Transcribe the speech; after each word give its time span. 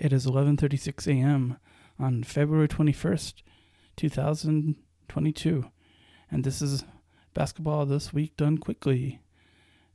It 0.00 0.12
is 0.12 0.26
11:36 0.26 1.08
a.m. 1.08 1.56
on 1.98 2.22
February 2.22 2.68
21st, 2.68 3.42
2022, 3.96 5.64
and 6.30 6.44
this 6.44 6.62
is 6.62 6.84
basketball 7.34 7.84
this 7.84 8.12
week 8.12 8.36
done 8.36 8.58
quickly. 8.58 9.20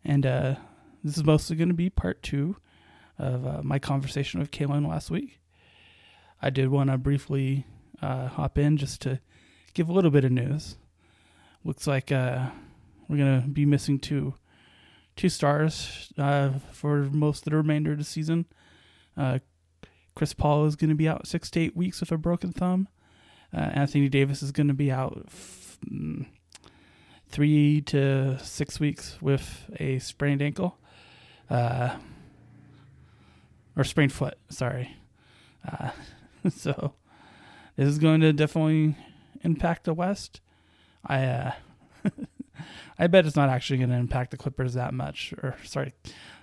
And 0.04 0.25
uh, 0.25 0.55
this 1.05 1.16
is 1.16 1.24
mostly 1.24 1.55
going 1.55 1.70
to 1.70 1.74
be 1.74 1.89
part 1.89 2.21
two 2.21 2.57
of 3.18 3.47
uh, 3.47 3.61
my 3.64 3.79
conversation 3.79 4.42
with 4.42 4.52
Kaylin 4.52 4.86
last 4.86 5.10
week. 5.10 5.39
I 6.42 6.50
did 6.50 6.68
want 6.68 6.89
to 6.89 6.97
briefly 6.97 7.65
uh, 8.01 8.28
hop 8.28 8.57
in 8.57 8.75
just 8.75 9.01
to 9.04 9.21
give 9.74 9.88
a 9.88 9.93
little 9.93 10.11
bit 10.11 10.25
of 10.25 10.33
news. 10.33 10.75
Looks 11.64 11.88
like 11.88 12.11
uh, 12.11 12.50
we're 13.07 13.20
gonna 13.20 13.47
be 13.47 13.65
missing 13.65 14.00
two 14.00 14.33
two 15.15 15.29
stars 15.29 16.11
uh, 16.18 16.50
for 16.74 17.04
most 17.04 17.47
of 17.47 17.51
the 17.51 17.57
remainder 17.57 17.93
of 17.93 18.00
the 18.00 18.04
season. 18.04 18.47
Chris 20.16 20.34
Paul 20.34 20.66
is 20.66 20.76
going 20.76 20.90
to 20.90 20.96
be 20.96 21.08
out 21.08 21.28
six 21.28 21.50
to 21.52 21.60
eight 21.60 21.76
weeks 21.76 22.00
with 22.00 22.12
a 22.12 22.18
broken 22.18 22.52
thumb. 22.52 22.88
Uh, 23.54 23.70
Anthony 23.74 24.10
Davis 24.10 24.42
is 24.42 24.52
going 24.52 24.68
to 24.68 24.74
be 24.74 24.92
out 24.92 25.24
f- 25.28 25.78
mm, 25.89 26.26
three 27.28 27.82
to 27.82 28.38
six 28.39 28.80
weeks 28.80 29.18
with 29.22 29.70
a 29.80 30.00
sprained 30.00 30.42
ankle, 30.42 30.78
uh, 31.50 31.98
or 33.76 33.84
sprained 33.84 34.14
foot. 34.14 34.38
Sorry. 34.50 34.95
Uh, 35.67 35.92
so 36.50 36.94
this 37.75 37.88
is 37.88 37.98
going 38.00 38.22
to 38.22 38.34
definitely 38.34 38.95
impact 39.42 39.86
the 39.86 39.94
West. 39.94 40.42
I 41.06 41.25
uh, 41.25 41.52
I 43.00 43.08
bet 43.08 43.25
it's 43.25 43.36
not 43.36 43.50
actually 43.50 43.78
going 43.78 43.89
to 43.89 43.95
impact 43.95 44.31
the 44.31 44.38
Clippers 44.38 44.75
that 44.75 44.94
much. 44.94 45.34
Or 45.42 45.56
sorry, 45.64 45.94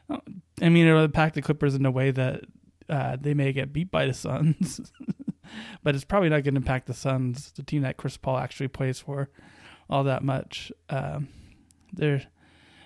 I 0.08 0.68
mean 0.68 0.86
it'll 0.86 1.04
impact 1.04 1.34
the 1.34 1.42
Clippers 1.42 1.74
in 1.74 1.86
a 1.86 1.90
way 1.90 2.10
that 2.10 2.44
uh, 2.90 3.16
they 3.18 3.34
may 3.34 3.52
get 3.52 3.72
beat 3.72 3.90
by 3.90 4.06
the 4.06 4.12
Suns, 4.12 4.92
but 5.82 5.94
it's 5.94 6.04
probably 6.04 6.28
not 6.28 6.42
going 6.42 6.54
to 6.54 6.60
impact 6.60 6.86
the 6.86 6.94
Suns, 6.94 7.52
the 7.52 7.62
team 7.62 7.82
that 7.82 7.96
Chris 7.96 8.16
Paul 8.16 8.38
actually 8.38 8.68
plays 8.68 8.98
for, 8.98 9.30
all 9.88 10.04
that 10.04 10.24
much. 10.24 10.72
Um, 10.88 11.28
they're 11.92 12.22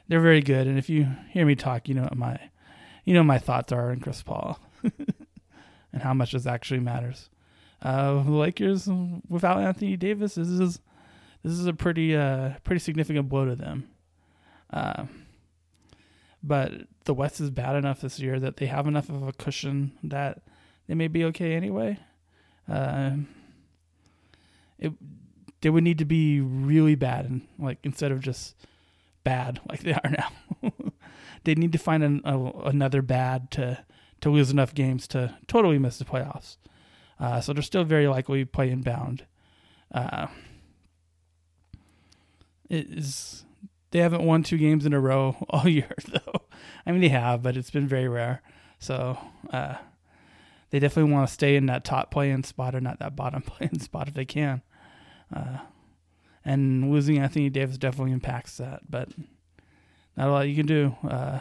they're 0.08 0.20
very 0.20 0.42
good, 0.42 0.66
and 0.66 0.78
if 0.78 0.90
you 0.90 1.08
hear 1.30 1.46
me 1.46 1.54
talk, 1.54 1.88
you 1.88 1.94
know 1.94 2.02
what 2.02 2.16
my 2.16 2.38
you 3.04 3.14
know 3.14 3.22
my 3.22 3.38
thoughts 3.38 3.72
are 3.72 3.90
on 3.90 4.00
Chris 4.00 4.22
Paul 4.22 4.58
and 4.82 6.02
how 6.02 6.12
much 6.12 6.32
this 6.32 6.46
actually 6.46 6.80
matters. 6.80 7.30
Uh, 7.80 8.22
the 8.22 8.30
Lakers 8.30 8.88
without 9.28 9.60
Anthony 9.60 9.96
Davis, 9.96 10.34
this 10.34 10.48
is 10.48 10.80
this 11.42 11.52
is 11.52 11.66
a 11.66 11.72
pretty 11.72 12.14
uh, 12.14 12.50
pretty 12.62 12.80
significant 12.80 13.28
blow 13.28 13.46
to 13.46 13.56
them. 13.56 13.88
Uh, 14.70 15.04
but 16.42 16.72
the 17.04 17.14
West 17.14 17.40
is 17.40 17.50
bad 17.50 17.76
enough 17.76 18.00
this 18.00 18.18
year 18.18 18.40
that 18.40 18.56
they 18.56 18.66
have 18.66 18.86
enough 18.86 19.08
of 19.08 19.26
a 19.26 19.32
cushion 19.32 19.92
that 20.02 20.42
they 20.86 20.94
may 20.94 21.08
be 21.08 21.24
okay 21.24 21.54
anyway. 21.54 21.98
Uh, 22.68 23.12
it 24.78 24.92
they 25.60 25.70
would 25.70 25.84
need 25.84 25.98
to 25.98 26.04
be 26.04 26.40
really 26.40 26.94
bad, 26.94 27.24
and 27.24 27.42
like 27.58 27.78
instead 27.82 28.12
of 28.12 28.20
just 28.20 28.54
bad 29.22 29.60
like 29.68 29.80
they 29.80 29.92
are 29.92 30.10
now, 30.10 30.70
they 31.44 31.54
need 31.54 31.72
to 31.72 31.78
find 31.78 32.02
an, 32.02 32.20
a, 32.24 32.38
another 32.66 33.02
bad 33.02 33.50
to 33.52 33.84
to 34.20 34.30
lose 34.30 34.50
enough 34.50 34.74
games 34.74 35.06
to 35.08 35.36
totally 35.46 35.78
miss 35.78 35.98
the 35.98 36.04
playoffs. 36.04 36.56
Uh, 37.20 37.40
so 37.40 37.52
they're 37.52 37.62
still 37.62 37.84
very 37.84 38.08
likely 38.08 38.44
play 38.44 38.70
inbound. 38.70 39.24
Uh, 39.92 40.26
it 42.68 42.86
is 42.90 43.44
they 43.90 44.00
haven't 44.00 44.24
won 44.24 44.42
two 44.42 44.58
games 44.58 44.84
in 44.84 44.92
a 44.92 45.00
row 45.00 45.36
all 45.50 45.68
year 45.68 45.94
though. 46.08 46.43
I 46.86 46.92
mean 46.92 47.00
they 47.00 47.08
have, 47.08 47.42
but 47.42 47.56
it's 47.56 47.70
been 47.70 47.88
very 47.88 48.08
rare. 48.08 48.42
So 48.78 49.18
uh, 49.52 49.76
they 50.70 50.78
definitely 50.78 51.12
want 51.12 51.28
to 51.28 51.34
stay 51.34 51.56
in 51.56 51.66
that 51.66 51.84
top 51.84 52.10
playing 52.10 52.44
spot 52.44 52.74
or 52.74 52.80
not 52.80 52.98
that 52.98 53.16
bottom 53.16 53.42
playing 53.46 53.78
spot 53.78 54.08
if 54.08 54.14
they 54.14 54.24
can. 54.24 54.62
Uh, 55.34 55.58
and 56.44 56.90
losing 56.90 57.18
Anthony 57.18 57.48
Davis 57.48 57.78
definitely 57.78 58.12
impacts 58.12 58.58
that, 58.58 58.82
but 58.88 59.08
not 60.16 60.28
a 60.28 60.30
lot 60.30 60.48
you 60.48 60.54
can 60.54 60.66
do. 60.66 60.96
Uh, 61.08 61.40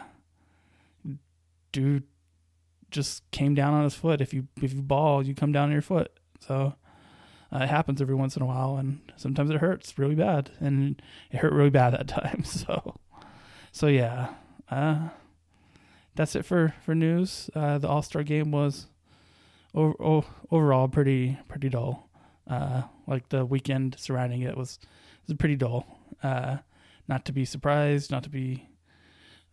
dude 1.71 2.03
just 2.89 3.29
came 3.31 3.53
down 3.53 3.73
on 3.73 3.83
his 3.83 3.95
foot. 3.95 4.21
If 4.21 4.33
you 4.33 4.47
if 4.61 4.73
you 4.73 4.81
ball, 4.81 5.25
you 5.25 5.35
come 5.35 5.51
down 5.51 5.65
on 5.65 5.71
your 5.71 5.81
foot. 5.81 6.11
So 6.39 6.75
uh, 7.53 7.59
it 7.63 7.69
happens 7.69 8.01
every 8.01 8.15
once 8.15 8.35
in 8.35 8.41
a 8.41 8.45
while, 8.45 8.77
and 8.77 8.99
sometimes 9.17 9.49
it 9.49 9.57
hurts 9.57 9.97
really 9.99 10.15
bad, 10.15 10.51
and 10.59 11.01
it 11.31 11.37
hurt 11.37 11.53
really 11.53 11.69
bad 11.69 11.93
that 11.93 12.07
time. 12.07 12.43
So, 12.43 12.95
so 13.71 13.87
yeah, 13.87 14.33
uh, 14.69 15.09
that's 16.15 16.35
it 16.35 16.45
for 16.45 16.73
for 16.85 16.95
news. 16.95 17.49
Uh, 17.55 17.77
the 17.77 17.87
All 17.87 18.01
Star 18.01 18.23
game 18.23 18.51
was 18.51 18.87
over, 19.73 20.23
overall 20.51 20.87
pretty 20.87 21.37
pretty 21.47 21.69
dull. 21.69 22.09
Uh, 22.47 22.83
like 23.07 23.29
the 23.29 23.45
weekend 23.45 23.95
surrounding 23.97 24.41
it 24.41 24.57
was 24.57 24.79
was 25.27 25.37
pretty 25.37 25.55
dull. 25.55 25.85
Uh, 26.21 26.57
not 27.07 27.25
to 27.25 27.33
be 27.33 27.45
surprised, 27.45 28.11
not 28.11 28.23
to 28.23 28.29
be 28.29 28.67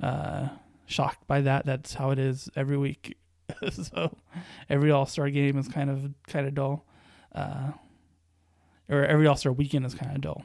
uh, 0.01 0.49
shocked 0.87 1.27
by 1.27 1.41
that. 1.41 1.67
That's 1.67 1.95
how 1.95 2.11
it 2.11 2.19
is 2.19 2.49
every 2.57 2.77
week. 2.77 3.17
so 3.71 4.17
every 4.69 4.91
All 4.91 5.07
Star 5.07 5.31
game 5.31 5.59
is 5.59 5.69
kind 5.69 5.91
of 5.91 6.11
kind 6.27 6.47
of 6.47 6.55
dull. 6.55 6.85
Uh, 7.35 7.73
or 8.89 9.05
every 9.05 9.27
All 9.27 9.37
Star 9.37 9.53
weekend 9.53 9.87
is 9.87 9.95
kind 9.95 10.15
of 10.15 10.21
dull. 10.21 10.45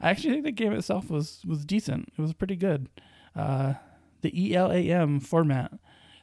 I 0.00 0.10
actually 0.10 0.32
think 0.32 0.44
the 0.44 0.52
game 0.52 0.72
itself 0.72 1.10
was 1.10 1.42
was 1.46 1.64
decent. 1.64 2.12
It 2.16 2.20
was 2.20 2.32
pretty 2.32 2.56
good. 2.56 2.88
Uh, 3.36 3.74
the 4.22 4.54
ELAM 4.54 5.20
format, 5.20 5.72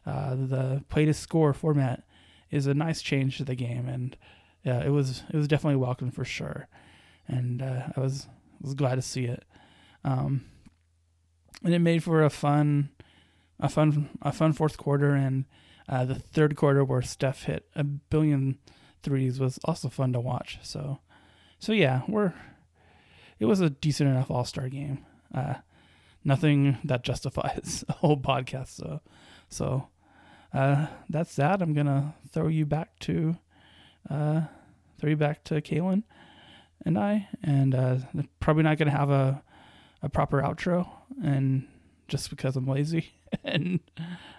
uh, 0.05 0.35
the 0.35 0.83
play 0.89 1.05
to 1.05 1.13
score 1.13 1.53
format, 1.53 2.03
is 2.51 2.67
a 2.67 2.73
nice 2.73 3.01
change 3.01 3.37
to 3.37 3.43
the 3.45 3.55
game, 3.55 3.87
and 3.87 4.17
uh, 4.65 4.83
it 4.85 4.89
was 4.89 5.23
it 5.29 5.35
was 5.35 5.47
definitely 5.47 5.77
welcome 5.77 6.11
for 6.11 6.25
sure. 6.25 6.67
And 7.27 7.61
uh, 7.61 7.89
I 7.95 7.99
was 7.99 8.27
was 8.61 8.73
glad 8.73 8.95
to 8.95 9.01
see 9.01 9.25
it. 9.25 9.45
Um, 10.03 10.45
and 11.63 11.73
it 11.73 11.79
made 11.79 12.03
for 12.03 12.23
a 12.23 12.29
fun, 12.29 12.89
a 13.59 13.69
fun, 13.69 14.09
a 14.21 14.31
fun 14.31 14.53
fourth 14.53 14.77
quarter, 14.77 15.13
and 15.13 15.45
uh, 15.87 16.05
the 16.05 16.15
third 16.15 16.55
quarter 16.55 16.83
where 16.83 17.01
Steph 17.01 17.43
hit 17.43 17.65
a 17.75 17.83
billion 17.83 18.57
threes 19.03 19.39
was 19.39 19.59
also 19.65 19.89
fun 19.89 20.13
to 20.13 20.19
watch. 20.19 20.59
So 20.61 20.99
so 21.59 21.73
yeah, 21.73 22.01
we're 22.07 22.33
it 23.39 23.45
was 23.45 23.61
a 23.61 23.69
decent 23.69 24.09
enough 24.09 24.31
All 24.31 24.45
Star 24.45 24.69
game. 24.69 25.05
Uh, 25.33 25.55
nothing 26.23 26.77
that 26.83 27.03
justifies 27.03 27.83
a 27.89 27.93
whole 27.93 28.17
podcast. 28.17 28.69
So 28.69 29.01
so 29.47 29.87
uh, 30.53 30.87
that's 31.09 31.35
that. 31.35 31.61
I'm 31.61 31.73
gonna 31.73 32.15
throw 32.31 32.47
you 32.47 32.65
back 32.65 32.99
to 32.99 33.37
uh, 34.09 34.41
throw 34.99 35.09
you 35.09 35.17
back 35.17 35.43
to 35.45 35.55
Kaylin 35.61 36.03
and 36.85 36.97
I, 36.97 37.27
and 37.43 37.75
uh, 37.75 37.97
probably 38.39 38.63
not 38.63 38.77
gonna 38.77 38.91
have 38.91 39.09
a 39.09 39.43
a 40.01 40.09
proper 40.09 40.41
outro, 40.41 40.87
and 41.23 41.67
just 42.07 42.29
because 42.29 42.55
I'm 42.55 42.67
lazy, 42.67 43.11
and 43.43 43.79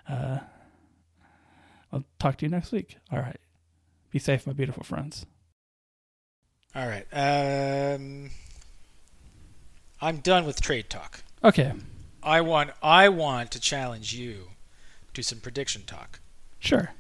uh, 0.09 0.39
I'll 1.93 2.05
talk 2.19 2.37
to 2.39 2.47
you 2.47 2.51
next 2.51 2.73
week. 2.73 2.97
All 3.13 3.19
right, 3.19 3.39
be 4.11 4.19
safe, 4.19 4.47
my 4.47 4.53
beautiful 4.53 4.83
friends. 4.83 5.27
All 6.75 6.87
right. 6.87 7.07
Um, 7.13 8.31
I'm 10.01 10.19
done 10.19 10.47
with 10.47 10.61
trade 10.61 10.89
talk. 10.89 11.25
Okay. 11.43 11.73
I 12.23 12.41
want 12.41 12.71
I 12.83 13.09
want 13.09 13.51
to 13.53 13.61
challenge 13.61 14.15
you 14.15 14.49
to 15.15 15.23
some 15.23 15.41
prediction 15.41 15.83
talk. 15.87 16.21
Sure. 16.59 16.91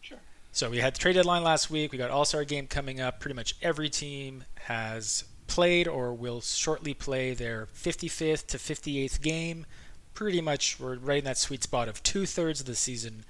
Sure. 0.00 0.18
So 0.52 0.70
we 0.70 0.78
had 0.78 0.94
the 0.94 0.98
trade 0.98 1.14
deadline 1.14 1.42
last 1.42 1.70
week. 1.70 1.92
We 1.92 1.98
got 1.98 2.10
All 2.10 2.24
Star 2.24 2.44
game 2.44 2.66
coming 2.66 3.00
up. 3.00 3.20
Pretty 3.20 3.34
much 3.34 3.56
every 3.62 3.88
team 3.88 4.44
has 4.62 5.24
played 5.46 5.88
or 5.88 6.14
will 6.14 6.40
shortly 6.40 6.94
play 6.94 7.34
their 7.34 7.66
55th 7.74 8.46
to 8.46 8.58
58th 8.58 9.20
game. 9.20 9.66
Pretty 10.14 10.40
much 10.40 10.78
we're 10.78 10.96
right 10.96 11.18
in 11.18 11.24
that 11.24 11.38
sweet 11.38 11.64
spot 11.64 11.88
of 11.88 12.02
two 12.02 12.26
thirds 12.26 12.60
of 12.60 12.66
the 12.66 12.76
season 12.76 13.24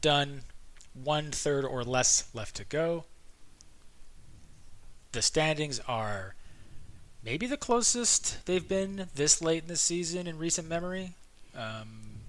done, 0.00 0.40
one 0.92 1.30
third 1.30 1.64
or 1.64 1.84
less 1.84 2.28
left 2.34 2.56
to 2.56 2.64
go 2.64 3.04
the 5.14 5.22
standings 5.22 5.80
are 5.88 6.34
maybe 7.24 7.46
the 7.46 7.56
closest 7.56 8.44
they've 8.46 8.68
been 8.68 9.08
this 9.14 9.40
late 9.40 9.62
in 9.62 9.68
the 9.68 9.76
season 9.76 10.26
in 10.26 10.38
recent 10.38 10.68
memory. 10.68 11.12
Um, 11.56 12.20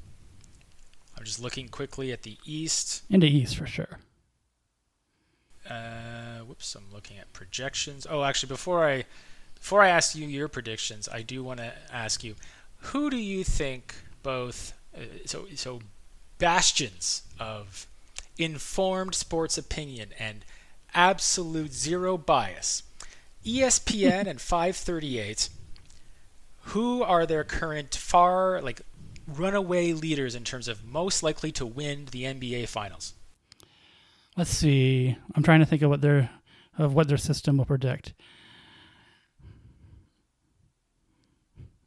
I'm 1.18 1.24
just 1.24 1.42
looking 1.42 1.68
quickly 1.68 2.12
at 2.12 2.24
the 2.24 2.38
East. 2.46 3.04
In 3.10 3.20
the 3.20 3.28
East, 3.28 3.58
for 3.58 3.68
sure. 3.68 4.00
Uh, 5.70 6.40
whoops, 6.46 6.76
I'm 6.76 6.94
looking 6.94 7.18
at 7.18 7.34
projections. 7.34 8.06
Oh, 8.10 8.24
actually, 8.24 8.50
before 8.50 8.88
I 8.88 9.06
before 9.56 9.82
I 9.82 9.90
ask 9.90 10.16
you 10.16 10.28
your 10.28 10.48
predictions, 10.48 11.10
I 11.10 11.24
do 11.24 11.44
want 11.44 11.60
to 11.60 11.74
ask 11.92 12.24
you, 12.24 12.36
who 12.78 13.10
do 13.10 13.18
you 13.18 13.44
think 13.44 13.96
both 14.22 14.74
uh, 14.96 15.02
so 15.26 15.48
so 15.56 15.80
bastions 16.38 17.24
of 17.40 17.88
informed 18.38 19.16
sports 19.16 19.58
opinion 19.58 20.10
and 20.20 20.46
absolute 20.94 21.74
zero 21.74 22.18
bias. 22.18 22.84
ESPN 23.46 24.28
and 24.28 24.42
538, 24.42 25.50
who 26.60 27.04
are 27.04 27.26
their 27.26 27.44
current 27.44 27.96
far, 27.96 28.62
like, 28.62 28.82
runaway 29.28 29.94
leaders 29.94 30.36
in 30.36 30.44
terms 30.44 30.68
of 30.68 30.84
most 30.84 31.24
likely 31.24 31.52
to 31.54 31.66
win 31.66 32.08
the 32.12 32.24
NBA 32.24 32.68
Finals? 32.68 33.14
let's 34.38 34.50
see. 34.50 35.18
I'm 35.34 35.44
trying 35.44 35.60
to 35.60 35.66
think 35.66 35.82
of 35.82 35.90
what 35.90 36.02
their 36.02 36.30
of 36.78 36.94
what 36.94 37.08
their 37.08 37.18
system 37.18 37.58
will 37.58 37.66
predict. 37.66 38.14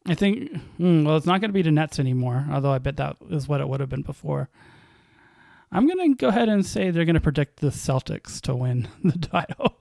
I 0.06 0.14
think 0.14 0.52
mm, 0.80 1.04
well, 1.04 1.16
it's 1.16 1.26
not 1.26 1.40
going 1.40 1.50
to 1.50 1.54
be 1.54 1.62
the 1.62 1.70
Nets 1.70 1.98
anymore. 1.98 2.46
Although 2.50 2.72
I 2.72 2.78
bet 2.78 2.96
that 2.96 3.16
is 3.30 3.48
what 3.48 3.60
it 3.60 3.68
would 3.68 3.80
have 3.80 3.90
been 3.90 4.02
before. 4.02 4.48
I'm 5.70 5.86
going 5.86 6.12
to 6.12 6.16
go 6.16 6.28
ahead 6.28 6.48
and 6.48 6.64
say 6.64 6.90
they're 6.90 7.04
going 7.04 7.14
to 7.14 7.20
predict 7.20 7.60
the 7.60 7.68
Celtics 7.68 8.40
to 8.42 8.54
win 8.54 8.88
the 9.04 9.18
title. 9.18 9.76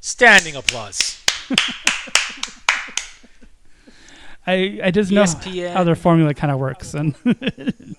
Standing 0.00 0.56
applause. 0.56 1.22
I 4.46 4.80
I 4.84 4.90
just 4.90 5.10
know 5.10 5.24
ESPN. 5.24 5.72
how 5.72 5.84
their 5.84 5.96
formula 5.96 6.32
kind 6.34 6.52
of 6.52 6.58
works, 6.58 6.94
and 6.94 7.14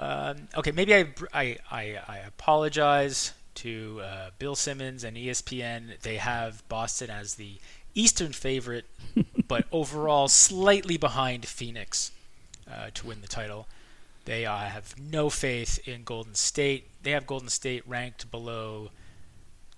Um, 0.00 0.48
okay, 0.56 0.70
maybe 0.70 0.94
I, 0.94 1.08
I, 1.34 1.58
I, 1.70 1.98
I 2.08 2.18
apologize 2.26 3.32
to 3.56 4.00
uh, 4.02 4.30
Bill 4.38 4.56
Simmons 4.56 5.04
and 5.04 5.14
ESPN. 5.14 6.00
They 6.00 6.16
have 6.16 6.66
Boston 6.70 7.10
as 7.10 7.34
the 7.34 7.56
Eastern 7.94 8.32
favorite, 8.32 8.86
but 9.48 9.66
overall 9.70 10.28
slightly 10.28 10.96
behind 10.96 11.44
Phoenix 11.44 12.12
uh, 12.70 12.88
to 12.94 13.06
win 13.08 13.20
the 13.20 13.28
title. 13.28 13.66
They 14.24 14.46
uh, 14.46 14.56
have 14.56 14.94
no 14.98 15.28
faith 15.28 15.86
in 15.86 16.04
Golden 16.04 16.34
State. 16.34 16.86
They 17.02 17.10
have 17.10 17.26
Golden 17.26 17.50
State 17.50 17.86
ranked 17.86 18.30
below 18.30 18.90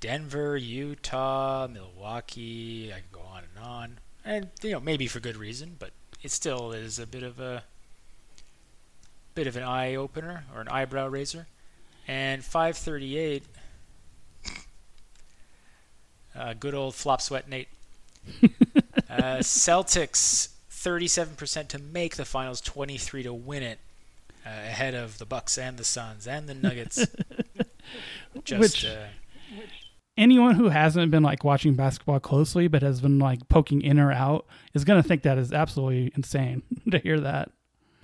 Denver, 0.02 0.56
Utah, 0.56 1.68
Milwaukee. 1.68 2.92
I 2.92 2.96
can 2.96 3.04
go 3.12 3.20
on 3.20 3.44
and 3.54 3.64
on, 3.64 3.98
and 4.24 4.48
you 4.60 4.72
know 4.72 4.80
maybe 4.80 5.06
for 5.06 5.20
good 5.20 5.36
reason, 5.36 5.76
but 5.78 5.90
it 6.24 6.32
still 6.32 6.72
is 6.72 6.98
a 6.98 7.06
bit 7.06 7.22
of 7.22 7.38
a 7.38 7.62
bit 9.36 9.46
of 9.46 9.56
an 9.56 9.62
eye 9.62 9.94
opener 9.94 10.44
or 10.52 10.60
an 10.60 10.66
eyebrow 10.68 11.06
raiser. 11.06 11.46
And 12.08 12.44
538, 12.44 13.44
uh, 16.34 16.54
good 16.58 16.74
old 16.74 16.96
flop 16.96 17.20
sweat 17.20 17.48
Nate. 17.48 17.68
uh, 19.08 19.38
Celtics 19.38 20.48
37% 20.68 21.68
to 21.68 21.78
make 21.78 22.16
the 22.16 22.24
finals, 22.24 22.60
23 22.60 23.22
to 23.22 23.32
win 23.32 23.62
it, 23.62 23.78
uh, 24.44 24.48
ahead 24.48 24.94
of 24.94 25.18
the 25.18 25.24
Bucks 25.24 25.56
and 25.56 25.78
the 25.78 25.84
Suns 25.84 26.26
and 26.26 26.48
the 26.48 26.54
Nuggets. 26.54 27.06
Just 28.44 28.60
Which- 28.60 28.84
uh, 28.84 29.06
anyone 30.16 30.54
who 30.54 30.68
hasn't 30.68 31.10
been 31.10 31.22
like 31.22 31.42
watching 31.44 31.74
basketball 31.74 32.20
closely 32.20 32.68
but 32.68 32.82
has 32.82 33.00
been 33.00 33.18
like 33.18 33.48
poking 33.48 33.80
in 33.82 33.98
or 33.98 34.12
out 34.12 34.46
is 34.74 34.84
going 34.84 35.02
to 35.02 35.06
think 35.08 35.22
that 35.22 35.38
is 35.38 35.52
absolutely 35.52 36.12
insane 36.14 36.62
to 36.90 36.98
hear 36.98 37.18
that. 37.20 37.50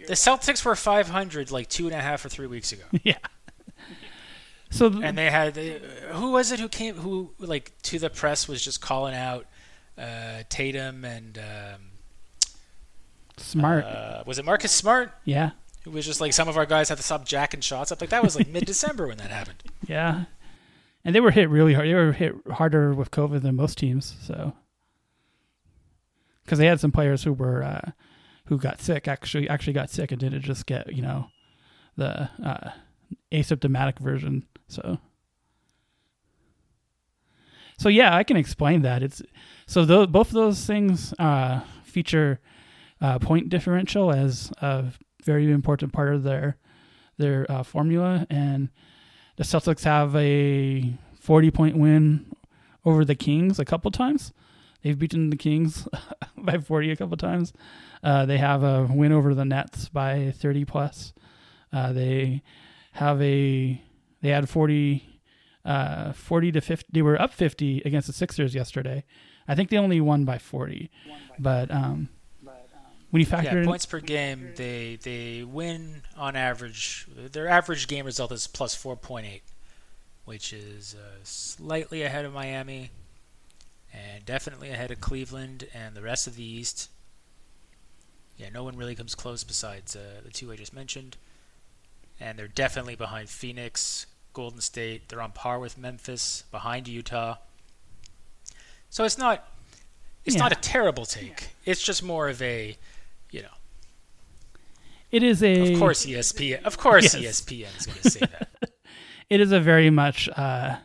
the 0.07 0.15
Celtics 0.15 0.65
were 0.65 0.75
500 0.77 1.51
like 1.51 1.69
two 1.69 1.87
and 1.87 1.95
a 1.95 2.01
half 2.01 2.25
or 2.25 2.29
three 2.29 2.47
weeks 2.47 2.73
ago, 2.73 2.85
yeah. 3.03 3.19
So 4.71 4.91
th- 4.91 5.03
and 5.03 5.17
they 5.17 5.31
had 5.31 5.57
uh, 5.57 6.13
who 6.15 6.33
was 6.33 6.53
it 6.53 6.61
who 6.61 6.69
came 6.69 6.95
who 6.97 7.31
like 7.39 7.73
to 7.85 7.99
the 7.99 8.11
press 8.11 8.47
was 8.49 8.63
just 8.63 8.81
calling 8.81 9.15
out 9.15 9.47
uh, 9.97 10.43
Tatum 10.49 11.05
and. 11.05 11.39
Um, 11.39 11.81
smart. 13.37 13.85
Uh, 13.85 14.23
was 14.27 14.39
it 14.39 14.45
Marcus 14.45 14.73
Smart? 14.73 15.13
yeah. 15.25 15.51
Who 15.85 15.93
was 15.93 16.05
just 16.05 16.21
like 16.21 16.33
some 16.33 16.49
of 16.49 16.57
our 16.59 16.67
guys 16.67 16.89
had 16.89 16.99
to 16.99 17.05
stop 17.05 17.25
jacking 17.25 17.61
shots 17.61 17.91
up. 17.93 18.01
Like 18.01 18.11
that 18.11 18.23
was 18.23 18.37
like 18.37 18.49
mid 18.49 18.67
December 18.67 19.07
when 19.07 19.17
that 19.19 19.31
happened. 19.31 19.63
Yeah. 19.87 20.25
And 21.05 21.15
they 21.15 21.21
were 21.21 21.31
hit 21.31 21.49
really 21.49 21.75
hard. 21.75 21.89
They 21.89 21.95
were 21.95 22.13
hit 22.13 22.35
harder 22.53 22.93
with 22.93 23.11
COVID 23.11 23.43
than 23.43 23.57
most 23.57 23.79
teams. 23.79 24.17
So, 24.21 24.53
because 26.45 26.59
they 26.59 26.67
had 26.67 26.81
some 26.81 26.93
players 26.93 27.25
who 27.25 27.33
were 27.33 27.63
uh, 27.63 27.93
who 28.47 28.59
got 28.59 28.81
sick, 28.81 29.07
actually 29.07 29.49
actually 29.49 29.75
got 29.75 29.91
sick 29.91 30.11
and 30.13 30.21
didn't 30.21 30.43
just 30.43 30.67
get 30.67 30.93
you 30.93 31.03
know 31.03 31.27
the 31.97 32.29
uh, 32.45 32.71
asymptomatic 33.33 33.99
version. 33.99 34.47
So, 34.67 34.99
so 37.79 37.89
yeah, 37.89 38.15
I 38.15 38.25
can 38.25 38.37
explain 38.37 38.83
that. 38.83 39.03
It's 39.03 39.23
so 39.67 39.85
tho- 39.85 40.07
both 40.07 40.29
of 40.29 40.35
those 40.35 40.65
things 40.67 41.15
uh, 41.19 41.61
feature 41.85 42.41
uh, 43.01 43.19
point 43.19 43.49
differential 43.49 44.13
as 44.13 44.51
a 44.61 44.87
very 45.25 45.51
important 45.51 45.93
part 45.93 46.15
of 46.15 46.23
their 46.23 46.57
their 47.19 47.51
uh, 47.51 47.63
formula, 47.63 48.27
and 48.31 48.71
the 49.39 49.45
Celtics 49.45 49.85
have 49.85 50.15
a 50.17 50.93
40 51.21 51.51
point 51.53 51.77
win 51.79 52.27
over 52.85 53.05
the 53.05 53.15
Kings 53.15 53.61
a 53.61 53.65
couple 53.65 53.91
times. 53.93 54.33
They've 54.83 54.99
beaten 54.99 55.31
the 55.31 55.37
Kings 55.37 55.89
by 56.37 56.59
40 56.59 56.91
a 56.91 56.97
couple 56.97 57.17
times. 57.17 57.53
Uh, 58.03 58.27
they 58.27 58.39
have 58.39 58.65
a 58.65 58.89
win 58.91 59.13
over 59.13 59.35
the 59.35 59.45
Nets 59.45 59.89
by 59.89 60.35
30 60.37 60.65
plus. 60.65 61.13
Uh, 61.73 61.93
they 61.93 62.43
have 62.93 63.23
a 63.23 63.81
they 64.23 64.31
had 64.31 64.49
40 64.49 65.21
uh, 65.65 66.13
40 66.13 66.53
to 66.53 66.61
50. 66.61 66.87
They 66.93 67.03
were 67.03 67.21
up 67.21 67.33
50 67.33 67.83
against 67.85 68.09
the 68.09 68.13
Sixers 68.13 68.57
yesterday. 68.57 69.05
I 69.47 69.55
think 69.55 69.71
they 69.71 69.79
only 69.79 70.01
won 70.01 70.25
by 70.25 70.39
40, 70.39 70.91
but 71.39 71.71
um, 71.71 72.09
when 73.11 73.21
you 73.21 73.27
factor 73.27 73.53
Yeah, 73.55 73.59
in 73.61 73.67
points 73.67 73.87
per 73.87 74.01
game, 74.01 74.53
they 74.57 74.99
they 75.03 75.43
win 75.43 76.03
on 76.17 76.37
average. 76.37 77.07
Their 77.17 77.49
average 77.49 77.89
game 77.89 78.05
result 78.07 78.33
is 78.33 78.47
plus 78.47 78.75
four 78.75 78.97
point 78.97 79.27
eight, 79.27 79.43
which 80.25 80.53
is 80.53 80.95
uh, 80.95 81.19
slightly 81.23 82.03
ahead 82.03 82.25
of 82.25 82.33
Miami, 82.35 82.91
and 83.93 84.25
definitely 84.25 84.71
ahead 84.71 84.91
of 84.91 85.01
Cleveland 85.01 85.67
and 85.75 85.95
the 85.95 86.03
rest 86.03 86.27
of 86.27 86.37
the 86.37 86.45
East. 86.45 86.91
Yeah, 88.37 88.51
no 88.53 88.63
one 88.63 88.77
really 88.77 88.95
comes 88.95 89.15
close 89.15 89.43
besides 89.43 89.97
uh, 89.97 90.21
the 90.25 90.31
two 90.31 90.53
I 90.53 90.57
just 90.57 90.73
mentioned, 90.75 91.17
and 92.21 92.39
they're 92.39 92.47
definitely 92.47 92.95
behind 92.95 93.29
Phoenix, 93.29 94.07
Golden 94.33 94.61
State. 94.61 95.09
They're 95.09 95.23
on 95.23 95.33
par 95.33 95.59
with 95.59 95.77
Memphis, 95.77 96.45
behind 96.53 96.87
Utah. 96.87 97.37
So 98.91 99.05
it's 99.05 99.19
not 99.19 99.49
it's 100.25 100.37
Yeah. 100.37 100.43
not 100.43 100.53
a 100.53 100.57
terrible 100.57 101.07
take. 101.07 101.51
It's 101.65 101.83
just 101.83 102.03
more 102.03 102.29
of 102.29 102.41
a, 102.43 102.77
you 103.31 103.43
know, 103.43 103.49
it 105.11 105.23
is 105.23 105.43
a 105.43 105.73
of 105.73 105.79
course 105.79 106.05
ESPN. 106.07 106.63
Of 106.65 106.79
course 106.79 107.15
Yes. 107.15 107.41
ESPN 107.41 107.79
is 107.79 107.87
going 107.87 107.99
to 108.03 108.11
say 108.11 108.21
that. 108.21 108.49
it 109.31 109.41
is 109.41 109.53
a 109.53 109.61
very 109.61 109.91
much 109.91 110.29
uh, 110.37 110.77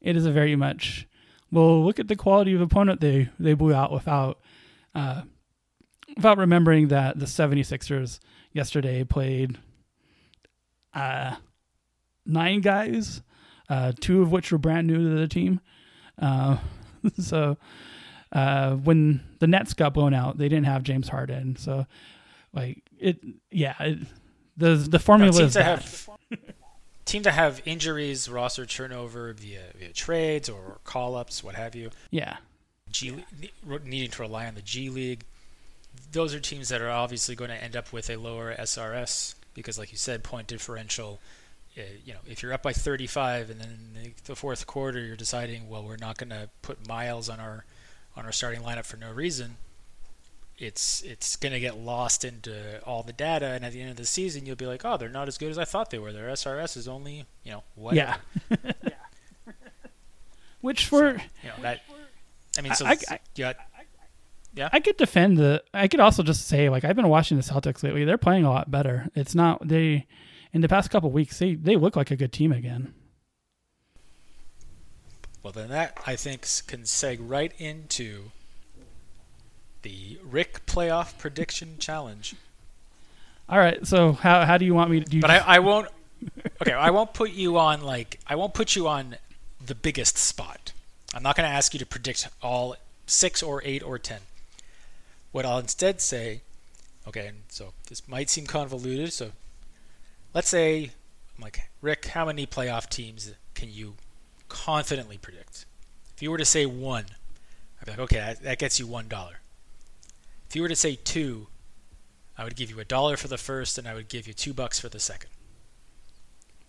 it 0.00 0.16
is 0.16 0.26
a 0.26 0.32
very 0.32 0.56
much 0.56 1.06
well 1.50 1.84
look 1.84 1.98
at 2.00 2.08
the 2.08 2.16
quality 2.16 2.54
of 2.54 2.60
opponent 2.60 3.00
they 3.00 3.28
they 3.38 3.54
blew 3.54 3.74
out 3.74 3.92
without 3.92 4.40
uh, 4.94 5.22
without 6.16 6.38
remembering 6.38 6.88
that 6.88 7.18
the 7.18 7.26
76ers 7.26 8.18
yesterday 8.52 9.04
played 9.04 9.58
uh, 10.94 11.36
nine 12.26 12.60
guys 12.60 13.22
uh, 13.68 13.92
two 14.00 14.22
of 14.22 14.30
which 14.30 14.52
were 14.52 14.58
brand 14.58 14.86
new 14.86 14.96
to 14.98 15.20
the 15.20 15.28
team 15.28 15.60
uh, 16.20 16.58
so 17.18 17.56
uh, 18.32 18.74
when 18.74 19.20
the 19.38 19.46
Nets 19.46 19.74
got 19.74 19.94
blown 19.94 20.14
out 20.14 20.38
they 20.38 20.48
didn't 20.48 20.66
have 20.66 20.82
James 20.82 21.08
Harden 21.08 21.56
so 21.56 21.86
like 22.52 22.82
it 22.98 23.18
yeah 23.50 23.74
it, 23.80 23.98
the 24.56 24.74
the 24.74 24.98
formula 24.98 25.32
teams 25.32 25.46
is 25.48 25.54
that 25.54 25.64
have 25.64 26.08
teams 27.04 27.24
that 27.24 27.32
have 27.32 27.62
injuries, 27.64 28.28
roster 28.28 28.66
turnover 28.66 29.32
via 29.32 29.62
via 29.78 29.92
trades 29.92 30.48
or 30.48 30.78
call 30.84 31.14
ups, 31.14 31.42
what 31.42 31.54
have 31.54 31.74
you. 31.74 31.90
yeah 32.10 32.36
G 32.90 33.24
ne- 33.40 33.78
needing 33.84 34.10
to 34.10 34.22
rely 34.22 34.46
on 34.46 34.54
the 34.54 34.62
G 34.62 34.90
League. 34.90 35.24
Those 36.12 36.34
are 36.34 36.40
teams 36.40 36.68
that 36.68 36.80
are 36.80 36.90
obviously 36.90 37.34
going 37.34 37.50
to 37.50 37.62
end 37.62 37.76
up 37.76 37.92
with 37.92 38.10
a 38.10 38.16
lower 38.16 38.54
SRS 38.54 39.34
because, 39.54 39.78
like 39.78 39.92
you 39.92 39.98
said, 39.98 40.22
point 40.22 40.46
differential. 40.46 41.20
Uh, 41.76 41.82
you 42.04 42.12
know, 42.12 42.18
if 42.26 42.42
you're 42.42 42.52
up 42.52 42.62
by 42.62 42.72
35 42.72 43.48
and 43.48 43.60
then 43.60 44.14
the 44.24 44.36
fourth 44.36 44.66
quarter 44.66 45.00
you're 45.00 45.16
deciding, 45.16 45.70
well, 45.70 45.82
we're 45.82 45.96
not 45.96 46.18
going 46.18 46.28
to 46.28 46.50
put 46.60 46.86
Miles 46.86 47.30
on 47.30 47.40
our 47.40 47.64
on 48.16 48.24
our 48.26 48.32
starting 48.32 48.60
lineup 48.62 48.84
for 48.84 48.96
no 48.96 49.10
reason. 49.12 49.56
It's 50.58 51.02
it's 51.02 51.34
going 51.36 51.52
to 51.52 51.60
get 51.60 51.76
lost 51.78 52.24
into 52.24 52.80
all 52.84 53.02
the 53.02 53.12
data, 53.12 53.46
and 53.46 53.64
at 53.64 53.72
the 53.72 53.80
end 53.80 53.90
of 53.90 53.96
the 53.96 54.06
season, 54.06 54.46
you'll 54.46 54.54
be 54.56 54.66
like, 54.66 54.84
oh, 54.84 54.96
they're 54.96 55.08
not 55.08 55.26
as 55.26 55.38
good 55.38 55.50
as 55.50 55.58
I 55.58 55.64
thought 55.64 55.90
they 55.90 55.98
were. 55.98 56.12
Their 56.12 56.28
SRS 56.28 56.76
is 56.76 56.86
only 56.86 57.24
you 57.42 57.52
know 57.52 57.62
what? 57.74 57.94
Yeah. 57.94 58.16
yeah. 58.64 58.72
Which 60.60 60.86
for 60.86 61.10
You 61.12 61.48
know 61.48 61.62
that. 61.62 61.80
I 62.56 62.60
mean, 62.60 62.74
so 62.74 62.86
I- 62.86 62.96
I- 63.08 63.20
you 63.34 63.44
got 63.44 63.56
I 64.72 64.80
could 64.80 64.98
defend 64.98 65.38
the. 65.38 65.62
I 65.72 65.88
could 65.88 66.00
also 66.00 66.22
just 66.22 66.46
say 66.46 66.68
like 66.68 66.84
I've 66.84 66.94
been 66.96 67.08
watching 67.08 67.38
the 67.38 67.42
Celtics 67.42 67.82
lately. 67.82 68.04
They're 68.04 68.18
playing 68.18 68.44
a 68.44 68.50
lot 68.50 68.70
better. 68.70 69.08
It's 69.14 69.34
not 69.34 69.66
they 69.66 70.06
in 70.52 70.60
the 70.60 70.68
past 70.68 70.90
couple 70.90 71.10
weeks. 71.10 71.38
They 71.38 71.54
they 71.54 71.76
look 71.76 71.96
like 71.96 72.10
a 72.10 72.16
good 72.16 72.32
team 72.32 72.52
again. 72.52 72.92
Well, 75.42 75.52
then 75.52 75.70
that 75.70 75.98
I 76.06 76.16
think 76.16 76.42
can 76.66 76.82
seg 76.82 77.18
right 77.20 77.52
into 77.58 78.30
the 79.82 80.18
Rick 80.22 80.66
playoff 80.66 81.18
prediction 81.18 81.76
challenge. 81.78 82.36
All 83.48 83.58
right. 83.58 83.84
So 83.86 84.12
how 84.12 84.44
how 84.44 84.56
do 84.56 84.64
you 84.64 84.74
want 84.74 84.90
me 84.90 85.00
to 85.00 85.06
do? 85.10 85.20
But 85.20 85.30
I, 85.30 85.38
I 85.38 85.58
won't. 85.58 85.88
Okay, 86.62 86.72
I 86.72 86.90
won't 86.90 87.14
put 87.14 87.32
you 87.32 87.58
on 87.58 87.82
like 87.82 88.20
I 88.28 88.36
won't 88.36 88.54
put 88.54 88.76
you 88.76 88.86
on 88.86 89.16
the 89.64 89.74
biggest 89.74 90.16
spot. 90.16 90.72
I'm 91.12 91.24
not 91.24 91.34
going 91.34 91.48
to 91.48 91.52
ask 91.52 91.74
you 91.74 91.80
to 91.80 91.86
predict 91.86 92.28
all 92.40 92.76
six 93.06 93.42
or 93.42 93.60
eight 93.64 93.82
or 93.82 93.98
ten. 93.98 94.20
What 95.32 95.44
I'll 95.44 95.58
instead 95.58 96.00
say, 96.00 96.42
okay, 97.08 97.26
and 97.26 97.38
so 97.48 97.72
this 97.88 98.06
might 98.06 98.30
seem 98.30 98.46
convoluted. 98.46 99.12
So 99.12 99.32
let's 100.32 100.48
say 100.48 100.92
like, 101.40 101.68
Rick, 101.80 102.06
how 102.06 102.26
many 102.26 102.46
playoff 102.46 102.88
teams 102.88 103.32
can 103.54 103.72
you 103.72 103.94
confidently 104.52 105.18
predict? 105.18 105.66
If 106.14 106.22
you 106.22 106.30
were 106.30 106.38
to 106.38 106.44
say 106.44 106.66
one, 106.66 107.06
I'd 107.80 107.86
be 107.86 107.90
like, 107.92 108.00
okay, 108.00 108.16
that, 108.16 108.42
that 108.42 108.58
gets 108.58 108.78
you 108.78 108.86
one 108.86 109.08
dollar. 109.08 109.40
If 110.48 110.54
you 110.54 110.62
were 110.62 110.68
to 110.68 110.76
say 110.76 110.96
two, 110.96 111.48
I 112.36 112.44
would 112.44 112.56
give 112.56 112.70
you 112.70 112.78
a 112.78 112.84
dollar 112.84 113.16
for 113.16 113.28
the 113.28 113.38
first, 113.38 113.78
and 113.78 113.88
I 113.88 113.94
would 113.94 114.08
give 114.08 114.26
you 114.26 114.34
two 114.34 114.52
bucks 114.52 114.78
for 114.78 114.88
the 114.88 115.00
second. 115.00 115.30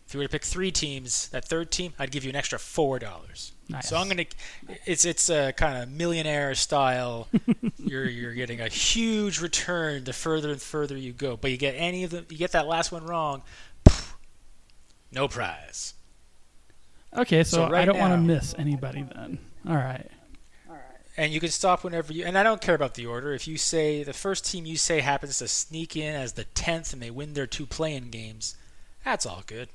If 0.07 0.13
you 0.13 0.19
were 0.19 0.25
to 0.25 0.29
pick 0.31 0.43
three 0.43 0.71
teams, 0.71 1.29
that 1.29 1.45
third 1.45 1.71
team, 1.71 1.93
I'd 1.97 2.11
give 2.11 2.23
you 2.23 2.29
an 2.29 2.35
extra 2.35 2.59
four 2.59 2.99
dollars. 2.99 3.51
Nice. 3.69 3.89
So 3.89 3.97
I'm 3.97 4.07
gonna, 4.07 4.25
it's 4.85 5.05
it's 5.05 5.29
a 5.29 5.53
kind 5.53 5.81
of 5.81 5.89
millionaire 5.89 6.53
style. 6.55 7.27
you're 7.77 8.07
you're 8.07 8.33
getting 8.33 8.59
a 8.61 8.67
huge 8.67 9.41
return 9.41 10.03
the 10.03 10.13
further 10.13 10.51
and 10.51 10.61
further 10.61 10.97
you 10.97 11.13
go. 11.13 11.37
But 11.37 11.51
you 11.51 11.57
get 11.57 11.75
any 11.77 12.03
of 12.03 12.11
the, 12.11 12.25
you 12.29 12.37
get 12.37 12.51
that 12.51 12.67
last 12.67 12.91
one 12.91 13.05
wrong, 13.05 13.43
no 15.11 15.27
prize. 15.27 15.92
Okay, 17.15 17.43
so, 17.43 17.57
So 17.57 17.69
right 17.69 17.81
I 17.81 17.85
don't 17.85 17.99
want 17.99 18.13
to 18.13 18.17
miss 18.17 18.55
anybody 18.57 19.05
then. 19.15 19.37
All 19.67 19.75
right. 19.75 20.09
Alright. 20.67 20.81
And 21.15 21.31
you 21.31 21.39
can 21.39 21.49
stop 21.49 21.83
whenever 21.83 22.11
you. 22.11 22.25
And 22.25 22.37
I 22.37 22.43
don't 22.43 22.61
care 22.61 22.75
about 22.75 22.95
the 22.95 23.05
order. 23.05 23.33
If 23.33 23.47
you 23.47 23.57
say 23.57 24.03
the 24.03 24.13
first 24.13 24.45
team 24.45 24.65
you 24.65 24.77
say 24.77 25.01
happens 25.01 25.37
to 25.39 25.47
sneak 25.47 25.95
in 25.95 26.15
as 26.15 26.33
the 26.33 26.45
tenth 26.45 26.91
and 26.93 27.01
they 27.01 27.11
win 27.11 27.33
their 27.33 27.47
two 27.47 27.65
play-in 27.65 28.09
games, 28.09 28.55
that's 29.05 29.25
all 29.25 29.43
good. 29.45 29.69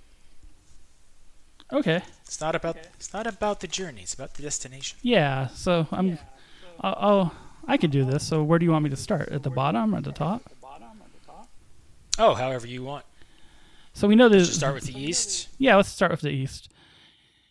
Okay. 1.72 2.02
It's 2.24 2.40
not 2.40 2.54
about 2.54 2.76
it's 2.94 3.12
not 3.12 3.26
about 3.26 3.60
the 3.60 3.66
journey. 3.68 4.02
It's 4.02 4.14
about 4.14 4.34
the 4.34 4.42
destination. 4.42 4.98
Yeah. 5.02 5.48
So 5.48 5.86
I'm. 5.92 6.18
I'll, 6.80 6.96
I'll. 6.98 7.34
I 7.66 7.76
could 7.76 7.90
do 7.90 8.04
this. 8.04 8.26
So 8.26 8.42
where 8.42 8.58
do 8.58 8.64
you 8.64 8.72
want 8.72 8.84
me 8.84 8.90
to 8.90 8.96
start? 8.96 9.28
At 9.28 9.42
the 9.42 9.50
bottom 9.50 9.94
or 9.94 9.98
at 9.98 10.04
the 10.04 10.12
top? 10.12 10.42
Oh, 12.18 12.34
however 12.34 12.66
you 12.66 12.82
want. 12.82 13.04
So 13.92 14.08
we 14.08 14.16
know 14.16 14.28
Just 14.28 14.50
that. 14.50 14.56
start 14.56 14.74
with 14.74 14.84
the 14.84 14.98
East. 14.98 15.48
Yeah, 15.58 15.76
let's 15.76 15.88
start 15.88 16.10
with 16.10 16.20
the 16.20 16.30
East. 16.30 16.70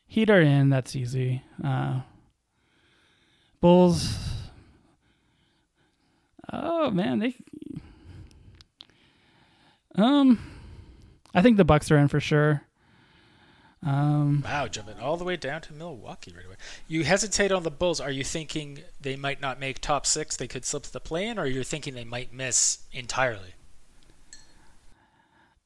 Heat 0.08 0.30
are 0.30 0.42
in. 0.42 0.70
That's 0.70 0.96
easy. 0.96 1.44
Uh, 1.64 2.02
Bulls. 3.60 4.18
Oh 6.52 6.90
man, 6.92 7.20
they. 7.20 7.36
Um, 9.96 10.40
I 11.34 11.42
think 11.42 11.58
the 11.58 11.66
Bucks 11.66 11.92
are 11.92 11.98
in 11.98 12.08
for 12.08 12.20
sure. 12.20 12.64
Um, 13.86 14.42
Wow, 14.44 14.68
jumping 14.68 15.00
all 15.00 15.18
the 15.18 15.24
way 15.24 15.38
down 15.38 15.62
to 15.62 15.74
Milwaukee 15.74 16.34
right 16.36 16.46
away. 16.46 16.56
You 16.88 17.04
hesitate 17.04 17.52
on 17.52 17.64
the 17.64 17.72
Bulls. 17.72 18.02
Are 18.02 18.12
you 18.12 18.24
thinking 18.24 18.80
they 19.00 19.16
might 19.16 19.42
not 19.42 19.60
make 19.60 19.80
top 19.80 20.06
six? 20.06 20.36
They 20.36 20.48
could 20.48 20.66
slip 20.66 20.84
to 20.84 20.94
the 20.94 21.00
play-in, 21.00 21.38
or 21.38 21.46
you're 21.46 21.64
thinking 21.64 21.94
they 21.94 22.04
might 22.04 22.34
miss 22.34 22.80
entirely? 22.92 23.54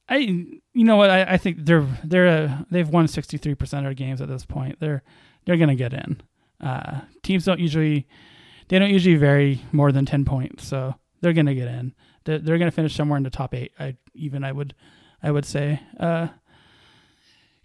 I 0.08 0.16
you 0.16 0.60
know 0.74 0.96
what 0.96 1.10
I, 1.10 1.22
I 1.22 1.36
think 1.36 1.58
they're 1.60 1.86
they're 2.04 2.28
uh, 2.28 2.64
they've 2.70 2.88
won 2.88 3.08
sixty 3.08 3.38
three 3.38 3.54
percent 3.54 3.86
of 3.86 3.90
their 3.90 3.94
games 3.94 4.20
at 4.20 4.28
this 4.28 4.44
point. 4.44 4.78
They're 4.80 5.02
they're 5.44 5.56
gonna 5.56 5.74
get 5.74 5.92
in. 5.92 6.20
Uh, 6.60 7.00
teams 7.22 7.44
don't 7.44 7.60
usually 7.60 8.06
they 8.68 8.78
don't 8.78 8.90
usually 8.90 9.16
vary 9.16 9.62
more 9.72 9.92
than 9.92 10.04
ten 10.06 10.24
points, 10.24 10.66
so 10.66 10.94
they're 11.20 11.32
gonna 11.32 11.54
get 11.54 11.68
in. 11.68 11.94
They're, 12.24 12.38
they're 12.38 12.58
gonna 12.58 12.70
finish 12.70 12.94
somewhere 12.94 13.16
in 13.16 13.22
the 13.22 13.30
top 13.30 13.54
eight. 13.54 13.72
I 13.78 13.96
even 14.14 14.44
I 14.44 14.52
would 14.52 14.74
I 15.22 15.30
would 15.30 15.44
say. 15.44 15.80
Uh, 15.98 16.28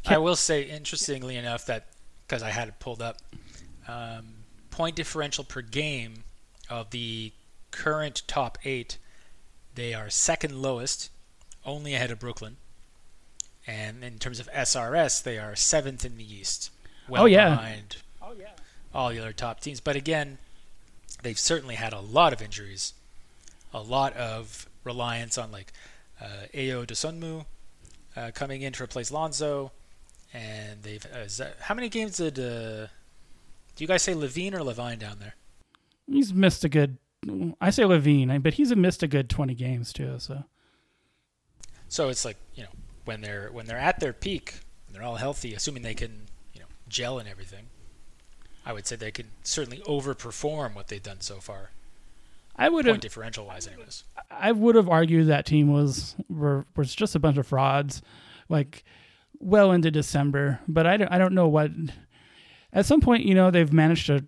I 0.06 0.20
will 0.20 0.36
say, 0.36 0.64
interestingly 0.64 1.36
enough, 1.36 1.66
that 1.66 1.88
because 2.26 2.44
I 2.44 2.50
had 2.50 2.68
it 2.68 2.80
pulled 2.80 3.02
up, 3.02 3.18
um, 3.88 4.36
point 4.70 4.96
differential 4.96 5.44
per 5.44 5.62
game 5.62 6.24
of 6.70 6.92
the 6.92 7.34
current 7.72 8.22
top 8.28 8.58
eight, 8.64 8.98
they 9.76 9.94
are 9.94 10.10
second 10.10 10.62
lowest, 10.62 11.10
only 11.68 11.94
ahead 11.94 12.10
of 12.10 12.18
Brooklyn. 12.20 12.58
And 13.68 14.04
in 14.04 14.18
terms 14.18 14.40
of 14.40 14.50
SRS, 14.52 15.22
they 15.22 15.38
are 15.38 15.56
seventh 15.56 16.06
in 16.06 16.18
the 16.18 16.24
East, 16.24 16.72
well 17.10 17.24
Oh, 17.24 17.26
yeah. 17.26 17.50
behind 17.50 17.98
all 18.94 19.10
the 19.10 19.20
other 19.20 19.34
top 19.34 19.60
teams. 19.60 19.80
But 19.82 19.96
again, 19.98 20.38
they've 21.22 21.38
certainly 21.38 21.76
had 21.76 21.92
a 21.94 22.00
lot 22.00 22.32
of 22.34 22.42
injuries, 22.42 22.94
a 23.74 23.82
lot 23.82 24.14
of 24.14 24.68
reliance 24.86 25.38
on 25.38 25.52
like 25.52 25.74
uh, 26.22 26.48
Ayo 26.54 26.88
Dosunmu 26.88 27.46
uh, 28.16 28.32
coming 28.34 28.62
in 28.62 28.72
to 28.74 28.84
replace 28.84 29.12
Lonzo, 29.12 29.72
and 30.34 30.82
they've 30.84 31.06
uh, 31.06 31.26
that, 31.38 31.58
how 31.60 31.76
many 31.76 31.90
games 31.90 32.18
did 32.18 32.40
uh, 32.40 32.88
do 33.76 33.84
you 33.84 33.88
guys 33.88 34.02
say 34.02 34.14
Levine 34.16 34.56
or 34.56 34.64
Levine 34.64 34.98
down 34.98 35.18
there? 35.20 35.36
he's 36.10 36.34
missed 36.34 36.64
a 36.64 36.70
good. 36.70 36.98
I 37.60 37.70
say 37.70 37.84
Levine, 37.84 38.40
but 38.40 38.54
he's 38.56 38.74
missed 38.76 39.04
a 39.04 39.08
good 39.08 39.30
twenty 39.30 39.54
games 39.54 39.92
too. 39.92 40.16
So 40.20 40.46
So 41.90 42.10
it's 42.10 42.26
like 42.26 42.38
you 42.56 42.64
know 42.64 42.70
when 43.06 43.22
they're 43.22 43.50
when 43.52 43.66
they're 43.66 43.78
at 43.78 44.00
their 44.00 44.14
peak, 44.14 44.60
they're 44.92 45.04
all 45.04 45.16
healthy, 45.16 45.54
assuming 45.54 45.84
they 45.84 45.94
can 45.94 46.28
you 46.54 46.60
know 46.60 46.68
gel 46.88 47.20
and 47.20 47.28
everything. 47.28 47.68
I 48.66 48.74
would 48.74 48.86
say 48.86 48.98
they 48.98 49.12
could 49.12 49.28
certainly 49.44 49.80
overperform 49.80 50.76
what 50.76 50.90
they've 50.90 51.02
done 51.02 51.22
so 51.22 51.40
far, 51.40 51.70
I 52.58 52.70
would 52.70 52.86
have 52.86 52.94
point 52.94 53.02
differential 53.02 53.46
wise, 53.46 53.68
anyways. 53.68 54.04
I 54.32 54.52
would 54.52 54.76
have 54.76 54.90
argued 54.90 55.28
that 55.28 55.46
team 55.46 55.72
was 55.72 56.16
were, 56.30 56.66
was 56.76 56.94
just 56.94 57.16
a 57.16 57.20
bunch 57.20 57.38
of 57.38 57.46
frauds, 57.46 58.02
like 58.50 58.84
well 59.40 59.72
into 59.72 59.92
December. 59.92 60.60
But 60.68 60.88
I 60.88 60.98
don't, 60.98 61.12
I 61.12 61.18
don't 61.18 61.34
know 61.34 61.48
what. 61.48 61.72
At 62.74 62.86
some 62.86 63.00
point, 63.00 63.26
you 63.26 63.36
know, 63.36 63.52
they've 63.52 63.72
managed 63.72 64.08
to. 64.08 64.26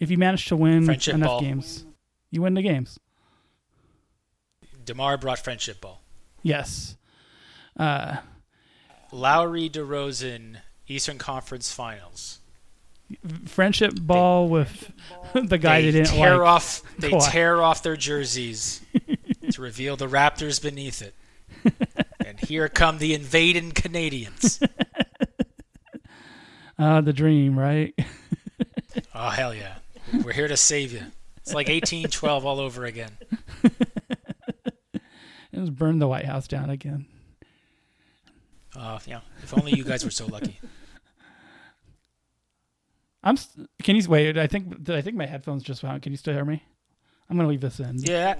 If 0.00 0.10
you 0.10 0.16
manage 0.16 0.46
to 0.46 0.56
win 0.56 0.84
Friendship 0.84 1.14
enough 1.14 1.28
ball. 1.28 1.40
games, 1.40 1.84
you 2.30 2.42
win 2.42 2.54
the 2.54 2.62
games. 2.62 2.98
Demar 4.84 5.18
brought 5.18 5.38
friendship 5.40 5.80
ball. 5.80 5.97
Yes. 6.42 6.96
Uh, 7.76 8.16
Lowry, 9.12 9.68
DeRozan, 9.70 10.58
Eastern 10.86 11.18
Conference 11.18 11.72
Finals. 11.72 12.38
friendship 13.46 13.94
ball 14.00 14.48
with 14.48 14.92
the 15.34 15.58
guy 15.58 15.80
they 15.80 15.90
they 15.90 15.98
didn't 16.02 16.14
tear 16.16 16.38
like. 16.38 16.46
off 16.48 16.82
they 16.98 17.10
Kawhi. 17.10 17.30
tear 17.30 17.62
off 17.62 17.82
their 17.82 17.96
jerseys 17.96 18.80
to 19.50 19.62
reveal 19.62 19.96
the 19.96 20.06
Raptors 20.08 20.60
beneath 20.62 21.00
it. 21.02 21.14
and 22.24 22.38
here 22.40 22.68
come 22.68 22.98
the 22.98 23.14
invading 23.14 23.72
Canadians. 23.72 24.60
Uh, 26.78 27.00
the 27.00 27.12
dream, 27.12 27.58
right? 27.58 27.94
Oh 29.14 29.28
hell 29.30 29.54
yeah. 29.54 29.74
We're 30.24 30.32
here 30.32 30.48
to 30.48 30.56
save 30.56 30.92
you. 30.92 31.02
It's 31.38 31.52
like 31.54 31.68
1812 31.68 32.44
all 32.46 32.58
over 32.60 32.84
again. 32.84 33.10
Was 35.60 35.70
burn 35.70 35.98
the 35.98 36.08
White 36.08 36.24
House 36.24 36.46
down 36.48 36.70
again. 36.70 37.06
Oh, 38.76 38.98
yeah. 39.06 39.20
If 39.42 39.56
only 39.56 39.72
you 39.72 39.84
guys 39.84 40.04
were 40.04 40.10
so 40.10 40.26
lucky. 40.26 40.60
I'm. 43.24 43.36
St- 43.36 43.68
can 43.82 43.96
you 43.96 44.08
wait? 44.08 44.38
I 44.38 44.46
think. 44.46 44.88
I 44.88 45.02
think 45.02 45.16
my 45.16 45.26
headphones 45.26 45.62
just 45.62 45.82
went 45.82 45.94
out? 45.96 46.02
Can 46.02 46.12
you 46.12 46.18
still 46.18 46.34
hear 46.34 46.44
me? 46.44 46.62
I'm 47.28 47.36
gonna 47.36 47.48
leave 47.48 47.60
this 47.60 47.80
in. 47.80 47.98
Yeah. 47.98 48.36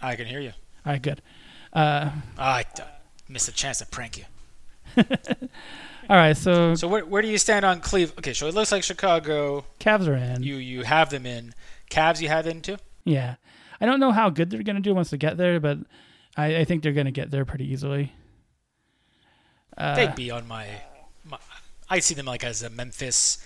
I 0.00 0.16
can 0.16 0.26
hear 0.26 0.40
you. 0.40 0.52
All 0.86 0.92
right. 0.92 1.02
Good. 1.02 1.20
Uh, 1.72 2.10
I 2.38 2.64
uh, 2.78 2.84
missed 3.28 3.48
a 3.48 3.52
chance 3.52 3.78
to 3.78 3.86
prank 3.86 4.18
you. 4.18 4.24
all 4.96 6.16
right. 6.16 6.36
So 6.36 6.74
So 6.74 6.86
where, 6.86 7.04
where 7.04 7.22
do 7.22 7.28
you 7.28 7.38
stand 7.38 7.64
on 7.64 7.80
Cleveland? 7.80 8.18
Okay, 8.18 8.32
so 8.32 8.46
it 8.46 8.54
looks 8.54 8.70
like 8.70 8.84
Chicago. 8.84 9.64
Cavs 9.80 10.06
are 10.06 10.14
in. 10.14 10.42
You 10.42 10.56
you 10.56 10.82
have 10.84 11.10
them 11.10 11.26
in. 11.26 11.52
Cavs 11.90 12.20
you 12.20 12.28
have 12.28 12.46
in 12.46 12.60
too. 12.60 12.76
Yeah. 13.04 13.36
I 13.80 13.86
don't 13.86 14.00
know 14.00 14.12
how 14.12 14.30
good 14.30 14.50
they're 14.50 14.62
going 14.62 14.76
to 14.76 14.82
do 14.82 14.94
once 14.94 15.10
they 15.10 15.18
get 15.18 15.36
there, 15.36 15.60
but 15.60 15.78
I, 16.36 16.56
I 16.58 16.64
think 16.64 16.82
they're 16.82 16.92
going 16.92 17.06
to 17.06 17.12
get 17.12 17.30
there 17.30 17.44
pretty 17.44 17.70
easily. 17.72 18.12
Uh, 19.76 19.94
They'd 19.96 20.14
be 20.14 20.30
on 20.30 20.46
my, 20.48 20.66
my. 21.28 21.38
I 21.88 21.98
see 22.00 22.14
them 22.14 22.26
like 22.26 22.44
as 22.44 22.62
a 22.62 22.70
Memphis. 22.70 23.44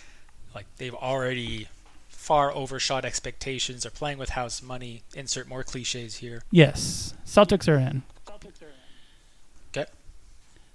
Like 0.55 0.67
they've 0.77 0.95
already 0.95 1.69
far 2.09 2.53
overshot 2.55 3.05
expectations. 3.05 3.83
They're 3.83 3.91
playing 3.91 4.19
with 4.19 4.31
house 4.31 4.63
money. 4.63 5.03
Insert 5.15 5.49
more 5.49 5.63
cliches 5.63 6.17
here. 6.17 6.43
yes. 6.51 7.15
Celtics 7.27 7.69
are 7.69 7.77
in. 7.79 8.03
Celtics 8.27 8.63
are 8.63 8.67
in. 8.67 8.73
Okay. 9.83 9.91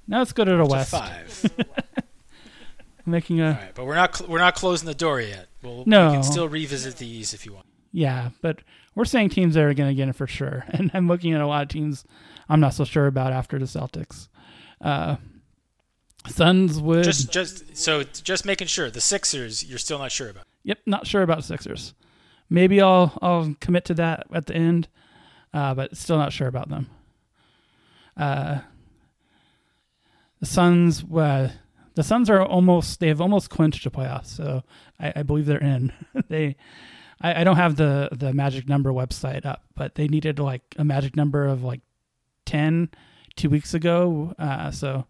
Now 0.08 0.20
let's 0.20 0.34
go 0.34 0.44
to 0.46 0.52
the 0.52 0.58
To 0.58 0.66
West. 0.66 0.92
five. 0.92 1.52
Making 3.06 3.42
a 3.42 3.52
right, 3.62 3.72
but 3.76 3.86
we're 3.86 3.96
not 3.96 4.16
cl- 4.16 4.30
we're 4.30 4.40
not 4.40 4.56
closing 4.56 4.86
the 4.88 4.94
door 4.96 5.20
yet. 5.20 5.48
We'll 5.62 5.84
No. 5.86 6.08
we 6.08 6.14
can 6.14 6.24
still 6.24 6.48
revisit 6.48 6.96
these 6.98 7.34
if 7.34 7.46
you 7.46 7.52
want. 7.54 7.66
yeah, 7.92 8.30
but 8.42 8.60
we're 8.96 9.06
saying 9.06 9.30
teams 9.30 9.56
that 9.56 9.64
are 9.64 9.74
going 9.74 9.90
to 9.90 9.96
get 9.96 10.10
it 10.10 10.16
for 10.16 10.28
sure, 10.28 10.66
and 10.70 10.92
I'm 10.94 11.08
looking 11.08 11.34
at 11.34 11.42
a 11.42 11.48
lot 11.48 11.64
of 11.64 11.70
teams 11.70 12.06
I'm 12.50 12.60
not 12.60 12.74
so 12.74 12.86
sure 12.86 13.08
about 13.08 13.34
after 13.34 13.58
the 13.58 13.66
Celtics. 13.66 14.28
Uh, 14.82 15.18
Suns 16.28 16.80
would. 16.80 17.04
Just 17.04 17.32
just 17.32 17.76
so 17.76 18.04
just 18.04 18.46
making 18.46 18.68
sure 18.68 18.90
the 18.90 19.02
Sixers 19.02 19.64
you're 19.64 19.80
still 19.80 20.00
not 20.00 20.12
sure 20.12 20.30
about. 20.30 20.46
Yep, 20.64 20.80
not 20.86 21.08
sure 21.08 21.22
about 21.22 21.44
Sixers. 21.44 21.94
Maybe 22.50 22.82
I'll 22.82 23.18
I'll 23.22 23.56
commit 23.60 23.86
to 23.86 23.94
that 23.96 24.28
at 24.34 24.46
the 24.46 24.56
end, 24.56 24.88
uh, 25.54 25.74
but 25.74 25.98
still 25.98 26.18
not 26.18 26.32
sure 26.32 26.48
about 26.48 26.70
them. 26.70 26.90
Uh, 28.16 28.60
the 30.40 30.46
Suns, 30.46 31.04
uh, 31.04 31.52
the 31.96 32.04
Suns 32.04 32.30
are 32.30 32.42
almost 32.42 33.00
they 33.00 33.08
have 33.08 33.22
almost 33.22 33.50
clinched 33.50 33.84
the 33.84 33.92
playoffs, 33.92 34.28
so 34.28 34.64
I, 35.00 35.14
I 35.18 35.24
believe 35.24 35.46
they're 35.46 35.58
in. 35.58 35.92
they, 36.30 36.56
I, 37.22 37.42
I 37.42 37.44
don't 37.44 37.58
have 37.58 37.76
the 37.76 38.10
the 38.12 38.34
magic 38.34 38.68
number 38.68 38.92
website 38.92 39.46
up, 39.46 39.64
but 39.76 39.96
they 39.96 40.08
needed 40.08 40.40
like 40.40 40.62
a 40.78 40.84
magic 40.84 41.16
number 41.16 41.46
of 41.46 41.64
like 41.64 41.82
10 42.46 42.90
two 43.36 43.50
weeks 43.50 43.74
ago, 43.74 44.36
uh, 44.38 44.70
so 44.70 45.06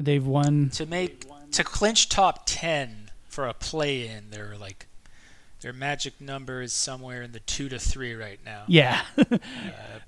They've 0.00 0.26
won. 0.26 0.70
To 0.70 0.86
make 0.86 1.26
to 1.52 1.64
clinch 1.64 2.08
top 2.08 2.42
ten 2.46 3.10
for 3.28 3.46
a 3.46 3.54
play-in, 3.54 4.30
they're 4.30 4.56
like 4.58 4.86
their 5.60 5.72
magic 5.74 6.20
number 6.20 6.62
is 6.62 6.72
somewhere 6.72 7.20
in 7.20 7.32
the 7.32 7.40
two 7.40 7.68
to 7.68 7.78
three 7.78 8.14
right 8.14 8.40
now. 8.44 8.64
Yeah. 8.66 9.02
uh, 9.18 9.38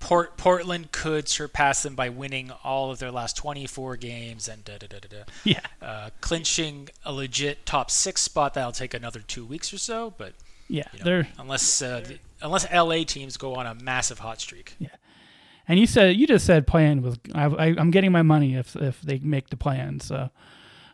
Port 0.01 0.39
Portland 0.39 0.93
could 0.93 1.29
surpass 1.29 1.83
them 1.83 1.95
by 1.95 2.09
winning 2.09 2.51
all 2.65 2.91
of 2.91 3.01
their 3.01 3.11
last 3.11 3.37
24 3.37 3.97
games 3.99 4.49
and 4.49 4.65
da 4.65 4.79
da 4.79 4.87
da 4.87 4.99
da 5.01 5.09
da. 5.09 5.25
Yeah. 5.45 5.61
Uh, 5.83 6.11
clinching 6.23 6.89
a 7.05 7.13
legit 7.13 7.67
top 7.67 7.91
six 7.91 8.23
spot 8.23 8.55
that'll 8.55 8.73
take 8.73 8.95
another 8.95 9.21
two 9.21 9.45
weeks 9.45 9.75
or 9.75 9.79
so, 9.79 10.15
but 10.17 10.33
yeah, 10.73 10.85
you 10.95 10.99
know, 11.01 11.05
they're 11.05 11.29
unless 11.39 11.83
uh, 11.83 12.01
the, 12.01 12.19
unless 12.41 12.67
LA 12.73 13.05
teams 13.05 13.37
go 13.37 13.55
on 13.57 13.67
a 13.67 13.75
massive 13.75 14.19
hot 14.19 14.41
streak. 14.41 14.75
Yeah. 14.79 14.89
And 15.69 15.79
you 15.79 15.87
said 15.87 16.17
you 16.17 16.27
just 16.27 16.47
said 16.47 16.67
plan 16.67 17.03
was 17.03 17.19
I, 17.35 17.45
I, 17.45 17.67
am 17.79 17.91
getting 17.91 18.11
my 18.11 18.23
money 18.23 18.57
if 18.57 18.75
if 18.77 19.03
they 19.03 19.19
make 19.19 19.51
the 19.51 19.59
plan. 19.59 20.01
So, 20.01 20.31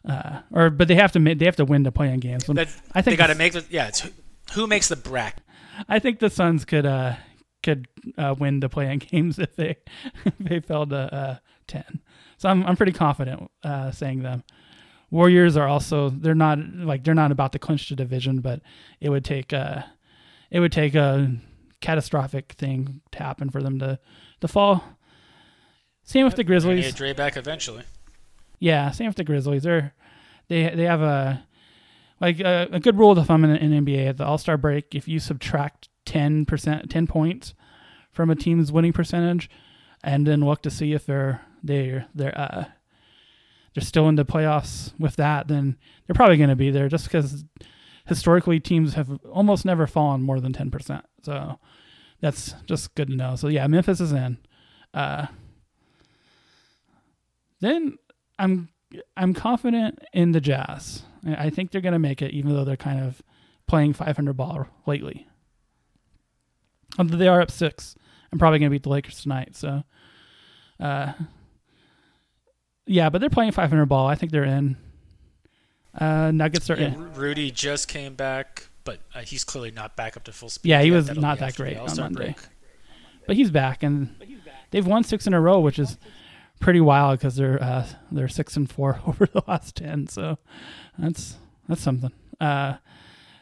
uh, 0.07 0.41
or 0.53 0.71
but 0.71 0.89
they 0.89 0.97
have 0.97 1.13
to 1.13 1.21
they 1.21 1.45
have 1.45 1.57
to 1.57 1.65
win 1.65 1.85
the 1.85 1.93
plan 1.93 2.19
games. 2.19 2.45
That, 2.47 2.69
I 2.93 3.03
think 3.03 3.13
they 3.13 3.17
got 3.17 3.29
to 3.29 3.37
make 3.37 3.53
the 3.53 3.65
yeah. 3.71 3.87
It's 3.87 4.05
who 4.53 4.67
makes 4.67 4.89
the 4.89 4.97
bracket. 4.97 5.45
I 5.89 6.01
think 6.01 6.19
the 6.19 6.29
Suns 6.29 6.65
could 6.65 6.85
uh 6.85 7.15
could 7.63 7.87
uh, 8.17 8.35
win 8.37 8.59
the 8.59 8.69
play-in 8.69 8.99
games 9.13 9.39
if 9.39 9.55
they 9.55 9.77
if 10.25 10.37
they 10.41 10.59
fell 10.59 10.87
to 10.87 11.15
uh, 11.15 11.37
ten. 11.69 12.01
So 12.37 12.49
I'm 12.49 12.67
I'm 12.67 12.77
pretty 12.77 12.93
confident 12.93 13.49
uh, 13.63 13.93
saying 13.93 14.23
them. 14.23 14.43
Warriors 15.11 15.57
are 15.57 15.67
also 15.67 16.11
they're 16.11 16.35
not 16.35 16.59
like 16.75 17.05
they're 17.05 17.15
not 17.15 17.33
about 17.33 17.53
to 17.53 17.59
clinch 17.59 17.89
the 17.89 17.97
division, 17.97 18.41
but 18.41 18.61
it 19.01 19.09
would 19.09 19.25
take 19.25 19.53
a 19.53 19.91
it 20.51 20.61
would 20.61 20.73
take 20.73 20.95
a 20.95 21.35
catastrophic 21.81 22.53
thing 22.53 23.01
to 23.13 23.19
happen 23.23 23.51
for 23.51 23.63
them 23.63 23.79
to 23.79 23.99
to 24.41 24.49
fall. 24.49 24.85
Same 26.05 26.25
with 26.25 26.37
the 26.37 26.45
Grizzlies. 26.45 26.87
Get 26.87 26.97
Dre 26.97 27.13
back 27.13 27.37
eventually. 27.37 27.85
Yeah, 28.59 28.91
same 28.91 29.07
with 29.09 29.17
the 29.17 29.25
Grizzlies. 29.25 29.63
They're 29.63 29.95
they 30.49 30.69
they 30.71 30.85
have 30.85 31.03
a 31.03 31.45
like 32.21 32.41
a, 32.41 32.69
a 32.73 32.81
good 32.81 32.99
rule 32.99 33.17
of 33.17 33.27
thumb 33.27 33.45
in, 33.45 33.57
in 33.57 33.85
NBA 33.85 34.09
at 34.09 34.17
the 34.17 34.25
All 34.25 34.39
Star 34.39 34.57
break. 34.57 34.95
If 34.95 35.09
you 35.09 35.21
subtract 35.21 35.89
ten 36.05 36.45
percent, 36.45 36.91
ten 36.91 37.07
points 37.07 37.55
from 38.11 38.31
a 38.31 38.37
team's 38.37 38.73
winning 38.73 38.93
percentage, 38.93 39.49
and 40.03 40.27
then 40.27 40.41
look 40.41 40.63
to 40.63 40.71
see 40.71 40.93
if 40.93 41.07
they're 41.07 41.43
they're 41.63 42.07
they're 42.15 42.39
uh 42.39 42.65
they're 43.75 43.83
still 43.83 44.09
in 44.09 44.17
the 44.17 44.25
playoffs 44.25 44.93
with 44.99 45.17
that, 45.17 45.49
then 45.49 45.77
they're 46.07 46.15
probably 46.15 46.37
going 46.37 46.51
to 46.51 46.57
be 46.57 46.71
there 46.71 46.89
just 46.89 47.05
because 47.05 47.45
historically 48.07 48.61
teams 48.61 48.95
have 48.95 49.19
almost 49.31 49.65
never 49.65 49.87
fallen 49.87 50.23
more 50.23 50.41
than 50.41 50.53
ten 50.53 50.71
percent. 50.71 51.05
So 51.23 51.59
that's 52.21 52.55
just 52.67 52.95
good 52.95 53.09
to 53.09 53.17
know. 53.17 53.37
So 53.37 53.49
yeah, 53.49 53.67
Memphis 53.67 54.01
is 54.01 54.13
in. 54.13 54.39
Uh, 54.95 55.27
then 57.61 57.99
I'm 58.39 58.69
I'm 59.17 59.35
confident 59.35 59.99
in 60.13 60.33
the 60.33 60.41
Jazz. 60.41 61.03
I 61.27 61.51
think 61.51 61.71
they're 61.71 61.81
going 61.81 61.93
to 61.93 61.99
make 61.99 62.23
it, 62.23 62.33
even 62.33 62.55
though 62.55 62.65
they're 62.65 62.77
kind 62.77 63.01
of 63.01 63.23
playing 63.67 63.93
500 63.93 64.33
ball 64.35 64.67
lately. 64.87 65.27
Although 66.99 67.17
they 67.17 67.29
are 67.29 67.41
up 67.41 67.51
six, 67.51 67.95
I'm 68.33 68.39
probably 68.39 68.61
going 68.61 68.71
to 68.71 68.75
beat 68.75 68.85
the 68.85 68.89
Lakers 68.89 69.21
tonight. 69.21 69.57
So, 69.57 69.83
uh, 70.81 71.13
yeah, 72.89 73.11
but 73.11 73.21
they're 73.21 73.31
playing 73.31 73.53
500 73.53 73.87
ball. 73.87 74.07
I 74.07 74.15
think 74.15 74.33
they're 74.33 74.45
in. 74.45 74.77
Uh, 75.95 76.31
Nuggets 76.31 76.71
are 76.71 76.77
yeah, 76.77 76.89
in. 76.89 77.15
Rudy 77.15 77.51
just 77.51 77.89
came 77.89 78.15
back, 78.15 78.69
but 78.85 79.01
uh, 79.15 79.21
he's 79.21 79.45
clearly 79.45 79.71
not 79.71 79.97
back 79.97 80.17
up 80.17 80.25
to 80.25 80.33
full 80.33 80.49
speed. 80.49 80.69
Yeah, 80.69 80.81
he 80.81 80.89
yet. 80.89 80.95
was 80.95 81.07
That'll 81.07 81.23
not 81.23 81.39
that 81.39 81.57
great 81.57 81.77
on 81.77 81.95
Monday. 81.97 82.15
break. 82.15 82.37
But 83.27 83.37
he's 83.37 83.51
back, 83.51 83.83
and 83.83 84.15
they've 84.71 84.87
won 84.87 85.05
six 85.05 85.27
in 85.27 85.35
a 85.35 85.41
row, 85.41 85.61
which 85.61 85.79
is 85.79 85.99
pretty 86.61 86.81
wild 86.81 87.19
because 87.19 87.37
they're 87.37 87.63
uh, 87.63 87.87
they're 88.11 88.29
six 88.29 88.57
and 88.57 88.71
four 88.71 89.01
over 89.07 89.27
the 89.27 89.43
last 89.47 89.77
ten. 89.77 90.07
So 90.07 90.39
that's 90.99 91.37
that's 91.69 91.83
something. 91.83 92.13
Uh, 92.41 92.77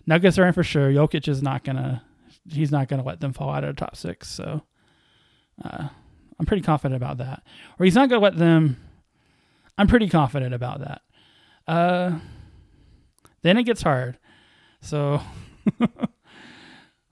Nuggets 0.07 0.39
are 0.39 0.47
in 0.47 0.53
for 0.53 0.65
sure. 0.65 0.91
Jokic 0.91 1.29
is 1.29 1.43
not 1.43 1.63
gonna 1.65 2.03
he's 2.49 2.71
not 2.71 2.89
gonna 2.89 3.05
let 3.05 3.21
them 3.21 3.33
fall 3.33 3.51
out 3.51 3.65
of 3.65 3.75
the 3.77 3.81
top 3.81 3.97
six. 3.97 4.29
So 4.29 4.63
uh, 5.65 5.89
I'm 6.39 6.47
pretty 6.47 6.63
confident 6.63 6.97
about 6.97 7.19
that. 7.19 7.43
Or 7.79 7.85
he's 7.85 7.95
not 7.95 8.09
gonna 8.09 8.23
let 8.23 8.37
them. 8.37 8.77
I'm 9.79 9.87
pretty 9.87 10.09
confident 10.09 10.55
about 10.55 10.81
that. 10.81 11.03
Uh, 11.67 12.19
then 13.43 13.57
it 13.59 13.65
gets 13.65 13.83
hard. 13.83 14.19
So 14.81 15.21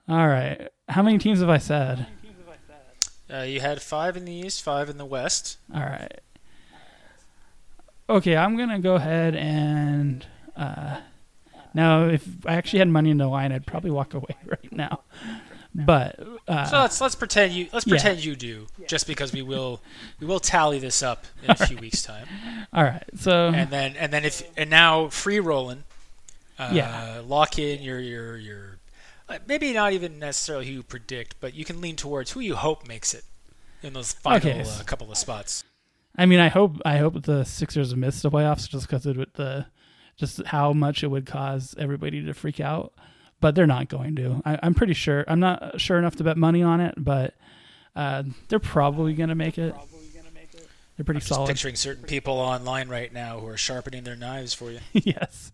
all 0.09 0.29
right, 0.29 0.69
how 0.89 1.03
many 1.03 1.19
teams 1.19 1.41
have 1.41 1.49
I 1.49 1.59
said? 1.59 2.07
Uh, 3.33 3.43
you 3.43 3.61
had 3.61 3.81
five 3.81 4.17
in 4.17 4.27
the 4.27 4.33
East, 4.33 4.63
five 4.63 4.89
in 4.91 4.99
the 4.99 5.05
West. 5.05 5.59
All 5.75 5.81
right. 5.81 6.21
Okay, 8.09 8.37
I'm 8.37 8.57
gonna 8.57 8.79
go 8.79 8.95
ahead 8.97 9.35
and 9.35 10.27
uh, 10.57 11.01
now 11.73 12.07
if 12.07 12.27
I 12.47 12.55
actually 12.55 12.81
had 12.81 12.89
money 12.89 13.11
in 13.11 13.17
the 13.17 13.27
line, 13.27 13.51
I'd 13.51 13.67
probably 13.67 13.91
walk 13.91 14.15
away 14.15 14.37
right 14.47 14.73
now. 14.73 15.01
But 15.75 16.21
uh, 16.47 16.65
So 16.67 16.79
let's 16.79 17.01
let's 17.01 17.15
pretend 17.17 17.53
you 17.53 17.69
let's 17.73 17.85
yeah. 17.87 17.91
pretend 17.91 18.25
you 18.25 18.37
do, 18.37 18.67
just 18.87 19.07
because 19.09 19.33
we 19.33 19.43
will 19.43 19.81
we 20.21 20.27
will 20.27 20.39
tally 20.41 20.79
this 20.79 21.03
up 21.03 21.25
in 21.43 21.51
a 21.51 21.57
few 21.57 21.77
weeks' 21.79 22.03
time, 22.03 22.27
all 22.73 22.85
right, 22.85 23.03
so 23.17 23.49
and 23.49 23.71
then 23.71 23.97
and 23.97 24.13
then 24.13 24.25
if 24.25 24.43
and 24.57 24.71
now 24.71 25.09
free 25.09 25.41
rolling, 25.41 25.83
uh, 26.59 26.71
Yeah. 26.73 27.21
lock 27.27 27.59
in 27.59 27.83
your 27.83 27.99
your 27.99 28.37
your 28.37 28.79
uh, 29.29 29.39
maybe 29.49 29.73
not 29.73 29.93
even 29.93 30.19
necessarily 30.21 30.67
who 30.67 30.73
you 30.75 30.83
predict, 30.85 31.41
but 31.41 31.55
you 31.55 31.65
can 31.65 31.81
lean 31.81 31.97
towards 31.97 32.31
who 32.33 32.41
you 32.41 32.55
hope 32.55 32.87
makes 32.87 33.13
it 33.13 33.25
in 33.83 33.95
those 33.95 34.13
final 34.13 34.37
Okay. 34.49 34.61
uh, 34.63 34.83
couple 34.85 35.11
of 35.11 35.19
spots. 35.19 35.65
I 36.17 36.27
mean, 36.27 36.39
I 36.39 36.49
hope 36.49 36.81
I 36.85 36.99
hope 36.99 37.21
the 37.25 37.43
Sixers 37.45 37.97
miss 37.97 38.23
the 38.23 38.31
playoffs 38.31 38.69
just 38.69 38.87
because 38.87 39.07
it 39.07 39.17
would 39.17 39.35
the 39.35 39.67
just 40.17 40.41
how 40.47 40.73
much 40.73 41.03
it 41.03 41.09
would 41.09 41.27
cause 41.27 41.75
everybody 41.77 42.25
to 42.25 42.33
freak 42.33 42.61
out. 42.61 42.93
But 43.45 43.55
they're 43.55 43.67
not 43.67 43.91
going 43.91 44.17
to. 44.17 44.41
I, 44.47 44.59
I'm 44.63 44.73
pretty 44.73 44.95
sure. 44.95 45.23
I'm 45.29 45.39
not 45.41 45.79
sure 45.79 45.99
enough 45.99 46.17
to 46.17 46.25
bet 46.25 46.39
money 46.39 46.63
on 46.63 46.81
it, 46.81 46.95
but 46.97 47.35
uh, 47.95 48.23
they're 48.49 48.59
probably 48.59 49.13
going 49.13 49.29
to 49.29 49.35
make 49.35 49.59
it. 49.59 49.75
They're 50.97 51.05
pretty 51.05 51.21
Just 51.21 51.29
solid. 51.29 51.49
picturing 51.49 51.75
certain 51.77 52.05
people 52.05 52.33
online 52.39 52.89
right 52.89 53.13
now 53.13 53.41
who 53.41 53.47
are 53.49 53.59
sharpening 53.59 54.05
their 54.05 54.17
knives 54.17 54.55
for 54.55 54.71
you. 54.71 54.79
yes, 54.95 55.53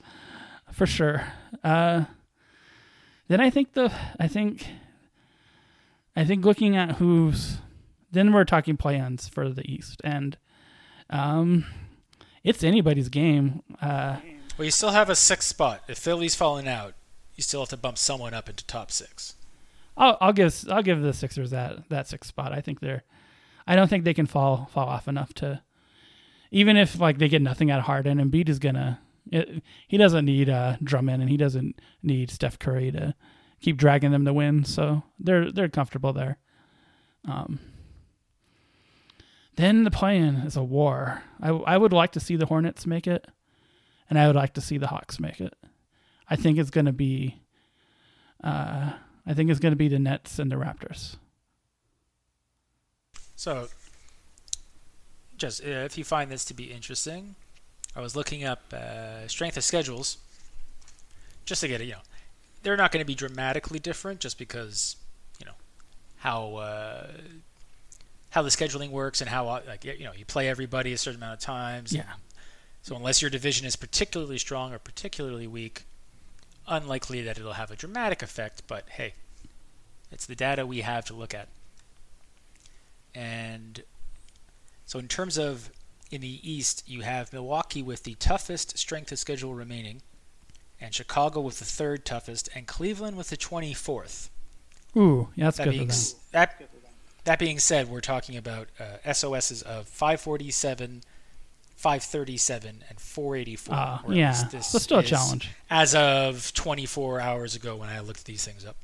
for 0.70 0.86
sure. 0.86 1.32
Uh, 1.64 2.04
then 3.26 3.40
I 3.40 3.50
think 3.50 3.72
the 3.72 3.92
I 4.20 4.28
think 4.28 4.68
I 6.14 6.24
think 6.24 6.44
looking 6.44 6.76
at 6.76 6.98
who's 6.98 7.58
then 8.12 8.32
we're 8.32 8.44
talking 8.44 8.76
plans 8.76 9.28
for 9.28 9.48
the 9.48 9.68
East 9.68 10.00
and 10.04 10.38
um, 11.10 11.64
it's 12.44 12.62
anybody's 12.62 13.08
game. 13.08 13.64
Uh, 13.82 14.18
Well, 14.56 14.66
you 14.66 14.70
still 14.70 14.90
have 14.92 15.10
a 15.10 15.16
sixth 15.16 15.48
spot. 15.48 15.82
If 15.88 15.98
Philly's 15.98 16.36
falling 16.36 16.68
out, 16.68 16.94
you 17.40 17.42
still 17.42 17.62
have 17.62 17.70
to 17.70 17.76
bump 17.78 17.96
someone 17.96 18.34
up 18.34 18.50
into 18.50 18.66
top 18.66 18.90
six. 18.90 19.34
I'll, 19.96 20.18
I'll 20.20 20.34
give 20.34 20.54
I'll 20.70 20.82
give 20.82 21.00
the 21.00 21.14
Sixers 21.14 21.50
that 21.52 21.88
that 21.88 22.06
sixth 22.06 22.28
spot. 22.28 22.52
I 22.52 22.60
think 22.60 22.80
they're 22.80 23.02
I 23.66 23.76
don't 23.76 23.88
think 23.88 24.04
they 24.04 24.12
can 24.12 24.26
fall 24.26 24.68
fall 24.70 24.86
off 24.86 25.08
enough 25.08 25.32
to 25.34 25.62
even 26.50 26.76
if 26.76 27.00
like 27.00 27.16
they 27.16 27.30
get 27.30 27.40
nothing 27.40 27.70
out 27.70 27.78
of 27.78 27.86
Harden. 27.86 28.20
And 28.20 28.30
Embiid 28.30 28.50
is 28.50 28.58
gonna 28.58 29.00
it, 29.32 29.62
he 29.88 29.96
doesn't 29.96 30.26
need 30.26 30.50
uh, 30.50 30.76
Drummond 30.84 31.22
and 31.22 31.30
he 31.30 31.38
doesn't 31.38 31.80
need 32.02 32.30
Steph 32.30 32.58
Curry 32.58 32.92
to 32.92 33.14
keep 33.62 33.78
dragging 33.78 34.10
them 34.10 34.26
to 34.26 34.34
win. 34.34 34.62
So 34.64 35.02
they're 35.18 35.50
they're 35.50 35.70
comfortable 35.70 36.12
there. 36.12 36.36
Um, 37.26 37.58
then 39.56 39.84
the 39.84 39.90
plan 39.90 40.36
is 40.44 40.58
a 40.58 40.62
war. 40.62 41.22
I 41.40 41.48
I 41.48 41.78
would 41.78 41.94
like 41.94 42.12
to 42.12 42.20
see 42.20 42.36
the 42.36 42.44
Hornets 42.44 42.86
make 42.86 43.06
it, 43.06 43.26
and 44.10 44.18
I 44.18 44.26
would 44.26 44.36
like 44.36 44.52
to 44.54 44.60
see 44.60 44.76
the 44.76 44.88
Hawks 44.88 45.18
make 45.18 45.40
it. 45.40 45.54
I 46.30 46.36
think 46.36 46.58
it's 46.58 46.70
going 46.70 46.86
to 46.86 46.92
be. 46.92 47.42
Uh, 48.42 48.92
I 49.26 49.34
think 49.34 49.50
it's 49.50 49.60
going 49.60 49.72
to 49.72 49.76
be 49.76 49.88
the 49.88 49.98
Nets 49.98 50.38
and 50.38 50.50
the 50.50 50.56
Raptors. 50.56 51.16
So, 53.36 53.68
just 55.36 55.62
uh, 55.62 55.68
if 55.68 55.98
you 55.98 56.04
find 56.04 56.30
this 56.30 56.44
to 56.46 56.54
be 56.54 56.72
interesting, 56.72 57.34
I 57.94 58.00
was 58.00 58.14
looking 58.14 58.44
up 58.44 58.72
uh, 58.72 59.26
strength 59.28 59.56
of 59.56 59.64
schedules 59.64 60.18
just 61.44 61.60
to 61.62 61.68
get 61.68 61.80
it. 61.80 61.84
You 61.84 61.92
know, 61.92 62.02
they're 62.62 62.76
not 62.76 62.92
going 62.92 63.02
to 63.02 63.06
be 63.06 63.14
dramatically 63.14 63.78
different 63.78 64.20
just 64.20 64.38
because 64.38 64.96
you 65.38 65.46
know 65.46 65.54
how 66.18 66.56
uh, 66.56 67.06
how 68.30 68.42
the 68.42 68.50
scheduling 68.50 68.90
works 68.90 69.20
and 69.20 69.28
how 69.28 69.46
like 69.46 69.84
you 69.84 70.04
know 70.04 70.12
you 70.16 70.24
play 70.24 70.48
everybody 70.48 70.92
a 70.92 70.98
certain 70.98 71.20
amount 71.20 71.34
of 71.34 71.40
times. 71.40 71.92
Yeah. 71.92 72.04
So 72.82 72.96
unless 72.96 73.20
your 73.20 73.30
division 73.30 73.66
is 73.66 73.76
particularly 73.76 74.38
strong 74.38 74.72
or 74.72 74.78
particularly 74.78 75.46
weak, 75.46 75.84
unlikely 76.70 77.20
that 77.22 77.38
it'll 77.38 77.52
have 77.54 77.70
a 77.70 77.76
dramatic 77.76 78.22
effect. 78.22 78.62
But 78.66 78.88
hey, 78.88 79.14
it's 80.10 80.24
the 80.24 80.34
data 80.34 80.64
we 80.64 80.80
have 80.80 81.04
to 81.06 81.14
look 81.14 81.34
at. 81.34 81.48
And 83.14 83.82
so, 84.86 84.98
in 84.98 85.08
terms 85.08 85.36
of 85.38 85.70
in 86.10 86.20
the 86.20 86.40
East, 86.48 86.82
you 86.88 87.02
have 87.02 87.32
Milwaukee 87.32 87.82
with 87.82 88.04
the 88.04 88.14
toughest 88.14 88.78
strength 88.78 89.12
of 89.12 89.18
schedule 89.18 89.54
remaining, 89.54 90.02
and 90.80 90.94
Chicago 90.94 91.40
with 91.40 91.58
the 91.58 91.64
third 91.64 92.04
toughest, 92.04 92.48
and 92.54 92.66
Cleveland 92.66 93.16
with 93.16 93.28
the 93.30 93.36
24th. 93.36 94.28
Ooh, 94.96 95.28
yeah, 95.36 95.46
that's 95.46 95.58
That 95.58 95.64
good 95.64 95.70
being, 95.70 95.88
for 95.88 95.94
them. 95.94 96.20
that, 96.32 96.62
that 97.24 97.38
being 97.38 97.58
said, 97.60 97.88
we're 97.88 98.00
talking 98.00 98.36
about 98.36 98.68
uh, 98.80 99.12
SOSs 99.12 99.62
of 99.62 99.86
547, 99.86 101.02
537 101.80 102.84
and 102.90 103.00
484. 103.00 103.74
Uh, 103.74 103.98
yeah, 104.10 104.28
least 104.28 104.50
this 104.50 104.70
but 104.70 104.82
still 104.82 104.98
a 104.98 105.02
challenge. 105.02 105.48
As 105.70 105.94
of 105.94 106.52
24 106.52 107.22
hours 107.22 107.56
ago 107.56 107.74
when 107.74 107.88
I 107.88 108.00
looked 108.00 108.26
these 108.26 108.44
things 108.44 108.66
up. 108.66 108.76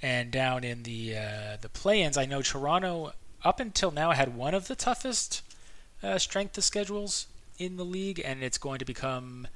And 0.00 0.30
down 0.30 0.64
in 0.64 0.82
the 0.84 1.14
uh, 1.14 1.56
the 1.60 1.68
play-ins, 1.68 2.16
I 2.16 2.24
know 2.24 2.40
Toronto 2.40 3.12
up 3.44 3.60
until 3.60 3.90
now 3.90 4.12
had 4.12 4.34
one 4.34 4.54
of 4.54 4.66
the 4.66 4.74
toughest 4.74 5.42
uh, 6.02 6.16
strength 6.16 6.56
of 6.56 6.64
schedules 6.64 7.26
in 7.58 7.76
the 7.76 7.84
league, 7.84 8.22
and 8.24 8.42
it's 8.42 8.56
going 8.56 8.78
to 8.78 8.86
become 8.86 9.46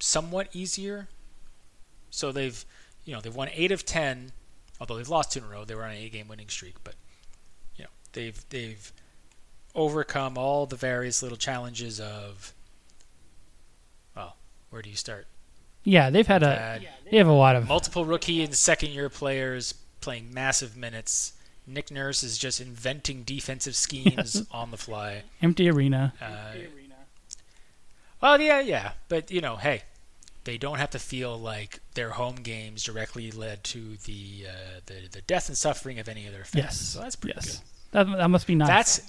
somewhat 0.00 0.48
easier. 0.52 1.06
So 2.10 2.32
they've, 2.32 2.64
you 3.04 3.14
know, 3.14 3.20
they've 3.20 3.34
won 3.34 3.50
eight 3.52 3.70
of 3.70 3.86
ten, 3.86 4.32
although 4.80 4.96
they've 4.96 5.08
lost 5.08 5.30
two 5.30 5.38
in 5.38 5.44
a 5.44 5.48
row. 5.48 5.64
They 5.64 5.76
were 5.76 5.84
on 5.84 5.90
an 5.92 5.98
eight-game 5.98 6.26
winning 6.26 6.48
streak, 6.48 6.74
but 6.82 6.94
you 7.76 7.84
know, 7.84 7.90
they've 8.14 8.44
they've 8.50 8.92
overcome 9.74 10.36
all 10.36 10.66
the 10.66 10.76
various 10.76 11.22
little 11.22 11.38
challenges 11.38 12.00
of. 12.00 12.52
Well, 14.16 14.36
where 14.70 14.82
do 14.82 14.90
you 14.90 14.96
start? 14.96 15.26
Yeah, 15.84 16.10
they've 16.10 16.26
had 16.26 16.42
a 16.42 16.54
Had 16.54 16.88
they 17.10 17.16
have 17.16 17.28
a 17.28 17.32
lot 17.32 17.56
of 17.56 17.66
multiple 17.66 18.04
rookie 18.04 18.42
and 18.42 18.54
second-year 18.54 19.08
players 19.08 19.74
playing 20.00 20.32
massive 20.32 20.76
minutes. 20.76 21.32
Nick 21.66 21.90
Nurse 21.90 22.22
is 22.22 22.36
just 22.36 22.60
inventing 22.60 23.22
defensive 23.22 23.76
schemes 23.76 24.44
on 24.50 24.70
the 24.70 24.76
fly. 24.76 25.22
empty 25.40 25.70
arena. 25.70 26.12
Uh, 26.20 26.58
well, 28.20 28.40
yeah, 28.40 28.60
yeah, 28.60 28.92
but 29.08 29.30
you 29.30 29.40
know, 29.40 29.56
hey, 29.56 29.82
they 30.44 30.58
don't 30.58 30.78
have 30.78 30.90
to 30.90 30.98
feel 30.98 31.38
like 31.38 31.80
their 31.94 32.10
home 32.10 32.36
games 32.36 32.82
directly 32.82 33.30
led 33.30 33.64
to 33.64 33.96
the 34.04 34.46
uh, 34.48 34.80
the, 34.86 35.08
the 35.10 35.20
death 35.22 35.48
and 35.48 35.56
suffering 35.56 35.98
of 35.98 36.08
any 36.08 36.26
of 36.26 36.32
their 36.32 36.44
fans. 36.44 36.64
Yes, 36.64 36.80
so 36.80 37.00
that's 37.00 37.16
pretty 37.16 37.36
yes. 37.36 37.56
good. 37.56 37.64
That 37.92 38.06
that 38.06 38.28
must 38.28 38.46
be 38.46 38.54
nice. 38.54 38.68
That's 38.68 39.02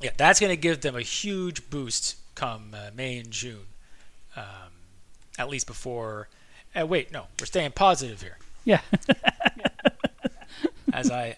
yeah, 0.00 0.10
that's 0.16 0.40
going 0.40 0.50
to 0.50 0.56
give 0.56 0.80
them 0.80 0.96
a 0.96 1.02
huge 1.02 1.68
boost 1.68 2.16
come 2.34 2.74
uh, 2.74 2.90
May 2.94 3.18
and 3.18 3.30
June, 3.30 3.66
um, 4.34 4.72
at 5.38 5.50
least 5.50 5.66
before. 5.66 6.28
Uh, 6.74 6.86
wait, 6.86 7.12
no, 7.12 7.26
we're 7.38 7.46
staying 7.46 7.72
positive 7.72 8.22
here. 8.22 8.38
yeah. 8.64 8.80
as 10.92 11.10
I 11.10 11.36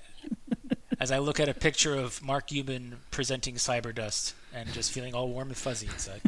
as 1.00 1.10
I 1.10 1.18
look 1.18 1.40
at 1.40 1.48
a 1.48 1.54
picture 1.54 1.94
of 1.94 2.22
Mark 2.22 2.46
Cuban 2.46 2.98
presenting 3.10 3.56
Cyberdust 3.56 4.34
and 4.54 4.72
just 4.72 4.92
feeling 4.92 5.14
all 5.14 5.28
warm 5.28 5.48
and 5.48 5.56
fuzzy 5.56 5.88
inside. 5.88 6.20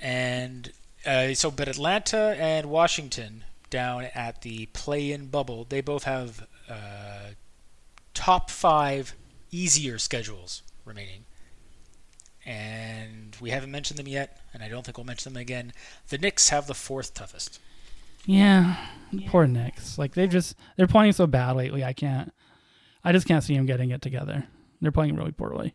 and 0.00 0.70
uh, 1.04 1.34
so, 1.34 1.50
but 1.50 1.66
Atlanta 1.66 2.36
and 2.38 2.66
Washington 2.66 3.42
down 3.70 4.08
at 4.14 4.42
the 4.42 4.66
play-in 4.66 5.26
bubble, 5.26 5.66
they 5.68 5.80
both 5.80 6.04
have 6.04 6.46
uh, 6.68 7.30
top 8.14 8.50
five 8.50 9.14
easier 9.50 9.98
schedules 9.98 10.62
remaining. 10.84 11.24
And 12.44 13.36
we 13.40 13.50
haven't 13.50 13.70
mentioned 13.70 13.98
them 13.98 14.08
yet, 14.08 14.40
and 14.54 14.62
I 14.62 14.68
don't 14.68 14.84
think 14.84 14.96
we'll 14.96 15.04
mention 15.04 15.32
them 15.32 15.40
again. 15.40 15.72
The 16.08 16.18
Knicks 16.18 16.48
have 16.48 16.66
the 16.66 16.74
fourth 16.74 17.12
toughest. 17.12 17.60
Yeah, 18.24 18.76
poor 19.26 19.46
Knicks. 19.46 19.98
Like 19.98 20.14
they 20.14 20.26
just 20.26 20.56
they're 20.76 20.86
playing 20.86 21.12
so 21.12 21.26
bad 21.26 21.56
lately. 21.56 21.84
I 21.84 21.92
can't. 21.92 22.32
I 23.04 23.12
just 23.12 23.26
can't 23.26 23.44
see 23.44 23.56
them 23.56 23.66
getting 23.66 23.90
it 23.90 24.02
together. 24.02 24.46
They're 24.80 24.92
playing 24.92 25.16
really 25.16 25.32
poorly. 25.32 25.74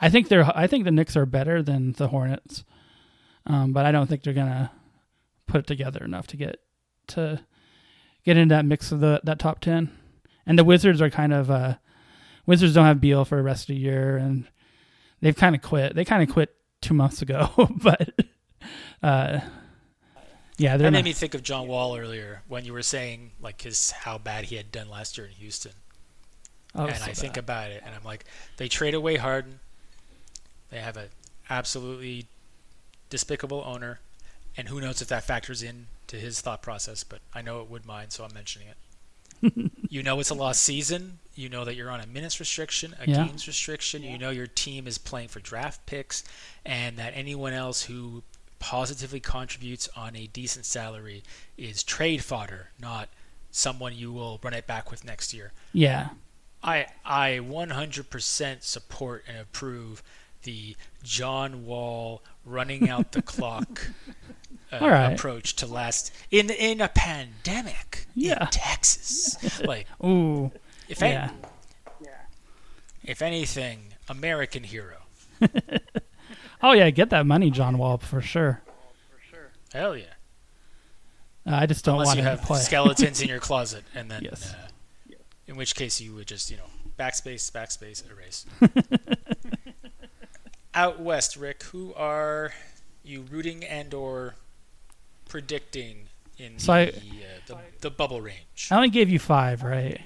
I 0.00 0.10
think 0.10 0.28
they're. 0.28 0.44
I 0.56 0.66
think 0.66 0.84
the 0.84 0.90
Knicks 0.90 1.16
are 1.16 1.26
better 1.26 1.62
than 1.62 1.92
the 1.92 2.08
Hornets, 2.08 2.64
um, 3.46 3.72
but 3.72 3.86
I 3.86 3.92
don't 3.92 4.06
think 4.06 4.22
they're 4.22 4.32
gonna 4.32 4.72
put 5.46 5.60
it 5.60 5.66
together 5.66 6.04
enough 6.04 6.26
to 6.28 6.36
get 6.36 6.58
to 7.08 7.40
get 8.24 8.36
into 8.36 8.54
that 8.54 8.64
mix 8.64 8.92
of 8.92 9.00
the 9.00 9.20
that 9.24 9.38
top 9.38 9.60
ten. 9.60 9.90
And 10.46 10.58
the 10.58 10.64
Wizards 10.64 11.00
are 11.00 11.10
kind 11.10 11.32
of. 11.32 11.50
Uh, 11.50 11.76
Wizards 12.46 12.74
don't 12.74 12.84
have 12.84 13.00
Beal 13.00 13.24
for 13.24 13.36
the 13.36 13.42
rest 13.42 13.64
of 13.64 13.68
the 13.68 13.80
year, 13.80 14.18
and 14.18 14.46
they've 15.22 15.36
kind 15.36 15.54
of 15.54 15.62
quit. 15.62 15.94
They 15.94 16.04
kind 16.04 16.22
of 16.22 16.32
quit 16.32 16.54
two 16.80 16.94
months 16.94 17.22
ago, 17.22 17.50
but. 17.82 18.10
Uh, 19.02 19.40
yeah, 20.56 20.76
That 20.76 20.84
made 20.92 20.98
not, 21.00 21.04
me 21.04 21.12
think 21.12 21.34
of 21.34 21.42
John 21.42 21.66
Wall 21.66 21.96
earlier 21.96 22.42
when 22.46 22.64
you 22.64 22.72
were 22.72 22.82
saying 22.82 23.32
like 23.40 23.62
his 23.62 23.90
how 23.90 24.18
bad 24.18 24.44
he 24.44 24.56
had 24.56 24.70
done 24.70 24.88
last 24.88 25.18
year 25.18 25.26
in 25.26 25.32
Houston, 25.32 25.72
oh, 26.76 26.86
and 26.86 26.96
so 26.96 27.04
I 27.04 27.12
think 27.12 27.36
about 27.36 27.72
it, 27.72 27.82
and 27.84 27.94
I'm 27.94 28.04
like, 28.04 28.24
they 28.56 28.68
trade 28.68 28.94
away 28.94 29.16
Harden, 29.16 29.58
they 30.70 30.78
have 30.78 30.96
an 30.96 31.08
absolutely 31.50 32.26
despicable 33.10 33.64
owner, 33.66 33.98
and 34.56 34.68
who 34.68 34.80
knows 34.80 35.02
if 35.02 35.08
that 35.08 35.24
factors 35.24 35.62
in 35.62 35.86
to 36.08 36.16
his 36.16 36.40
thought 36.40 36.62
process, 36.62 37.04
but 37.04 37.20
I 37.34 37.42
know 37.42 37.60
it 37.62 37.70
would 37.70 37.86
mine, 37.86 38.10
so 38.10 38.24
I'm 38.24 38.34
mentioning 38.34 38.68
it. 38.68 38.76
you 39.90 40.02
know 40.02 40.20
it's 40.20 40.30
a 40.30 40.34
lost 40.34 40.62
season. 40.62 41.18
You 41.34 41.48
know 41.48 41.64
that 41.64 41.74
you're 41.74 41.90
on 41.90 42.00
a 42.00 42.06
minutes 42.06 42.40
restriction, 42.40 42.94
a 43.00 43.08
Yeah. 43.08 43.26
games 43.26 43.46
restriction. 43.46 44.02
You 44.02 44.16
know 44.18 44.30
your 44.30 44.46
team 44.46 44.86
is 44.86 44.96
playing 44.98 45.28
for 45.28 45.40
draft 45.40 45.84
picks, 45.86 46.24
and 46.64 46.96
that 46.98 47.12
anyone 47.14 47.52
else 47.52 47.82
who 47.84 48.22
positively 48.58 49.20
contributes 49.20 49.88
on 49.96 50.16
a 50.16 50.26
decent 50.28 50.64
salary 50.64 51.22
is 51.58 51.82
trade 51.82 52.24
fodder, 52.24 52.70
not 52.80 53.08
someone 53.50 53.94
you 53.94 54.12
will 54.12 54.40
run 54.42 54.54
it 54.54 54.66
back 54.66 54.90
with 54.90 55.04
next 55.04 55.34
year. 55.34 55.52
yeah, 55.72 56.10
I 56.62 56.86
I 57.04 57.40
100% 57.42 58.62
support 58.62 59.24
and 59.28 59.36
approve 59.36 60.02
the 60.44 60.76
John 61.02 61.66
Wall 61.66 62.22
running 62.46 62.88
out 62.88 63.12
the 63.12 63.20
clock 63.22 63.88
uh, 64.82 64.88
right. 64.88 65.12
approach 65.12 65.56
to 65.56 65.66
last 65.66 66.12
in 66.30 66.50
in 66.50 66.80
a 66.80 66.88
pandemic 66.88 68.06
Yeah. 68.14 68.42
in 68.44 68.46
Texas. 68.50 69.60
like 69.64 69.86
Ooh, 70.04 70.50
if 70.88 71.02
any- 71.02 71.30
if 73.04 73.20
anything, 73.22 73.94
American 74.08 74.64
hero. 74.64 74.96
Oh 76.62 76.72
yeah, 76.72 76.88
get 76.88 77.10
that 77.10 77.26
money, 77.26 77.50
John 77.50 77.76
Wall, 77.76 77.98
for 77.98 78.22
sure. 78.22 78.62
Hell 79.74 79.94
yeah. 79.98 80.04
Uh, 81.46 81.56
I 81.56 81.66
just 81.66 81.84
don't 81.84 81.96
Unless 81.96 82.06
want 82.06 82.18
you 82.20 82.24
have 82.24 82.40
to 82.40 82.46
play. 82.46 82.60
skeletons 82.60 83.20
in 83.20 83.28
your 83.28 83.38
closet, 83.48 83.84
and 83.94 84.10
then, 84.10 84.22
Yes. 84.24 84.54
uh, 84.54 85.14
in 85.46 85.56
which 85.56 85.74
case 85.74 86.00
you 86.00 86.14
would 86.14 86.26
just, 86.26 86.50
you 86.50 86.56
know, 86.56 86.62
backspace, 86.98 87.52
backspace, 87.52 88.02
erase. 88.10 88.46
Out 90.74 91.00
west, 91.00 91.36
Rick, 91.36 91.64
who 91.64 91.92
are 91.94 92.52
you 93.02 93.22
rooting 93.30 93.62
and 93.62 93.92
or 93.92 94.34
predicting 95.38 95.96
in 96.38 96.56
So 96.60 96.72
the, 96.72 96.78
I- 96.78 96.84
uh, 96.86 96.90
the 97.48 97.56
the 97.80 97.90
bubble 97.90 98.20
range? 98.20 98.68
I 98.70 98.76
only 98.76 98.88
gave 98.88 99.10
you 99.10 99.18
five, 99.18 99.64
right? 99.64 100.00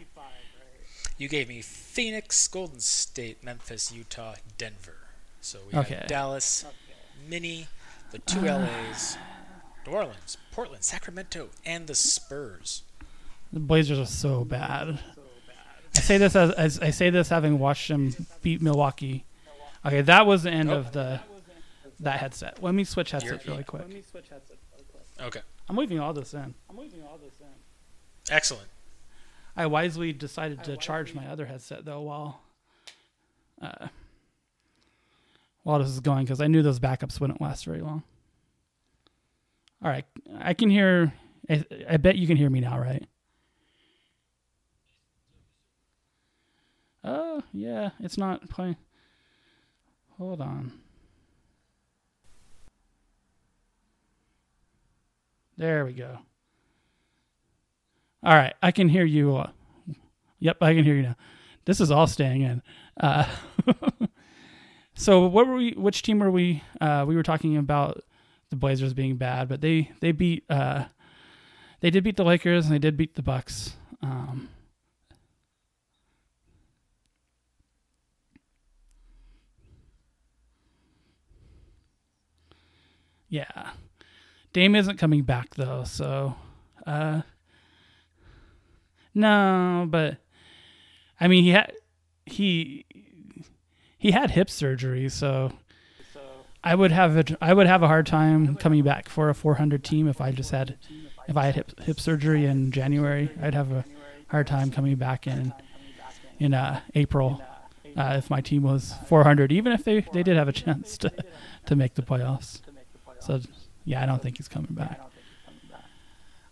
You 1.18 1.28
gave 1.28 1.48
me 1.50 1.60
Phoenix, 1.60 2.48
Golden 2.48 2.80
State, 2.80 3.44
Memphis, 3.44 3.92
Utah, 3.92 4.36
Denver. 4.56 4.96
So 5.42 5.58
we 5.70 5.78
Okay. 5.80 5.96
have 5.96 6.06
Dallas, 6.06 6.64
Mini, 7.28 7.66
the 8.10 8.20
two 8.20 8.40
LAs, 8.40 9.18
New 9.86 9.92
Orleans, 9.92 10.38
Portland, 10.50 10.82
Sacramento, 10.82 11.50
and 11.66 11.86
the 11.88 11.94
Spurs. 11.94 12.84
The 13.52 13.60
Blazers 13.60 13.98
are 13.98 14.06
so 14.06 14.44
bad. 14.44 14.98
I 15.94 16.00
say 16.00 16.16
this 16.16 16.34
as, 16.36 16.52
as 16.52 16.78
I 16.80 16.88
say 16.90 17.10
this 17.10 17.28
having 17.28 17.58
watched 17.58 17.88
them 17.88 18.14
beat 18.40 18.62
Milwaukee. 18.62 19.24
Okay, 19.84 20.00
that 20.00 20.24
was 20.24 20.44
the 20.44 20.50
end 20.52 20.70
Oh. 20.70 20.78
of 20.78 20.92
the 20.92 21.20
that 22.00 22.20
headset. 22.20 22.62
Let 22.62 22.74
me 22.74 22.84
switch 22.84 23.10
headsets 23.10 23.44
You're- 23.44 23.52
really 23.52 23.64
quick. 23.64 23.82
Okay, 25.20 25.40
I'm 25.68 25.76
leaving 25.76 25.98
all 25.98 26.12
this 26.12 26.35
in. 26.35 26.54
I'm 26.70 26.76
leaving 26.76 27.02
all 27.02 27.18
this 27.18 27.40
in. 27.40 28.35
Excellent. 28.35 28.68
I 29.57 29.66
wisely 29.66 30.12
decided 30.12 30.62
to 30.64 30.76
charge 30.76 31.14
my 31.14 31.26
other 31.26 31.46
headset 31.46 31.85
though 31.85 32.02
while 32.02 32.40
uh, 33.61 33.88
while 35.64 35.81
this 35.81 35.88
is 35.88 36.00
going 36.00 36.24
because 36.24 36.40
I 36.40 36.46
knew 36.46 36.62
those 36.62 36.78
backups 36.78 37.20
wouldn't 37.20 37.40
last 37.40 37.64
very 37.64 37.81
long. 37.81 38.04
All 39.83 39.90
right, 39.90 40.04
I 40.38 40.54
can 40.54 40.70
hear. 40.70 41.12
I, 41.50 41.64
I 41.90 41.96
bet 41.96 42.16
you 42.16 42.26
can 42.26 42.37
hear 42.37 42.50
me 42.50 42.61
now, 42.61 42.78
right? 42.78 43.04
Oh 47.02 47.42
yeah, 47.52 47.90
it's 48.00 48.18
not 48.18 48.48
playing. 48.48 48.76
Hold 50.18 50.40
on. 50.40 50.72
There 55.59 55.85
we 55.85 55.92
go. 55.92 56.21
All 58.23 58.35
right, 58.35 58.55
I 58.62 58.71
can 58.71 58.88
hear 58.88 59.05
you. 59.05 59.37
Uh, 59.37 59.51
yep, 60.38 60.57
I 60.61 60.73
can 60.73 60.85
hear 60.85 60.94
you 60.94 61.03
now. 61.03 61.16
This 61.64 61.81
is 61.81 61.90
all 61.90 62.07
staying 62.07 62.42
in. 62.42 62.62
Uh, 62.99 63.27
so, 64.94 65.27
what 65.27 65.49
were 65.49 65.57
we? 65.57 65.73
Which 65.73 66.03
team 66.03 66.21
were 66.21 66.31
we? 66.31 66.62
Uh, 66.81 67.05
we 67.09 67.16
were 67.16 67.25
talking 67.25 67.57
about 67.57 68.03
the 68.51 68.57
Blazers 68.57 68.94
being 68.94 69.16
bad, 69.16 69.49
but 69.49 69.61
they 69.61 69.90
they 70.01 70.12
beat. 70.12 70.44
Uh, 70.49 70.85
they 71.81 71.90
did 71.90 72.05
beat 72.05 72.16
the 72.16 72.25
Lakers 72.25 72.66
and 72.66 72.75
they 72.75 72.79
did 72.79 72.97
beat 72.97 73.16
the 73.16 73.23
Bucks. 73.23 73.77
Um, 74.01 74.49
yeah, 83.29 83.71
Dame 84.52 84.74
isn't 84.74 84.98
coming 84.98 85.22
back 85.22 85.54
though, 85.54 85.84
so. 85.84 86.34
Uh, 86.87 87.22
no, 89.14 89.87
but 89.88 90.18
I 91.20 91.28
mean 91.28 91.44
he 91.44 91.50
had 91.50 91.72
he 92.26 92.87
he 93.98 94.12
had 94.12 94.30
hip 94.30 94.48
surgery, 94.48 95.08
so 95.08 95.52
I 96.62 96.74
would 96.74 96.92
have 96.92 97.16
a, 97.16 97.24
I 97.40 97.52
would 97.52 97.66
have 97.66 97.82
a 97.82 97.88
hard 97.88 98.06
time 98.06 98.56
coming 98.56 98.82
back 98.82 99.08
for 99.08 99.28
a 99.28 99.34
400 99.34 99.84
team 99.84 100.08
if 100.08 100.20
I 100.20 100.32
just 100.32 100.50
had 100.50 100.76
if 101.26 101.37
I 101.37 101.46
had 101.46 101.54
hip 101.54 101.80
hip 101.80 102.00
surgery 102.00 102.46
in 102.46 102.70
January. 102.72 103.30
I'd 103.42 103.54
have 103.54 103.72
a 103.72 103.84
hard 104.28 104.46
time 104.46 104.70
coming 104.70 104.96
back 104.96 105.26
in 105.26 105.52
in 106.38 106.54
uh, 106.54 106.80
April 106.94 107.42
uh, 107.96 108.14
if 108.16 108.30
my 108.30 108.40
team 108.40 108.62
was 108.62 108.94
400, 109.06 109.50
even 109.50 109.72
if 109.72 109.82
they, 109.82 110.00
they 110.12 110.22
did 110.22 110.37
have 110.37 110.48
a 110.48 110.52
chance 110.52 110.96
to 110.98 111.12
to 111.66 111.76
make 111.76 111.94
the 111.94 112.02
playoffs. 112.02 112.61
So 113.20 113.40
yeah, 113.88 114.03
I 114.03 114.07
don't 114.07 114.20
think 114.22 114.37
he's 114.37 114.48
coming 114.48 114.72
back. 114.72 115.01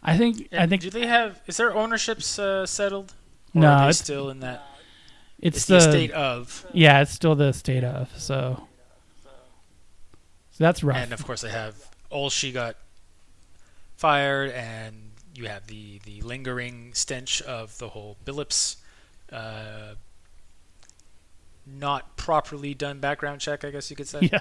I 0.03 0.17
think 0.17 0.49
I 0.53 0.67
think 0.67 0.83
do 0.83 0.91
they 0.91 1.07
have? 1.07 1.41
Is 1.47 1.57
their 1.57 1.75
ownerships 1.75 2.39
uh, 2.39 2.65
settled? 2.67 3.13
Or 3.55 3.61
No, 3.63 3.69
are 3.69 3.79
they 3.79 3.83
it's- 3.91 3.99
still 3.99 4.31
in 4.31 4.41
that. 4.41 4.63
it's, 5.39 5.57
It's 5.59 5.67
the, 5.67 5.75
the 5.75 5.79
estate 5.79 6.11
of, 6.13 6.67
yeah, 6.73 7.03
it's 7.03 7.13
still 7.13 7.35
the 7.35 7.53
state 7.53 7.85
of 7.85 8.09
so. 8.17 8.67
So 10.53 10.65
that's 10.65 10.83
rough. 10.83 10.97
and 10.97 11.13
of 11.13 11.25
course 11.27 11.43
they 11.43 11.51
have. 11.51 11.75
Olshey 12.11 12.53
got 12.55 12.77
fired, 13.97 14.51
and 14.53 15.11
you 15.35 15.47
have 15.49 15.67
the 15.67 15.99
the 16.05 16.21
lingering 16.23 16.93
stench 16.95 17.43
of 17.43 17.77
the 17.79 17.89
whole 17.91 18.17
Billups. 18.25 18.77
Uh, 19.33 19.95
not 21.67 22.17
properly 22.17 22.75
done 22.75 23.01
background 23.01 23.41
check, 23.41 23.65
I 23.65 23.71
guess 23.71 23.91
you 23.91 23.97
could 23.97 24.09
say. 24.09 24.21
Yeah. 24.33 24.39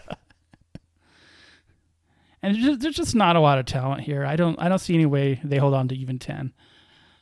And 2.45 2.53
there's 2.53 2.65
just, 2.65 2.79
there's 2.81 2.95
just 2.95 3.15
not 3.15 3.35
a 3.35 3.39
lot 3.39 3.57
of 3.57 3.65
talent 3.65 4.01
here. 4.01 4.23
I 4.23 4.35
don't 4.35 4.61
I 4.61 4.69
don't 4.69 4.77
see 4.77 4.93
any 4.93 5.07
way 5.07 5.41
they 5.43 5.57
hold 5.57 5.73
on 5.73 5.87
to 5.87 5.95
even 5.95 6.19
ten. 6.19 6.53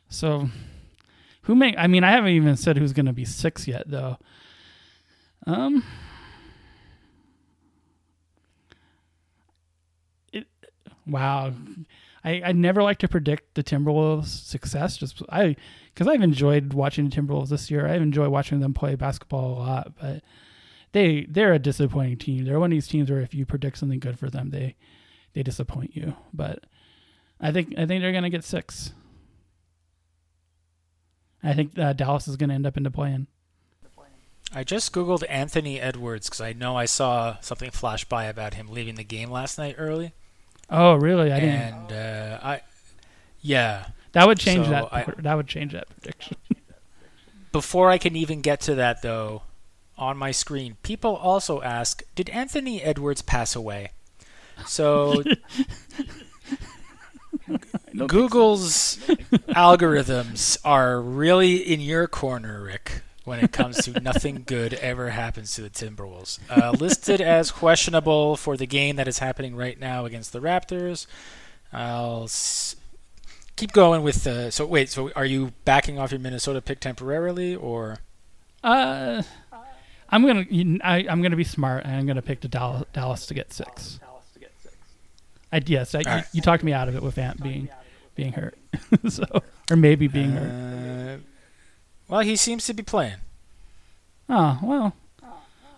So 0.10 0.50
who 1.44 1.56
make 1.56 1.76
I 1.78 1.88
mean 1.88 2.04
I 2.04 2.12
haven't 2.12 2.32
even 2.32 2.58
said 2.58 2.78
who's 2.78 2.92
going 2.92 3.06
to 3.06 3.14
be 3.14 3.24
6 3.24 3.66
yet 3.66 3.90
though. 3.90 4.18
Um 5.48 5.82
it 10.34 10.48
wow. 11.08 11.54
I, 12.26 12.42
I 12.44 12.52
never 12.52 12.84
like 12.84 13.00
to 13.00 13.08
predict 13.08 13.56
the 13.56 13.64
Timberwolves' 13.64 14.26
success. 14.26 14.98
Just 14.98 15.22
I, 15.30 15.56
because 15.94 16.08
I've 16.10 16.22
enjoyed 16.22 16.74
watching 16.74 17.10
the 17.10 17.16
Timberwolves 17.16 17.48
this 17.48 17.72
year. 17.72 17.88
I've 17.88 18.02
enjoyed 18.02 18.30
watching 18.30 18.60
them 18.60 18.74
play 18.74 18.96
basketball 18.96 19.54
a 19.54 19.60
lot, 19.60 19.94
but 20.02 20.22
they 20.92 21.28
they're 21.30 21.54
a 21.54 21.60
disappointing 21.60 22.18
team. 22.18 22.44
They're 22.44 22.60
one 22.60 22.72
of 22.72 22.76
these 22.76 22.90
teams 22.90 23.10
where 23.10 23.22
if 23.22 23.34
you 23.34 23.46
predict 23.46 23.78
something 23.78 24.00
good 24.00 24.20
for 24.20 24.30
them, 24.30 24.50
they 24.50 24.76
they 25.34 25.44
disappoint 25.44 25.96
you. 25.96 26.16
But 26.34 26.64
I 27.40 27.52
think 27.52 27.74
I 27.78 27.86
think 27.86 28.02
they're 28.02 28.12
gonna 28.14 28.30
get 28.30 28.44
six. 28.44 28.94
I 31.44 31.54
think 31.54 31.78
uh, 31.78 31.94
Dallas 31.94 32.28
is 32.28 32.38
gonna 32.38 32.54
end 32.54 32.66
up 32.66 32.78
into 32.78 32.92
playing. 32.92 33.28
I 34.56 34.64
just 34.64 34.94
googled 34.94 35.24
Anthony 35.30 35.80
Edwards 35.80 36.28
because 36.28 36.40
I 36.42 36.54
know 36.54 36.78
I 36.78 36.86
saw 36.86 37.38
something 37.42 37.72
flash 37.72 38.06
by 38.06 38.26
about 38.26 38.54
him 38.54 38.68
leaving 38.68 38.96
the 38.96 39.04
game 39.04 39.32
last 39.32 39.58
night 39.58 39.76
early, 39.80 40.14
Oh, 40.70 40.94
really? 40.94 41.32
I 41.32 41.40
didn't. 41.40 41.56
and 41.56 41.92
uh, 41.92 42.40
I, 42.44 42.62
yeah. 43.42 43.88
That 44.12 44.28
would 44.28 44.38
change 44.38 44.66
So 44.66 44.72
that. 44.72 44.94
I- 44.94 45.06
that 45.20 45.34
would 45.36 45.48
change 45.48 45.74
that 45.74 45.90
prediction. 45.90 46.38
Before 47.52 47.90
I 47.90 47.98
can 47.98 48.16
even 48.16 48.42
get 48.42 48.62
to 48.62 48.76
that, 48.76 49.02
though, 49.02 49.42
on 49.98 50.18
my 50.18 50.30
screen, 50.32 50.78
people 50.84 51.16
also 51.16 51.62
ask, 51.64 52.04
"Did 52.14 52.30
Anthony 52.30 52.82
Edwards 52.82 53.24
pass 53.24 53.56
away?" 53.56 53.92
So 54.66 55.24
Google's 58.08 58.98
algorithms 59.50 60.58
are 60.64 61.02
really 61.02 61.56
in 61.58 61.80
your 61.82 62.08
corner, 62.08 62.62
Rick, 62.64 63.02
when 63.26 63.40
it 63.44 63.52
comes 63.52 63.78
to 63.86 64.00
nothing 64.00 64.44
good 64.46 64.74
ever 64.76 65.10
happens 65.12 65.54
to 65.56 65.62
the 65.62 65.70
Timberwolves. 65.70 66.40
Uh, 66.50 66.72
listed 66.72 67.22
as 67.22 67.52
questionable 67.52 68.36
for 68.36 68.58
the 68.58 68.66
game 68.66 68.96
that 68.96 69.08
is 69.08 69.20
happening 69.20 69.56
right 69.56 69.80
now 69.80 70.06
against 70.06 70.34
the 70.34 70.40
Raptors. 70.40 71.06
I'll 71.72 72.24
s- 72.26 72.76
keep 73.56 73.72
going 73.74 74.04
with 74.04 74.24
the. 74.24 74.52
So 74.52 74.66
wait, 74.66 74.90
so 74.90 75.12
are 75.16 75.26
you 75.26 75.54
backing 75.66 76.00
off 76.00 76.12
your 76.12 76.20
Minnesota 76.20 76.62
pick 76.62 76.80
temporarily, 76.80 77.56
or 77.56 77.98
Uh, 78.64 79.24
I'm 80.10 80.26
gonna 80.26 80.46
I, 80.84 81.06
I'm 81.10 81.22
gonna 81.22 81.36
be 81.36 81.44
smart 81.44 81.86
and 81.86 81.96
I'm 81.96 82.06
gonna 82.06 82.22
pick 82.22 82.42
the 82.42 82.48
Dallas, 82.48 82.86
Dallas 82.94 83.26
to 83.28 83.34
get 83.34 83.52
six. 83.54 84.00
I 85.54 85.62
yes, 85.66 85.96
I, 85.96 86.00
you, 86.00 86.06
Alright. 86.08 86.26
you 86.34 86.42
talked 86.42 86.64
me 86.64 86.74
out 86.74 86.90
of 86.90 86.96
it 86.96 87.04
with 87.04 87.18
Ant 87.18 87.42
being 87.42 87.70
being 88.16 88.34
hurt, 88.34 88.58
so 89.08 89.24
or 89.72 89.76
maybe 89.78 90.08
being 90.08 90.32
hurt. 90.32 91.20
Uh, 91.20 91.22
well, 92.10 92.22
he 92.22 92.36
seems 92.36 92.66
to 92.66 92.74
be 92.74 92.84
playing. 92.84 93.18
Oh 94.30 94.60
well, 94.64 94.96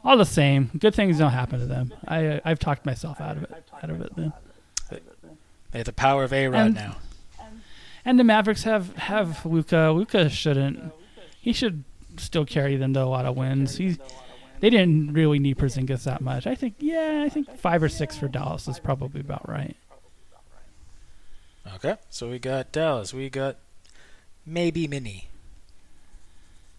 all 0.04 0.18
the 0.18 0.26
same. 0.26 0.72
Good 0.78 0.96
things 0.96 1.18
don't 1.20 1.32
happen 1.32 1.60
to 1.60 1.66
them. 1.66 1.94
I 2.08 2.42
I've 2.46 2.60
talked 2.60 2.86
myself 2.86 3.20
out 3.22 3.38
of 3.38 3.44
it 3.44 3.64
out 3.84 3.90
of 3.90 4.02
it 4.02 4.16
then. 4.16 4.34
They 5.72 5.80
have 5.80 5.86
the 5.86 5.94
power 5.94 6.24
of 6.24 6.32
A 6.34 6.48
Rod 6.48 6.60
And- 6.68 6.76
now. 6.76 6.96
And 8.08 8.20
the 8.20 8.24
Mavericks 8.24 8.64
have 8.64 8.96
have 8.98 9.46
Luka. 9.46 9.92
Luka 9.96 10.30
shouldn't. 10.30 10.94
He 11.42 11.52
should 11.54 11.84
still 12.18 12.46
carry 12.46 12.76
them 12.78 12.94
to 12.94 13.02
a 13.02 13.06
lot 13.06 13.26
of 13.26 13.36
wins. 13.36 13.78
He's 13.78 13.98
they 14.66 14.72
didn't 14.72 15.14
really 15.14 15.38
need 15.38 15.60
Porzingis 15.60 16.06
that 16.06 16.22
much. 16.22 16.48
I 16.48 16.56
think 16.56 16.78
yeah, 16.80 17.22
I 17.24 17.30
think 17.30 17.56
five 17.56 17.84
or 17.84 17.88
six 17.88 18.18
for 18.18 18.28
Dallas 18.28 18.68
is 18.68 18.80
probably 18.80 19.22
about 19.22 19.48
right. 19.48 19.78
Okay, 21.76 21.98
so 22.10 22.32
we 22.32 22.40
got 22.40 22.72
Dallas. 22.72 23.14
We 23.14 23.30
got 23.30 23.58
maybe 24.44 24.88
Mini. 24.88 25.28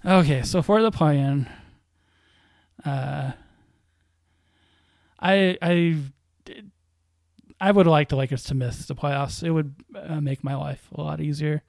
Okay, 0.05 0.43
so 0.43 0.63
for 0.63 0.83
the 0.83 0.91
play-in, 0.91 1.47
uh, 2.85 3.31
I 5.21 5.57
I 5.63 5.97
I 7.61 7.71
would 7.71 7.87
like 7.87 8.09
the 8.09 8.17
Lakers 8.17 8.43
to 8.47 8.57
miss 8.57 8.87
the 8.87 8.97
playoffs. 8.97 9.45
It 9.45 9.53
would 9.53 9.77
uh, 9.95 10.21
make 10.21 10.43
my 10.43 10.57
life 10.57 10.89
a 10.93 11.01
lot 11.01 11.21
easier. 11.21 11.63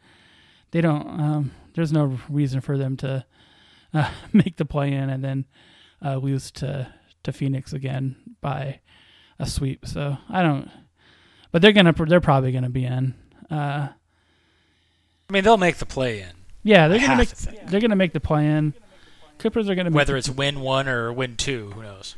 They 0.72 0.82
don't. 0.82 1.08
Um, 1.08 1.52
there's 1.76 1.94
no 1.94 2.18
reason 2.28 2.62
for 2.62 2.76
them 2.76 2.98
to 2.98 3.24
uh, 3.94 4.12
make 4.34 4.58
the 4.58 4.66
play-in 4.66 5.12
and 5.12 5.24
then 5.24 5.46
uh, 6.04 6.18
lose 6.18 6.52
to 6.52 6.92
to 7.24 7.32
Phoenix 7.32 7.74
again 7.74 8.16
by 8.42 8.80
a 9.40 9.46
sweep. 9.46 9.86
So 9.86 10.18
I 10.30 10.42
don't. 10.42 10.70
But 11.52 11.62
they're 11.62 11.72
gonna. 11.72 11.94
They're 11.94 12.22
probably 12.22 12.52
gonna 12.52 12.70
be 12.70 12.86
in. 12.86 13.16
Uh, 13.50 13.90
I 15.30 15.34
mean, 15.34 15.44
they'll 15.44 15.58
make 15.58 15.78
the 15.78 15.86
play 15.86 16.22
in. 16.22 16.32
yeah, 16.64 16.88
they're 16.88 17.00
I 17.00 17.02
gonna 17.02 17.18
make. 17.18 17.30
to. 17.30 17.58
They're 17.68 17.82
gonna 17.82 17.96
make 17.96 18.14
the 18.14 18.20
play-in. 18.20 18.74
Clippers 19.40 19.70
are 19.70 19.76
gonna 19.76 19.90
make 19.90 19.96
Whether 19.96 20.14
the 20.14 20.20
it's 20.20 20.30
win 20.30 20.62
one 20.62 20.88
or 20.88 21.12
win 21.14 21.36
two, 21.36 21.72
who 21.72 21.84
knows? 21.84 22.16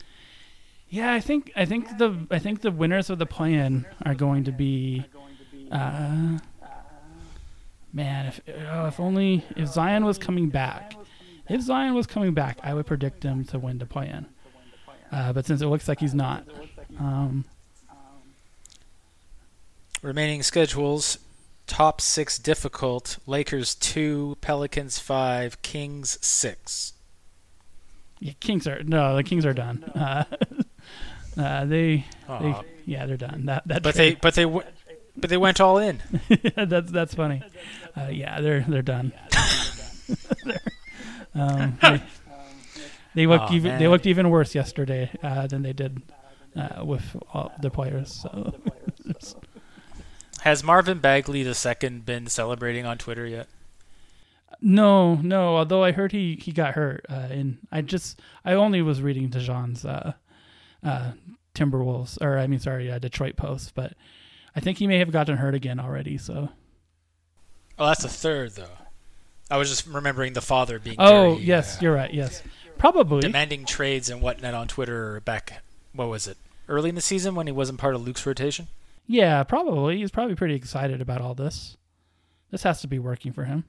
Yeah, 0.89 1.13
I 1.13 1.19
think 1.19 1.51
I 1.55 1.65
think 1.65 1.97
the 1.97 2.27
I 2.31 2.39
think 2.39 2.61
the 2.61 2.71
winners 2.71 3.09
of 3.09 3.19
the 3.19 3.25
play 3.25 3.53
in 3.53 3.85
are 4.05 4.15
going 4.15 4.45
to 4.45 4.51
be, 4.51 5.05
uh, 5.71 6.39
man, 7.93 8.25
if 8.25 8.41
oh, 8.71 8.87
if 8.87 8.99
only 8.99 9.43
if 9.55 9.67
Zion 9.69 10.05
was 10.05 10.17
coming 10.17 10.49
back, 10.49 10.95
if 11.49 11.61
Zion 11.61 11.93
was 11.93 12.07
coming 12.07 12.33
back, 12.33 12.59
I 12.63 12.73
would 12.73 12.85
predict 12.85 13.23
him 13.23 13.43
to 13.45 13.59
win 13.59 13.77
the 13.79 13.85
plan. 13.85 14.27
Uh, 15.11 15.33
but 15.33 15.45
since 15.45 15.61
it 15.61 15.67
looks 15.67 15.87
like 15.87 15.99
he's 15.99 16.13
not, 16.13 16.45
um, 16.99 17.45
Remaining 20.01 20.43
schedules: 20.43 21.17
top 21.67 21.99
six 21.99 22.37
difficult. 22.39 23.17
Lakers 23.27 23.75
two, 23.75 24.37
Pelicans 24.39 24.97
five, 24.97 25.61
Kings 25.61 26.17
six. 26.25 26.93
yeah, 28.19 28.31
Kings 28.39 28.65
are 28.65 28.81
no, 28.83 29.15
the 29.17 29.23
Kings 29.23 29.45
are 29.45 29.53
done. 29.53 29.83
Uh, 29.93 30.23
uh, 31.37 31.65
they, 31.65 32.05
they 32.39 32.55
yeah, 32.85 33.05
they're 33.05 33.17
done. 33.17 33.45
That 33.47 33.67
that 33.67 33.83
but 33.83 33.95
they 33.95 34.15
but 34.15 34.35
they 34.35 34.43
w- 34.43 34.65
but 35.17 35.29
they 35.29 35.37
went 35.37 35.59
all 35.59 35.77
in. 35.79 36.01
that's 36.55 36.91
that's 36.91 37.13
funny. 37.13 37.43
Uh, 37.97 38.07
yeah, 38.09 38.39
they're 38.39 38.63
they're 38.69 38.81
done. 38.81 39.11
They're- 41.33 41.43
um, 41.43 41.77
they, 41.81 42.01
they 43.15 43.27
looked 43.27 43.51
Aw, 43.51 43.53
even 43.53 43.79
they 43.79 43.87
looked 43.87 44.05
even 44.05 44.29
worse 44.29 44.53
yesterday 44.55 45.11
uh, 45.23 45.47
than 45.47 45.61
they 45.63 45.73
did 45.73 46.01
uh, 46.55 46.83
with 46.85 47.15
all 47.33 47.51
the 47.61 47.69
players. 47.69 48.13
So 48.13 48.53
Has 50.41 50.63
Marvin 50.63 50.99
Bagley 50.99 51.43
the 51.43 51.53
second 51.53 52.05
been 52.05 52.27
celebrating 52.27 52.85
on 52.85 52.97
Twitter 52.97 53.25
yet? 53.25 53.47
no, 54.61 55.15
no. 55.15 55.57
Although 55.57 55.83
I 55.83 55.91
heard 55.91 56.11
he 56.11 56.35
he 56.41 56.51
got 56.51 56.73
hurt, 56.75 57.05
uh, 57.09 57.27
and 57.29 57.57
I 57.71 57.81
just 57.81 58.19
I 58.45 58.53
only 58.53 58.81
was 58.81 59.01
reading 59.01 59.29
Dejan's 59.29 59.85
uh, 59.85 60.13
uh, 60.83 61.11
Timberwolves 61.55 62.17
or 62.21 62.37
I 62.37 62.47
mean 62.47 62.59
sorry 62.59 62.89
uh, 62.91 62.99
Detroit 62.99 63.35
post, 63.35 63.73
but 63.75 63.93
I 64.55 64.59
think 64.59 64.77
he 64.77 64.87
may 64.87 64.99
have 64.99 65.11
gotten 65.11 65.37
hurt 65.37 65.55
again 65.55 65.79
already. 65.79 66.17
So 66.17 66.49
Oh, 67.77 67.87
that's 67.87 68.03
a 68.03 68.09
third 68.09 68.51
though. 68.55 68.65
I 69.49 69.57
was 69.57 69.69
just 69.69 69.87
remembering 69.87 70.33
the 70.33 70.41
father 70.41 70.79
being. 70.79 70.95
oh 70.99 71.31
very, 71.35 71.43
yes, 71.43 71.77
uh, 71.77 71.79
you're 71.81 71.93
right. 71.93 72.13
Yes, 72.13 72.43
probably. 72.77 73.21
demanding 73.21 73.65
trades 73.65 74.09
and 74.09 74.21
whatnot 74.21 74.53
on 74.53 74.67
Twitter 74.67 75.21
back. 75.21 75.63
What 75.93 76.09
was 76.09 76.27
it? 76.27 76.37
Early 76.67 76.89
in 76.89 76.95
the 76.95 77.01
season 77.01 77.33
when 77.33 77.47
he 77.47 77.51
wasn't 77.53 77.79
part 77.79 77.95
of 77.95 78.05
Luke's 78.05 78.25
rotation. 78.25 78.67
Yeah, 79.07 79.43
probably. 79.43 79.97
He's 79.97 80.11
probably 80.11 80.35
pretty 80.35 80.53
excited 80.53 81.01
about 81.01 81.19
all 81.21 81.33
this. 81.33 81.77
This 82.51 82.61
has 82.63 82.81
to 82.81 82.87
be 82.87 82.99
working 82.99 83.33
for 83.33 83.45
him. 83.45 83.63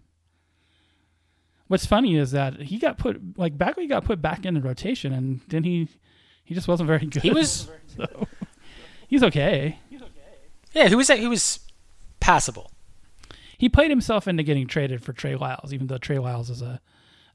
what's 1.69 1.87
funny 1.87 2.17
is 2.17 2.33
that 2.33 2.61
he 2.61 2.79
got 2.79 2.99
put 2.99 3.39
like 3.39 3.57
Bagley 3.57 3.87
got 3.87 4.05
put 4.05 4.21
back 4.21 4.45
into 4.45 4.61
rotation, 4.61 5.13
and 5.13 5.41
then 5.49 5.65
he 5.65 5.89
he 6.45 6.55
just 6.55 6.69
wasn't 6.69 6.89
very 6.89 7.07
good. 7.07 7.23
He 7.23 7.31
was 7.31 7.71
so, 7.97 8.27
he's 9.09 9.23
okay. 9.23 9.79
yeah. 10.73 10.89
Who 10.89 10.99
was 10.99 11.07
that? 11.07 11.19
He 11.19 11.27
was 11.27 11.61
passable. 12.21 12.71
He 13.61 13.69
played 13.69 13.91
himself 13.91 14.27
into 14.27 14.43
getting 14.43 14.67
traded 14.67 15.05
for 15.05 15.13
Trey 15.13 15.37
Lyles, 15.37 15.75
even 15.75 15.87
though 15.87 15.99
Trey 15.99 16.19
Lyles 16.19 16.49
is 16.49 16.63
a 16.63 16.81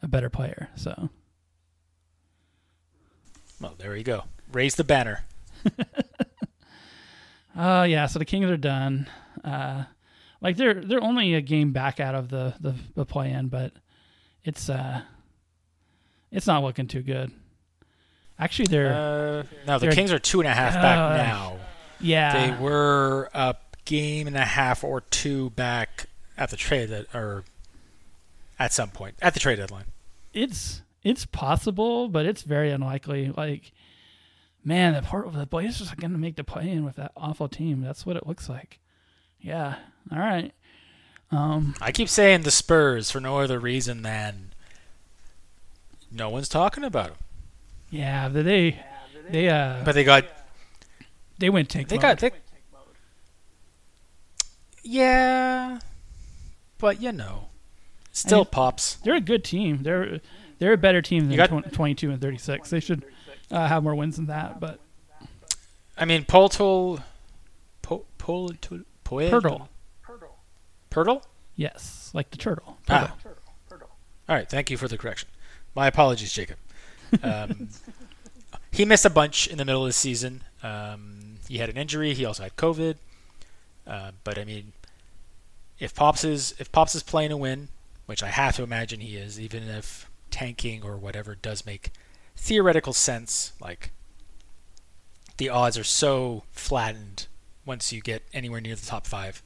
a 0.02 0.08
better 0.08 0.30
player. 0.30 0.70
So 0.76 1.10
Well, 3.62 3.76
there 3.78 3.96
you 3.96 4.04
go. 4.04 4.24
Raise 4.52 4.74
the 4.76 4.84
banner. 4.84 5.24
Uh 7.56 7.86
yeah, 7.90 8.06
so 8.08 8.20
the 8.20 8.26
Kings 8.26 8.50
are 8.50 8.58
done. 8.58 9.08
Uh 9.44 9.86
like 10.42 10.58
they're 10.58 10.74
they're 10.76 11.04
only 11.04 11.34
a 11.36 11.42
game 11.42 11.72
back 11.72 12.00
out 12.00 12.16
of 12.16 12.30
the 12.30 12.54
the, 12.60 12.76
the 12.96 13.06
play 13.06 13.32
in, 13.32 13.48
but 13.48 13.72
it's 14.44 14.70
uh 14.70 15.02
it's 16.32 16.48
not 16.48 16.64
looking 16.64 16.88
too 16.88 17.02
good. 17.02 17.32
Actually 18.38 18.66
they're 18.68 18.94
Uh, 18.94 19.44
no, 19.68 19.80
the 19.80 19.86
they're- 19.88 19.92
Kings 19.96 20.12
are 20.12 20.20
two 20.20 20.40
and 20.42 20.48
a 20.50 20.54
half 20.54 20.74
back 20.74 20.98
Uh, 20.98 21.18
now. 21.18 21.58
yeah. 22.00 22.48
They 22.52 22.62
were 22.64 23.30
a 23.34 23.56
game 23.86 24.28
and 24.28 24.36
a 24.36 24.44
half 24.46 24.84
or 24.84 25.02
two 25.02 25.52
back 25.52 26.08
at 26.38 26.50
the 26.50 26.58
trade 26.58 26.89
that, 26.89 27.13
or 27.13 27.43
at 28.60 28.74
some 28.74 28.89
point 28.89 29.15
at 29.21 29.34
the 29.34 29.39
trade 29.39 29.58
deadline. 29.58 29.86
it's 30.34 30.82
it's 31.04 31.26
possible, 31.26 32.08
but 32.10 32.26
it's 32.26 32.41
very 32.41 32.71
unlikely. 32.71 33.32
Like 33.36 33.71
man, 34.63 34.93
the 34.93 35.02
part 35.04 35.28
of 35.28 35.34
the 35.36 35.45
Blazers 35.45 35.91
are 35.91 35.95
gonna 35.95 36.17
make 36.17 36.36
the 36.36 36.43
play 36.43 36.69
in 36.69 36.84
with 36.86 36.95
that 36.95 37.12
awful 37.15 37.48
team. 37.48 37.82
That's 37.82 38.06
what 38.06 38.15
it 38.17 38.26
looks 38.28 38.50
like. 38.50 38.80
Yeah. 39.39 39.76
All 40.12 40.19
right. 40.19 40.52
Um 41.32 41.76
I 41.82 41.91
keep 41.91 42.10
saying 42.10 42.41
the 42.43 42.52
Spurs 42.52 43.12
for 43.12 43.19
no 43.19 43.39
other 43.39 43.60
reason 43.60 44.02
than 44.04 44.54
no 46.12 46.30
one's 46.30 46.48
talking 46.50 46.84
about 46.84 47.08
them. 47.10 47.17
yeah, 47.89 48.30
but 48.30 48.45
they 48.45 48.80
they 49.30 49.50
uh 49.50 49.84
But 49.84 49.93
they 49.95 50.04
got 50.04 50.26
they 51.38 51.50
went 51.50 51.69
tank 51.69 51.89
they 51.89 51.95
mode. 51.98 52.02
got 52.02 52.19
they, 52.19 52.32
yeah, 54.84 55.80
but 56.78 57.02
you 57.02 57.12
know, 57.12 57.50
still 58.12 58.40
mean- 58.40 58.46
pops. 58.52 58.96
They're 58.96 59.16
a 59.16 59.22
good 59.22 59.44
team. 59.44 59.84
They're 59.84 60.20
they're 60.60 60.74
a 60.74 60.78
better 60.78 61.02
team 61.02 61.28
than 61.28 61.38
got- 61.38 61.50
twen- 61.50 61.64
22 61.64 62.12
and 62.12 62.22
36. 62.22 62.70
They 62.70 62.80
should 62.80 63.04
uh, 63.52 63.68
have 63.68 63.84
more 63.84 63.96
wins 63.96 64.16
than 64.16 64.28
that. 64.28 64.60
But 64.60 64.80
I 65.98 66.06
mean, 66.06 66.24
Poltol, 66.26 67.02
po, 67.82 68.06
Pol, 68.18 68.50
to- 68.62 68.86
Poe- 69.04 69.20
Poeltl, 69.30 69.68
Poeltl. 70.92 71.22
yes, 71.56 72.10
like 72.14 72.32
the 72.32 72.38
turtle. 72.38 72.78
Ah. 72.90 73.14
Poeltl. 73.70 73.84
All 74.28 74.36
right, 74.36 74.50
thank 74.50 74.72
you 74.72 74.78
for 74.78 74.88
the 74.88 74.98
correction. 74.98 75.30
My 75.76 75.86
apologies, 75.88 76.34
Jacob. 76.34 76.58
Um, 77.22 77.70
he 78.72 78.84
missed 78.86 79.06
a 79.06 79.10
bunch 79.12 79.46
in 79.48 79.58
the 79.60 79.66
middle 79.66 79.84
of 79.84 79.90
the 79.90 79.94
season. 79.94 80.42
Um, 80.64 81.36
he 81.48 81.60
had 81.60 81.70
an 81.70 81.78
injury. 81.78 82.14
He 82.16 82.26
also 82.26 82.42
had 82.44 82.56
COVID. 82.56 82.96
Uh, 83.86 84.12
but 84.24 84.40
I 84.40 84.44
mean, 84.46 84.72
if 85.80 85.94
Pops 85.94 86.24
is 86.24 86.56
if 86.60 86.72
Pops 86.72 86.96
is 86.96 87.04
playing 87.04 87.30
to 87.30 87.38
win, 87.38 87.70
which 88.06 88.24
I 88.24 88.28
have 88.28 88.56
to 88.58 88.64
imagine 88.64 89.00
he 89.00 89.18
is, 89.18 89.40
even 89.40 89.64
if 89.64 90.10
tanking 90.32 90.84
or 90.84 90.98
whatever 90.98 91.36
does 91.36 91.66
make 91.66 91.92
theoretical 92.36 92.94
sense, 92.94 93.54
like 93.60 93.92
the 95.38 95.50
odds 95.50 95.78
are 95.78 95.84
so 95.84 96.44
flattened 96.52 97.28
once 97.66 97.92
you 97.92 98.02
get 98.02 98.24
anywhere 98.34 98.62
near 98.62 98.76
the 98.76 98.86
top 98.86 99.08
five. 99.08 99.42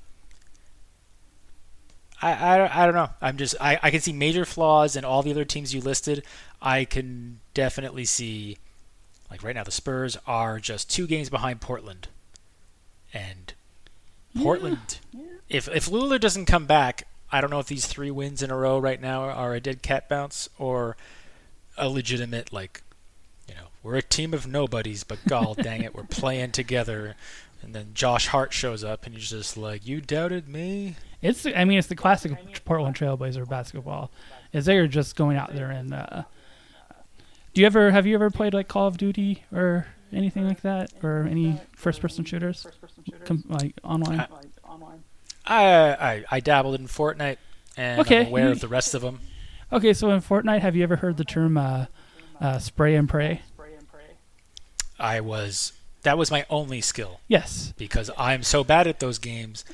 I, 2.21 2.33
I, 2.33 2.83
I 2.83 2.85
don't 2.85 2.95
know. 2.95 3.09
I'm 3.21 3.37
just 3.37 3.55
I, 3.61 3.79
I 3.81 3.91
can 3.91 4.01
see 4.01 4.13
major 4.13 4.45
flaws 4.45 4.95
in 4.95 5.05
all 5.05 5.23
the 5.23 5.31
other 5.31 5.45
teams 5.45 5.73
you 5.73 5.81
listed. 5.81 6.23
I 6.61 6.85
can 6.85 7.39
definitely 7.53 8.05
see 8.05 8.57
like 9.31 9.43
right 9.43 9.55
now 9.55 9.63
the 9.63 9.71
Spurs 9.71 10.17
are 10.27 10.59
just 10.59 10.89
two 10.89 11.07
games 11.07 11.29
behind 11.29 11.61
Portland. 11.61 12.09
And 13.13 13.53
Portland 14.37 14.99
if 15.49 15.67
if 15.69 15.87
Lillard 15.87 16.21
doesn't 16.21 16.45
come 16.45 16.65
back, 16.65 17.07
I 17.31 17.41
don't 17.41 17.49
know 17.49 17.59
if 17.59 17.67
these 17.67 17.85
three 17.85 18.11
wins 18.11 18.41
in 18.41 18.51
a 18.51 18.57
row 18.57 18.77
right 18.77 19.01
now 19.01 19.23
are 19.23 19.53
a 19.53 19.59
dead 19.59 19.81
cat 19.81 20.07
bounce 20.07 20.49
or 20.57 20.95
a 21.77 21.89
legitimate 21.89 22.51
like 22.51 22.83
you 23.47 23.55
know, 23.55 23.67
we're 23.83 23.95
a 23.95 24.01
team 24.01 24.33
of 24.33 24.45
nobodies, 24.47 25.03
but 25.03 25.19
god 25.27 25.57
dang 25.57 25.81
it, 25.81 25.95
we're 25.95 26.03
playing 26.03 26.51
together. 26.51 27.15
And 27.61 27.75
then 27.75 27.91
Josh 27.93 28.27
Hart 28.27 28.53
shows 28.53 28.85
up 28.85 29.05
and 29.05 29.13
he's 29.13 29.29
just 29.29 29.57
like, 29.57 29.85
You 29.85 30.01
doubted 30.01 30.47
me? 30.47 30.95
It's 31.21 31.45
I 31.45 31.65
mean 31.65 31.79
it's 31.79 31.87
the 31.87 31.95
classic 31.95 32.63
Portland 32.63 32.95
Trailblazer 32.95 33.47
basketball. 33.47 34.11
Is 34.53 34.65
they're 34.65 34.87
just 34.87 35.15
going 35.15 35.37
out 35.37 35.53
there 35.53 35.71
and. 35.71 35.93
Uh, 35.93 36.23
do 37.53 37.61
you 37.61 37.67
ever 37.67 37.91
have 37.91 38.05
you 38.05 38.15
ever 38.15 38.29
played 38.29 38.53
like 38.53 38.67
Call 38.67 38.87
of 38.87 38.97
Duty 38.97 39.43
or 39.51 39.87
anything 40.13 40.47
like 40.47 40.61
that 40.61 40.93
or 41.03 41.27
any 41.29 41.59
first 41.75 41.99
person 41.99 42.23
shooters, 42.23 42.65
Com- 43.25 43.43
like 43.49 43.73
online? 43.83 44.19
I, 44.19 44.27
I 45.49 46.25
I 46.29 46.39
dabbled 46.39 46.79
in 46.79 46.87
Fortnite, 46.87 47.37
and 47.77 48.01
Okay, 48.01 48.21
I'm 48.21 48.27
aware 48.27 48.51
of 48.51 48.59
the 48.61 48.67
rest 48.67 48.93
of 48.93 49.01
them. 49.01 49.19
Okay, 49.71 49.93
so 49.93 50.09
in 50.11 50.21
Fortnite, 50.21 50.61
have 50.61 50.75
you 50.75 50.83
ever 50.83 50.95
heard 50.97 51.17
the 51.17 51.23
term 51.25 51.57
uh, 51.57 51.85
uh, 52.41 52.59
spray 52.59 52.95
and 52.95 53.07
pray? 53.07 53.41
spray 53.53 53.73
and 53.77 53.87
pray? 53.87 54.01
I 54.99 55.19
was 55.21 55.73
that 56.03 56.17
was 56.17 56.31
my 56.31 56.45
only 56.49 56.81
skill 56.81 57.19
Yes. 57.27 57.73
because 57.77 58.09
I'm 58.17 58.41
so 58.43 58.63
bad 58.63 58.87
at 58.87 58.99
those 59.01 59.17
games 59.19 59.65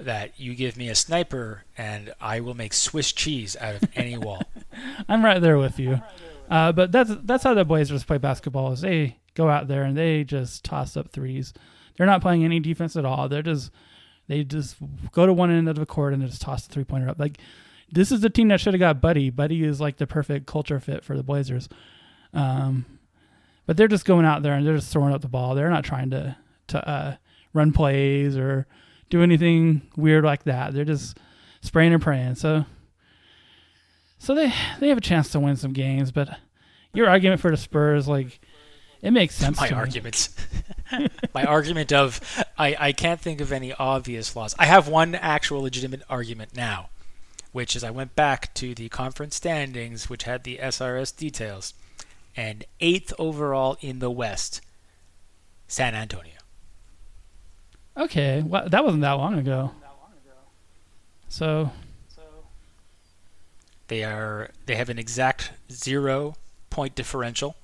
that 0.00 0.38
you 0.38 0.54
give 0.54 0.76
me 0.76 0.88
a 0.88 0.94
sniper 0.94 1.64
and 1.76 2.12
I 2.20 2.40
will 2.40 2.54
make 2.54 2.72
Swiss 2.74 3.12
cheese 3.12 3.56
out 3.60 3.76
of 3.76 3.84
any 3.94 4.16
wall. 4.26 4.42
I'm 5.08 5.24
right 5.24 5.40
there 5.40 5.56
with 5.58 5.78
you. 5.78 6.00
Uh, 6.50 6.72
but 6.72 6.90
that's 6.92 7.10
that's 7.22 7.44
how 7.44 7.54
the 7.54 7.64
Blazers 7.64 8.04
play 8.04 8.18
basketball. 8.18 8.72
Is 8.72 8.80
they 8.80 9.16
go 9.34 9.48
out 9.48 9.68
there 9.68 9.82
and 9.84 9.96
they 9.96 10.24
just 10.24 10.64
toss 10.64 10.96
up 10.96 11.10
threes. 11.10 11.52
They're 11.96 12.06
not 12.06 12.22
playing 12.22 12.44
any 12.44 12.58
defense 12.60 12.96
at 12.96 13.04
all. 13.04 13.28
They're 13.28 13.42
just 13.42 13.70
they 14.28 14.44
just 14.44 14.76
go 15.12 15.26
to 15.26 15.32
one 15.32 15.50
end 15.50 15.68
of 15.68 15.76
the 15.76 15.86
court 15.86 16.14
and 16.14 16.24
just 16.24 16.40
toss 16.40 16.66
the 16.66 16.72
three 16.72 16.84
pointer 16.84 17.08
up. 17.08 17.18
Like 17.18 17.38
this 17.90 18.12
is 18.12 18.20
the 18.20 18.30
team 18.30 18.48
that 18.48 18.60
should 18.60 18.74
have 18.74 18.80
got 18.80 19.00
Buddy. 19.00 19.30
Buddy 19.30 19.64
is 19.64 19.80
like 19.80 19.96
the 19.96 20.06
perfect 20.06 20.46
culture 20.46 20.78
fit 20.78 21.04
for 21.04 21.16
the 21.16 21.22
Blazers. 21.22 21.68
Um, 22.32 22.84
but 23.66 23.76
they're 23.76 23.88
just 23.88 24.04
going 24.04 24.24
out 24.24 24.42
there 24.42 24.54
and 24.54 24.66
they're 24.66 24.76
just 24.76 24.92
throwing 24.92 25.14
up 25.14 25.22
the 25.22 25.28
ball. 25.28 25.54
They're 25.54 25.70
not 25.70 25.84
trying 25.84 26.10
to 26.10 26.36
to 26.68 26.88
uh, 26.88 27.16
run 27.54 27.72
plays 27.72 28.36
or 28.36 28.66
do 29.10 29.22
anything 29.22 29.82
weird 29.96 30.24
like 30.24 30.44
that. 30.44 30.74
They're 30.74 30.84
just 30.84 31.18
spraying 31.62 31.92
and 31.92 32.02
praying. 32.02 32.36
So 32.36 32.66
so 34.18 34.34
they 34.34 34.52
they 34.80 34.88
have 34.88 34.98
a 34.98 35.02
chance 35.02 35.30
to 35.30 35.40
win 35.40 35.56
some 35.56 35.72
games, 35.72 36.12
but 36.12 36.28
your 36.92 37.08
argument 37.08 37.40
for 37.40 37.50
the 37.50 37.56
Spurs, 37.56 38.08
like, 38.08 38.40
it 39.02 39.10
makes 39.12 39.34
sense. 39.34 39.60
my 39.60 39.70
arguments. 39.70 40.34
my 41.34 41.44
argument 41.44 41.92
of 41.92 42.20
I, 42.56 42.76
I 42.78 42.92
can't 42.92 43.20
think 43.20 43.40
of 43.40 43.52
any 43.52 43.72
obvious 43.72 44.28
flaws. 44.28 44.54
I 44.58 44.66
have 44.66 44.88
one 44.88 45.14
actual 45.14 45.62
legitimate 45.62 46.02
argument 46.08 46.56
now, 46.56 46.88
which 47.52 47.76
is 47.76 47.84
I 47.84 47.90
went 47.90 48.16
back 48.16 48.52
to 48.54 48.74
the 48.74 48.88
conference 48.88 49.36
standings, 49.36 50.08
which 50.10 50.24
had 50.24 50.44
the 50.44 50.58
SRS 50.58 51.16
details, 51.16 51.74
and 52.36 52.64
eighth 52.80 53.12
overall 53.18 53.76
in 53.80 53.98
the 54.00 54.10
West, 54.10 54.60
San 55.68 55.94
Antonio. 55.94 56.32
Okay, 57.96 58.42
well, 58.46 58.68
that 58.68 58.84
wasn't 58.84 59.02
that 59.02 59.12
long 59.12 59.38
ago. 59.38 59.72
So 61.28 61.70
They 63.88 64.04
are 64.04 64.50
they 64.66 64.76
have 64.76 64.88
an 64.88 64.98
exact 64.98 65.52
zero 65.70 66.34
point 66.70 66.94
differential 66.94 67.56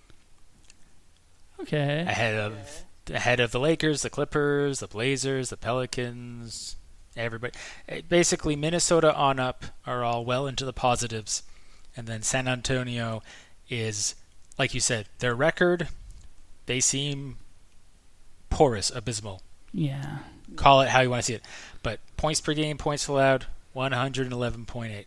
okay, 1.65 2.05
ahead 2.07 2.35
of 2.39 2.85
ahead 3.11 3.41
of 3.41 3.51
the 3.53 3.61
Lakers, 3.61 4.03
the 4.03 4.11
Clippers, 4.11 4.81
the 4.81 4.87
Blazers, 4.89 5.51
the 5.51 5.57
Pelicans, 5.57 6.77
everybody. 7.17 7.53
Eh, 7.89 8.01
Basically, 8.09 8.57
Minnesota 8.57 9.15
on 9.15 9.39
up 9.39 9.65
are 9.87 10.03
all 10.03 10.25
well 10.25 10.47
into 10.47 10.65
the 10.65 10.73
positives, 10.73 11.43
and 11.97 12.07
then 12.07 12.23
San 12.23 12.49
Antonio 12.49 13.23
is, 13.69 14.15
like 14.59 14.73
you 14.75 14.81
said, 14.81 15.07
their 15.19 15.35
record. 15.35 15.89
They 16.67 16.81
seem 16.81 17.37
porous, 18.49 18.91
abysmal. 18.95 19.43
yeah, 19.73 20.19
Call 20.57 20.81
it 20.81 20.89
how 20.89 21.01
you 21.01 21.11
want 21.11 21.23
to 21.23 21.27
see 21.27 21.35
it, 21.35 21.43
but 21.83 21.99
points 22.17 22.41
per 22.41 22.55
game, 22.55 22.79
points 22.79 23.07
allowed, 23.09 23.47
111.8. 23.77 25.05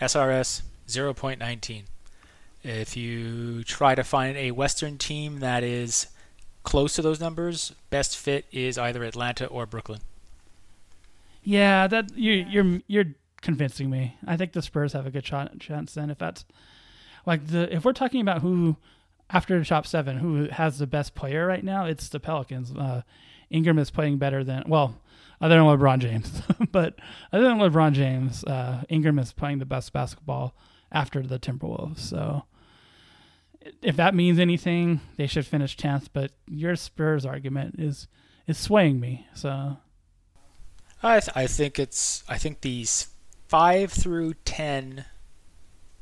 SRS 0.00 0.62
0.19. 0.88 1.82
If 2.62 2.96
you 2.96 3.64
try 3.64 3.94
to 3.94 4.04
find 4.04 4.36
a 4.36 4.50
Western 4.50 4.98
team 4.98 5.40
that 5.40 5.62
is 5.62 6.08
close 6.62 6.94
to 6.96 7.02
those 7.02 7.20
numbers, 7.20 7.72
best 7.88 8.16
fit 8.18 8.44
is 8.52 8.76
either 8.76 9.02
Atlanta 9.04 9.46
or 9.46 9.64
Brooklyn. 9.66 10.00
yeah. 11.42 11.86
That 11.86 12.16
you 12.16 12.32
you're 12.32 12.80
you're 12.86 13.14
convincing 13.40 13.88
me. 13.88 14.16
I 14.26 14.36
think 14.36 14.52
the 14.52 14.60
Spurs 14.62 14.92
have 14.92 15.06
a 15.06 15.10
good 15.10 15.26
shot 15.26 15.58
chance. 15.58 15.94
Then, 15.94 16.10
if 16.10 16.18
that's 16.18 16.44
like 17.26 17.46
the 17.48 17.74
if 17.74 17.84
we're 17.84 17.92
talking 17.94 18.20
about 18.20 18.42
who 18.42 18.76
after 19.30 19.58
the 19.58 19.64
top 19.64 19.86
seven 19.86 20.18
who 20.18 20.48
has 20.50 20.78
the 20.78 20.86
best 20.86 21.14
player 21.14 21.46
right 21.46 21.64
now, 21.64 21.86
it's 21.86 22.08
the 22.08 22.20
Pelicans. 22.20 22.72
Uh, 22.72 23.02
Ingram 23.48 23.78
is 23.78 23.90
playing 23.90 24.18
better 24.18 24.44
than 24.44 24.64
well, 24.66 25.00
other 25.40 25.56
than 25.56 25.64
LeBron 25.64 25.98
James, 26.00 26.42
but 26.72 26.98
other 27.32 27.44
than 27.44 27.58
LeBron 27.58 27.92
James, 27.92 28.44
uh, 28.44 28.82
Ingram 28.90 29.18
is 29.18 29.32
playing 29.32 29.58
the 29.58 29.64
best 29.66 29.92
basketball 29.92 30.54
after 30.92 31.22
the 31.22 31.38
Timberwolves. 31.38 31.98
So 32.00 32.44
if 33.82 33.96
that 33.96 34.14
means 34.14 34.38
anything, 34.38 35.00
they 35.16 35.26
should 35.26 35.46
finish 35.46 35.76
tenth. 35.76 36.12
But 36.12 36.32
your 36.46 36.76
Spurs 36.76 37.24
argument 37.24 37.76
is 37.78 38.06
is 38.46 38.58
swaying 38.58 39.00
me. 39.00 39.26
So 39.34 39.78
I 41.02 41.20
th- 41.20 41.36
I 41.36 41.46
think 41.46 41.78
it's 41.78 42.24
I 42.28 42.38
think 42.38 42.60
these 42.60 43.08
five 43.48 43.92
through 43.92 44.34
10, 44.44 45.04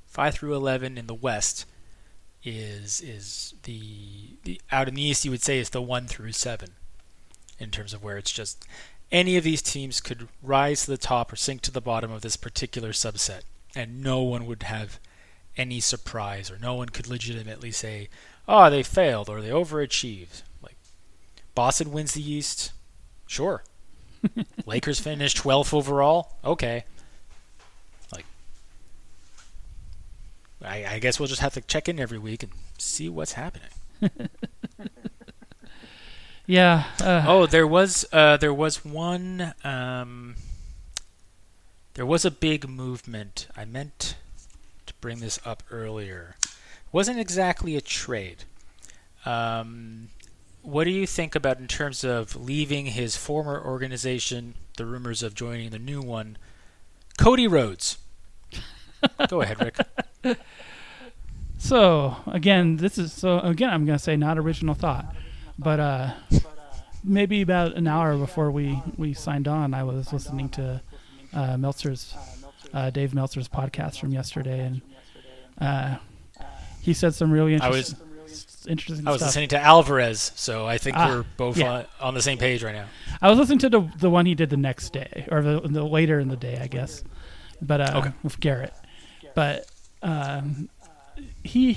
5 0.07 0.35
through 0.35 0.55
eleven 0.55 0.99
in 0.99 1.07
the 1.07 1.15
West 1.15 1.67
is 2.45 3.01
is 3.01 3.55
the, 3.65 4.37
the 4.45 4.61
out 4.71 4.89
in 4.89 4.95
the 4.95 5.03
East 5.03 5.25
you 5.25 5.31
would 5.31 5.43
say 5.43 5.59
is 5.59 5.71
the 5.71 5.83
one 5.83 6.07
through 6.07 6.33
seven 6.33 6.71
in 7.59 7.71
terms 7.71 7.93
of 7.93 8.03
where 8.05 8.17
it's 8.17 8.31
just 8.31 8.65
any 9.11 9.37
of 9.37 9.45
these 9.45 9.63
teams 9.63 10.01
could 10.01 10.29
rise 10.43 10.85
to 10.85 10.91
the 10.91 10.99
top 10.99 11.33
or 11.33 11.37
sink 11.37 11.63
to 11.63 11.71
the 11.71 11.81
bottom 11.81 12.11
of 12.13 12.21
this 12.21 12.37
particular 12.37 12.91
subset, 12.91 13.41
and 13.75 14.03
no 14.03 14.23
one 14.23 14.47
would 14.47 14.65
have 14.65 15.01
any 15.59 15.81
surprise, 15.81 16.51
or 16.51 16.59
no 16.59 16.75
one 16.75 16.89
could 16.89 17.09
legitimately 17.09 17.73
say, 17.73 18.09
"Oh, 18.47 18.71
they 18.71 18.83
failed" 18.83 19.29
or 19.29 19.41
"they 19.43 19.49
overachieved." 19.51 20.43
Like 20.63 20.77
Boston 21.55 21.93
wins 21.93 22.15
the 22.15 22.23
East, 22.31 22.73
sure. 23.27 23.63
Lakers 24.67 24.99
finished 25.01 25.37
12th 25.39 25.73
overall, 25.75 26.37
okay. 26.45 26.85
Like, 28.13 28.25
I, 30.65 30.85
I 30.95 30.99
guess 30.99 31.19
we'll 31.21 31.29
just 31.29 31.41
have 31.41 31.55
to 31.55 31.61
check 31.61 31.89
in 31.89 32.01
every 32.01 32.19
week 32.19 32.43
and 32.43 32.53
see 32.79 33.09
what's 33.09 33.33
happening. 33.33 33.69
yeah. 36.47 36.85
Uh, 37.01 37.25
Oh, 37.27 37.47
there 37.47 37.67
was 37.67 38.05
uh, 38.13 38.37
there 38.37 38.55
was 38.55 38.85
one. 38.85 39.55
Um, 39.65 40.35
there 41.95 42.07
was 42.07 42.25
a 42.25 42.31
big 42.31 42.69
movement. 42.69 43.49
I 43.57 43.65
meant 43.65 44.17
bring 45.01 45.21
this 45.21 45.39
up 45.45 45.63
earlier. 45.71 46.37
Wasn't 46.93 47.19
exactly 47.19 47.77
a 47.77 47.81
trade. 47.81 48.45
Um, 49.25 50.09
what 50.63 50.85
do 50.85 50.91
you 50.91 51.07
think 51.07 51.35
about 51.35 51.59
in 51.59 51.67
terms 51.67 52.05
of 52.05 52.37
leaving 52.37 52.87
his 52.87 53.17
former 53.17 53.63
organization? 53.63 54.55
The 54.77 54.87
rumors 54.87 55.23
of 55.23 55.35
joining 55.35 55.71
the 55.71 55.79
new 55.79 56.01
one. 56.01 56.39
Cody 57.19 57.47
Rhodes. 57.47 57.99
Go 59.29 59.43
ahead, 59.43 59.61
Rick. 59.61 60.39
So 61.59 62.17
again, 62.27 62.77
this 62.77 62.99
is 62.99 63.13
so 63.13 63.41
again. 63.41 63.71
I'm 63.71 63.85
gonna 63.85 63.99
say 63.99 64.17
not 64.17 64.39
original 64.39 64.75
thought, 64.77 65.13
but 65.59 65.81
uh, 65.81 66.15
maybe 67.03 67.43
about 67.43 67.75
an 67.75 67.89
hour 67.89 68.17
before 68.17 68.51
we 68.53 68.81
we 68.97 69.13
signed 69.13 69.49
on, 69.49 69.75
I 69.75 69.83
was 69.83 70.13
listening 70.13 70.49
to 70.51 70.81
uh, 71.35 71.57
Meltzer's 71.57 72.15
uh, 72.73 72.91
Dave 72.91 73.13
Meltzer's 73.13 73.49
podcast 73.49 73.99
from 73.99 74.13
yesterday, 74.13 74.61
and 74.61 74.83
uh, 75.61 75.97
he 76.81 76.95
said 76.95 77.15
some 77.15 77.31
really 77.31 77.59
I 77.61 77.69
was 77.69 77.91
interesting, 77.91 78.71
interesting 78.71 79.09
I 79.09 79.11
was 79.11 79.21
stuff. 79.21 79.29
listening 79.29 79.49
to 79.51 79.61
Alvarez, 79.61 80.33
so 80.37 80.67
I 80.67 80.79
think 80.79 80.97
Ah, 80.97 81.09
we're 81.09 81.25
both 81.37 81.57
yeah. 81.57 81.73
on, 81.73 81.85
on 82.01 82.15
the 82.15 82.23
same 82.23 82.39
page 82.39 82.63
right 82.63 82.75
now. 82.75 82.87
I 83.21 83.29
was 83.31 83.39
listening 83.39 83.59
to 83.61 83.69
the 83.71 83.81
the 83.99 84.11
one 84.11 84.27
he 84.27 84.35
did 84.35 84.51
the 84.51 84.57
next 84.57 84.93
day, 84.93 85.27
or 85.31 85.43
the, 85.43 85.61
the 85.61 85.83
later 85.85 86.19
in 86.21 86.29
the 86.29 86.37
day, 86.37 86.59
I 86.61 86.67
guess. 86.67 87.03
But 87.61 87.81
uh, 87.81 87.93
Okay. 87.99 88.13
with 88.23 88.39
Garrett, 88.41 88.73
but 89.35 89.67
um, 90.03 90.69
he 91.43 91.77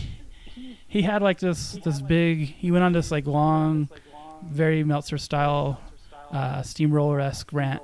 he 0.87 1.01
had 1.01 1.21
like 1.21 1.39
this 1.39 1.73
this 1.83 2.01
big. 2.01 2.39
He 2.45 2.71
went 2.71 2.83
on 2.83 2.93
this 2.93 3.09
like 3.11 3.25
long, 3.25 3.89
very 4.43 4.83
Meltzer 4.83 5.17
style, 5.17 5.79
uh, 6.31 6.61
steamroller 6.61 7.19
esque 7.19 7.51
rant 7.51 7.81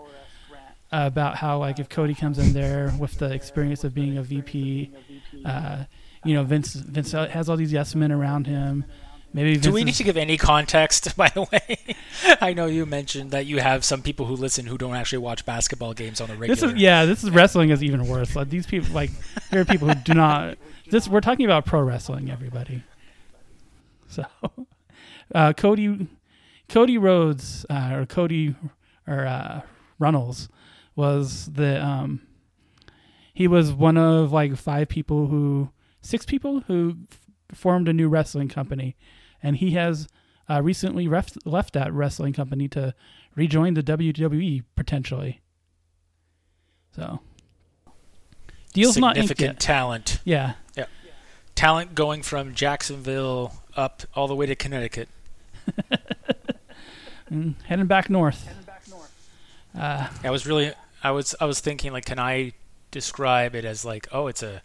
about 0.92 1.36
how 1.38 1.58
like 1.60 1.80
if 1.80 1.90
Cody 1.90 2.14
comes 2.14 2.38
in 2.40 2.54
there 2.54 2.94
with 3.00 3.18
the 3.20 3.32
experience 3.34 3.84
of 3.84 3.94
being 3.94 4.18
a 4.18 4.24
VP, 4.24 4.92
uh, 5.46 5.84
you 6.24 6.34
know 6.34 6.44
Vince 6.44 6.74
Vince 6.74 7.12
has 7.12 7.50
all 7.50 7.58
these 7.58 7.74
yes 7.74 7.96
men 7.96 8.12
around 8.12 8.48
him. 8.48 8.86
Maybe 9.34 9.54
Vince 9.54 9.66
Do 9.66 9.72
we 9.74 9.84
need 9.84 9.92
is- 9.92 9.98
to 9.98 10.04
give 10.06 10.16
any 10.18 10.38
context, 10.38 11.16
by 11.18 11.28
the 11.30 11.42
way? 11.44 11.78
I 12.42 12.54
know 12.54 12.66
you 12.66 12.86
mentioned 12.86 13.32
that 13.32 13.46
you 13.46 13.60
have 13.60 13.84
some 13.84 14.02
people 14.02 14.26
who 14.26 14.36
listen 14.36 14.66
who 14.66 14.78
don't 14.78 14.96
actually 14.96 15.20
watch 15.20 15.46
basketball 15.46 15.94
games 15.94 16.22
on 16.22 16.30
a 16.30 16.34
regular. 16.36 16.56
This 16.56 16.64
is 16.64 16.74
yeah. 16.82 17.06
This 17.06 17.24
is 17.24 17.30
wrestling 17.32 17.70
is 17.70 17.84
even 17.84 18.08
worse. 18.08 18.36
Like 18.36 18.50
these 18.50 18.66
people, 18.66 18.94
like 18.96 19.12
there 19.52 19.60
are 19.62 19.66
people 19.66 19.88
who 19.90 19.96
do 19.96 20.14
not. 20.14 20.58
This 20.90 21.06
we're 21.10 21.20
talking 21.20 21.44
about 21.46 21.66
pro 21.66 21.82
wrestling, 21.82 22.32
everybody. 22.32 22.82
So, 24.08 24.24
uh, 25.36 25.52
Cody, 25.52 26.08
Cody 26.70 26.98
Rhodes 26.98 27.66
uh, 27.70 27.90
or 27.94 28.06
Cody 28.06 28.56
or 29.06 29.26
uh, 29.26 29.62
Runnels 30.00 30.48
was 30.98 31.46
the 31.46 31.82
um, 31.82 32.22
he 33.34 33.48
was 33.48 33.72
one 33.72 33.98
of 33.98 34.34
like 34.34 34.58
five 34.58 34.90
people 34.90 35.28
who 35.28 35.70
six 36.02 36.26
people 36.26 36.62
who 36.68 36.98
f- 37.10 37.56
formed 37.58 37.88
a 37.88 37.94
new 37.94 38.10
wrestling 38.10 38.50
company, 38.50 38.98
and 39.42 39.56
he 39.58 39.72
has 39.72 40.08
uh, 40.50 40.62
recently 40.62 41.08
ref- 41.08 41.38
left 41.46 41.72
that 41.74 41.94
wrestling 41.94 42.34
company 42.34 42.68
to 42.70 42.94
rejoin 43.36 43.76
the 43.76 43.84
WWE 43.84 44.64
potentially. 44.76 45.42
So 46.96 47.20
deal's 48.74 48.98
not 48.98 49.16
significant 49.16 49.48
yet. 49.54 49.60
talent. 49.60 50.20
Yeah, 50.26 50.54
yeah, 50.76 50.86
Talent 51.54 51.94
going 51.96 52.24
from 52.24 52.54
Jacksonville 52.56 53.54
up 53.76 54.02
all 54.16 54.28
the 54.28 54.36
way 54.36 54.46
to 54.48 54.56
Connecticut. 54.56 55.08
Mm, 57.32 57.56
heading 57.64 57.88
back 57.88 58.10
north. 58.10 58.48
Uh, 59.78 60.08
I 60.24 60.30
was 60.30 60.48
really, 60.48 60.72
I 61.04 61.12
was, 61.12 61.36
I 61.40 61.46
was 61.46 61.60
thinking 61.60 61.92
like, 61.94 62.06
can 62.06 62.20
I 62.20 62.54
describe 62.92 63.56
it 63.56 63.66
as 63.66 63.86
like, 63.86 64.08
oh, 64.12 64.28
it's 64.28 64.44
a, 64.44 64.62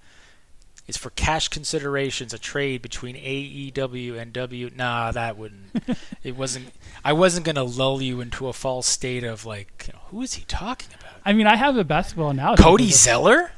it's 0.89 0.99
for 0.99 1.11
cash 1.11 1.49
considerations, 1.49 2.35
a 2.35 2.39
trade 2.39 2.83
between 2.83 3.15
AEW 3.15 4.19
and 4.21 4.33
W. 4.33 4.71
Nah, 4.75 5.13
that 5.13 5.37
wouldn't. 5.39 5.71
it 6.25 6.37
wasn't. 6.37 6.73
I 7.05 7.13
wasn't 7.13 7.47
gonna 7.47 7.63
lull 7.63 8.03
you 8.03 8.21
into 8.21 8.49
a 8.49 8.53
false 8.53 8.89
state 8.89 9.23
of 9.23 9.47
like, 9.47 9.85
you 9.87 9.93
know, 9.93 10.01
who 10.07 10.23
is 10.23 10.35
he 10.35 10.45
talking 10.45 10.89
about? 10.99 11.13
I 11.25 11.35
mean, 11.35 11.47
I 11.47 11.55
have 11.55 11.77
a 11.77 11.85
basketball 11.85 12.31
analogy. 12.31 12.63
Cody. 12.63 12.91
Zeller? 12.91 13.53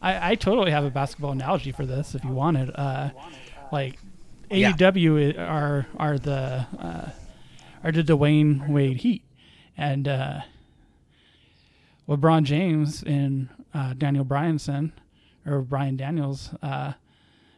I, 0.00 0.30
I 0.30 0.34
totally 0.36 0.70
have 0.70 0.84
a 0.84 0.90
basketball 0.90 1.32
analogy 1.32 1.72
for 1.72 1.84
this. 1.84 2.14
If 2.14 2.24
you 2.24 2.30
wanted, 2.30 2.70
uh, 2.74 3.10
like 3.72 3.98
Yeah. 4.48 4.70
AEW 4.72 5.38
are 5.38 5.86
are 5.98 6.18
the 6.18 6.66
uh, 6.78 7.10
are 7.82 7.90
the 7.92 8.04
Dwyane 8.04 8.68
Wade 8.68 8.98
Heat, 8.98 9.22
and 9.76 10.06
uh, 10.06 10.40
LeBron 12.10 12.42
James 12.42 13.04
and 13.04 13.48
uh, 13.72 13.94
Daniel 13.94 14.24
Bryanson 14.24 14.90
or 15.46 15.60
Brian 15.62 15.96
Daniels 15.96 16.50
uh, 16.60 16.94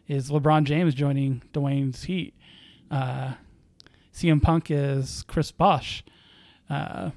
is 0.07 0.31
LeBron 0.31 0.65
James 0.65 0.95
joining 0.95 1.43
Dwyane's 1.55 2.05
Heat. 2.05 2.35
Uh, 2.91 3.33
CM 4.15 4.43
Punk 4.43 4.71
is 4.71 5.25
Chris 5.27 5.51
Bosh. 5.51 6.05
Uh, 6.69 7.11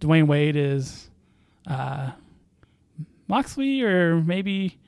Dwyane 0.00 0.26
Wade 0.26 0.56
is 0.56 1.10
uh, 1.66 2.12
Moxley 3.28 3.82
or 3.82 4.16
maybe 4.22 4.78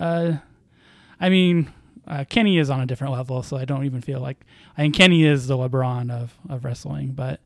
uh, 0.00 0.32
I 1.20 1.28
mean 1.28 1.70
Kenny 2.30 2.58
is 2.58 2.70
on 2.70 2.80
a 2.80 2.86
different 2.86 3.12
level, 3.12 3.42
so 3.42 3.56
I 3.56 3.64
don't 3.64 3.84
even 3.84 4.00
feel 4.00 4.20
like 4.20 4.44
I 4.76 4.82
think 4.82 4.94
Kenny 4.94 5.24
is 5.24 5.46
the 5.46 5.56
LeBron 5.56 6.10
of, 6.10 6.34
of 6.48 6.64
wrestling. 6.64 7.12
But 7.12 7.40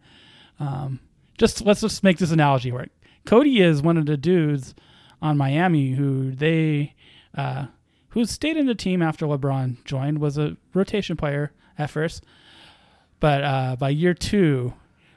um, 0.61 1.01
just 1.37 1.63
let's 1.63 1.81
just 1.81 2.03
make 2.05 2.19
this 2.19 2.31
analogy 2.31 2.73
work. 2.73 2.91
Cody 3.27 3.61
is 3.61 3.83
one 3.83 3.97
of 3.97 4.07
the 4.07 4.17
dudes 4.17 4.75
on 5.21 5.37
Miami 5.37 5.93
who 5.93 6.31
they 6.31 6.95
uh, 7.37 7.67
who 8.11 8.25
stayed 8.25 8.57
in 8.57 8.67
the 8.67 8.75
team 8.75 9.03
after 9.03 9.27
LeBron 9.27 9.85
joined 9.85 10.21
was 10.21 10.39
a 10.39 10.57
rotation 10.73 11.17
player 11.17 11.53
at 11.77 11.91
first, 11.91 12.25
but 13.21 13.45
uh, 13.45 13.77
by 13.79 13.91
year 13.91 14.15
two, 14.15 14.73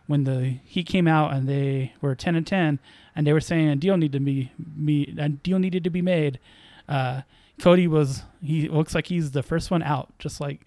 when 0.07 0.24
the 0.24 0.57
he 0.66 0.84
came 0.84 1.07
out 1.07 1.32
and 1.32 1.47
they 1.47 1.93
were 2.01 2.16
ten 2.16 2.36
and 2.36 2.45
ten, 2.45 2.80
and 3.16 3.26
they 3.26 3.32
were 3.32 3.39
saying 3.39 3.70
a 3.70 3.76
deal 3.76 3.95
needed 3.95 4.14
to 4.14 4.20
be 4.20 4.51
me 4.76 5.16
a 5.18 5.30
deal 5.30 5.60
needed 5.60 5.84
to 5.84 5.89
be 5.89 6.01
made. 6.01 6.39
Uh, 6.88 7.22
Cody 7.60 7.88
was 7.88 8.24
he 8.41 8.68
looks 8.68 8.95
like 8.95 9.07
he's 9.07 9.32
the 9.32 9.43
first 9.43 9.70
one 9.70 9.84
out, 9.84 10.12
just 10.18 10.41
like 10.41 10.62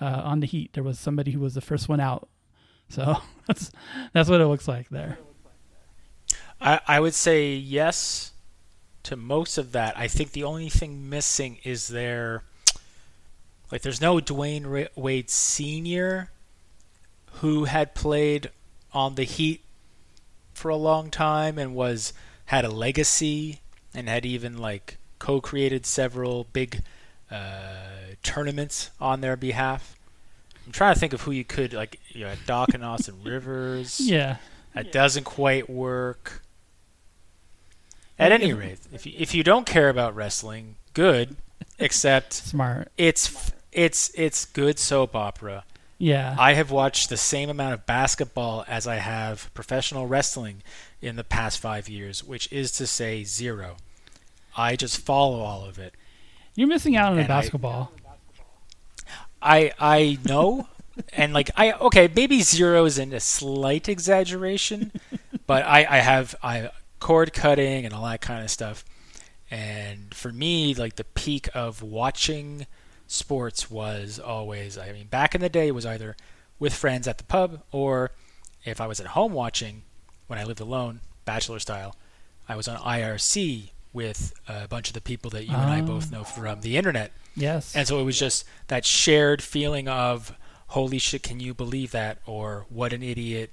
uh, 0.00 0.22
on 0.24 0.40
the 0.40 0.46
Heat. 0.46 0.72
There 0.74 0.84
was 0.84 0.98
somebody 0.98 1.32
who 1.32 1.40
was 1.40 1.54
the 1.54 1.60
first 1.60 1.88
one 1.88 2.00
out, 2.00 2.28
so 2.88 3.16
that's 3.48 3.72
that's 4.12 4.28
what 4.28 4.40
it 4.40 4.46
looks 4.46 4.68
like 4.68 4.88
there. 4.90 5.18
I, 6.64 6.80
I 6.88 7.00
would 7.00 7.14
say 7.14 7.54
yes 7.54 8.32
to 9.04 9.16
most 9.16 9.58
of 9.58 9.72
that. 9.72 9.96
I 9.98 10.08
think 10.08 10.32
the 10.32 10.44
only 10.44 10.70
thing 10.70 11.10
missing 11.10 11.58
is 11.62 11.88
there, 11.88 12.42
like, 13.70 13.82
there's 13.82 14.00
no 14.00 14.16
Dwyane 14.16 14.88
Wade 14.96 15.30
Sr. 15.30 16.30
who 17.34 17.64
had 17.64 17.94
played 17.94 18.50
on 18.92 19.16
the 19.16 19.24
Heat 19.24 19.60
for 20.54 20.70
a 20.70 20.76
long 20.76 21.10
time 21.10 21.58
and 21.58 21.74
was 21.74 22.14
had 22.46 22.64
a 22.64 22.70
legacy 22.70 23.60
and 23.92 24.08
had 24.08 24.24
even 24.24 24.56
like 24.56 24.98
co-created 25.18 25.84
several 25.84 26.44
big 26.52 26.82
uh, 27.30 28.14
tournaments 28.22 28.90
on 29.00 29.20
their 29.20 29.36
behalf. 29.36 29.96
I'm 30.64 30.72
trying 30.72 30.94
to 30.94 31.00
think 31.00 31.12
of 31.12 31.22
who 31.22 31.32
you 31.32 31.44
could 31.44 31.74
like. 31.74 32.00
You 32.08 32.24
know, 32.24 32.34
Doc 32.46 32.70
and 32.72 32.84
Austin 32.84 33.16
Rivers. 33.24 34.00
Yeah. 34.00 34.36
That 34.74 34.92
doesn't 34.92 35.24
quite 35.24 35.68
work. 35.68 36.43
At 38.18 38.32
any 38.32 38.52
rate, 38.52 38.78
if 38.92 39.06
you, 39.06 39.12
if 39.16 39.34
you 39.34 39.42
don't 39.42 39.66
care 39.66 39.88
about 39.88 40.14
wrestling, 40.14 40.76
good. 40.92 41.36
Except 41.78 42.32
Smart. 42.32 42.88
it's 42.96 43.52
it's 43.72 44.10
it's 44.14 44.44
good 44.44 44.78
soap 44.78 45.16
opera. 45.16 45.64
Yeah. 45.98 46.36
I 46.38 46.54
have 46.54 46.70
watched 46.70 47.08
the 47.08 47.16
same 47.16 47.48
amount 47.50 47.74
of 47.74 47.86
basketball 47.86 48.64
as 48.68 48.86
I 48.86 48.96
have 48.96 49.52
professional 49.54 50.06
wrestling 50.06 50.62
in 51.00 51.16
the 51.16 51.24
past 51.24 51.58
five 51.60 51.88
years, 51.88 52.22
which 52.22 52.50
is 52.52 52.72
to 52.72 52.86
say 52.86 53.24
zero. 53.24 53.76
I 54.56 54.76
just 54.76 54.98
follow 54.98 55.40
all 55.40 55.64
of 55.64 55.78
it. 55.78 55.94
You're 56.54 56.68
missing 56.68 56.96
out 56.96 57.12
on 57.12 57.18
the 57.18 57.24
basketball. 57.24 57.92
I 59.42 59.72
I 59.78 60.18
know, 60.24 60.68
and 61.12 61.32
like 61.32 61.50
I 61.56 61.72
okay, 61.72 62.08
maybe 62.14 62.40
zero 62.42 62.84
is 62.84 62.98
in 62.98 63.12
a 63.12 63.20
slight 63.20 63.88
exaggeration, 63.88 64.92
but 65.46 65.64
I 65.64 65.86
I 65.88 65.98
have 65.98 66.34
I 66.42 66.70
cord 67.04 67.32
cutting 67.34 67.84
and 67.84 67.92
all 67.94 68.04
that 68.06 68.20
kind 68.22 68.42
of 68.42 68.50
stuff, 68.50 68.84
and 69.50 70.14
for 70.14 70.32
me 70.32 70.74
like 70.74 70.96
the 70.96 71.04
peak 71.04 71.48
of 71.54 71.82
watching 71.82 72.66
sports 73.06 73.70
was 73.70 74.18
always 74.18 74.78
I 74.78 74.90
mean 74.92 75.06
back 75.08 75.34
in 75.34 75.40
the 75.42 75.48
day 75.50 75.68
it 75.68 75.74
was 75.74 75.84
either 75.86 76.16
with 76.58 76.72
friends 76.74 77.06
at 77.06 77.18
the 77.18 77.24
pub 77.24 77.60
or 77.70 78.10
if 78.64 78.80
I 78.80 78.86
was 78.86 78.98
at 79.00 79.08
home 79.08 79.32
watching 79.34 79.82
when 80.26 80.38
I 80.38 80.44
lived 80.44 80.60
alone 80.60 81.00
bachelor 81.26 81.58
style 81.58 81.94
I 82.48 82.56
was 82.56 82.66
on 82.68 82.78
IRC 82.78 83.70
with 83.92 84.32
a 84.48 84.66
bunch 84.66 84.88
of 84.88 84.94
the 84.94 85.00
people 85.02 85.30
that 85.32 85.44
you 85.44 85.54
and 85.54 85.70
I 85.70 85.80
Ah. 85.80 85.84
both 85.84 86.10
know 86.10 86.24
from 86.24 86.62
the 86.62 86.76
internet 86.78 87.12
yes. 87.36 87.76
and 87.76 87.86
so 87.86 88.00
it 88.00 88.04
was 88.04 88.18
just 88.18 88.44
that 88.68 88.84
shared 88.86 89.42
feeling 89.42 89.86
of, 89.88 90.34
holy 90.68 90.98
shit, 90.98 91.22
can 91.22 91.38
you 91.40 91.52
believe 91.54 91.90
that? 91.92 92.18
Or 92.26 92.64
what 92.70 92.92
an 92.94 93.02
idiot, 93.02 93.50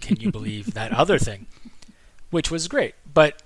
can 0.00 0.16
you 0.16 0.30
believe 0.32 0.74
that 0.74 0.92
other 0.92 1.18
thing? 1.18 1.46
Which 2.30 2.50
was 2.50 2.68
great. 2.68 2.94
But 3.12 3.42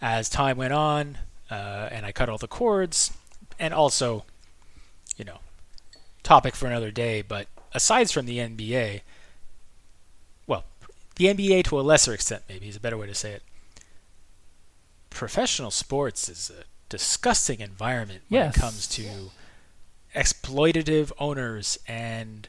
as 0.00 0.28
time 0.28 0.56
went 0.56 0.72
on, 0.72 1.18
uh, 1.50 1.88
and 1.90 2.04
I 2.04 2.12
cut 2.12 2.28
all 2.28 2.38
the 2.38 2.48
cords, 2.48 3.12
and 3.58 3.72
also, 3.72 4.24
you 5.16 5.24
know, 5.24 5.38
topic 6.22 6.54
for 6.54 6.66
another 6.66 6.90
day, 6.90 7.22
but 7.22 7.46
aside 7.72 8.10
from 8.10 8.26
the 8.26 8.38
NBA, 8.38 9.00
well, 10.46 10.64
the 11.16 11.26
NBA 11.26 11.64
to 11.64 11.80
a 11.80 11.82
lesser 11.82 12.12
extent, 12.12 12.42
maybe 12.48 12.68
is 12.68 12.76
a 12.76 12.80
better 12.80 12.96
way 12.98 13.06
to 13.06 13.14
say 13.14 13.32
it. 13.32 13.42
Professional 15.10 15.70
sports 15.70 16.28
is 16.28 16.50
a 16.50 16.64
disgusting 16.88 17.60
environment 17.60 18.22
when 18.28 18.42
Yes. 18.42 18.56
it 18.56 18.60
comes 18.60 18.88
to 18.88 19.30
exploitative 20.14 21.12
owners 21.18 21.78
and 21.86 22.48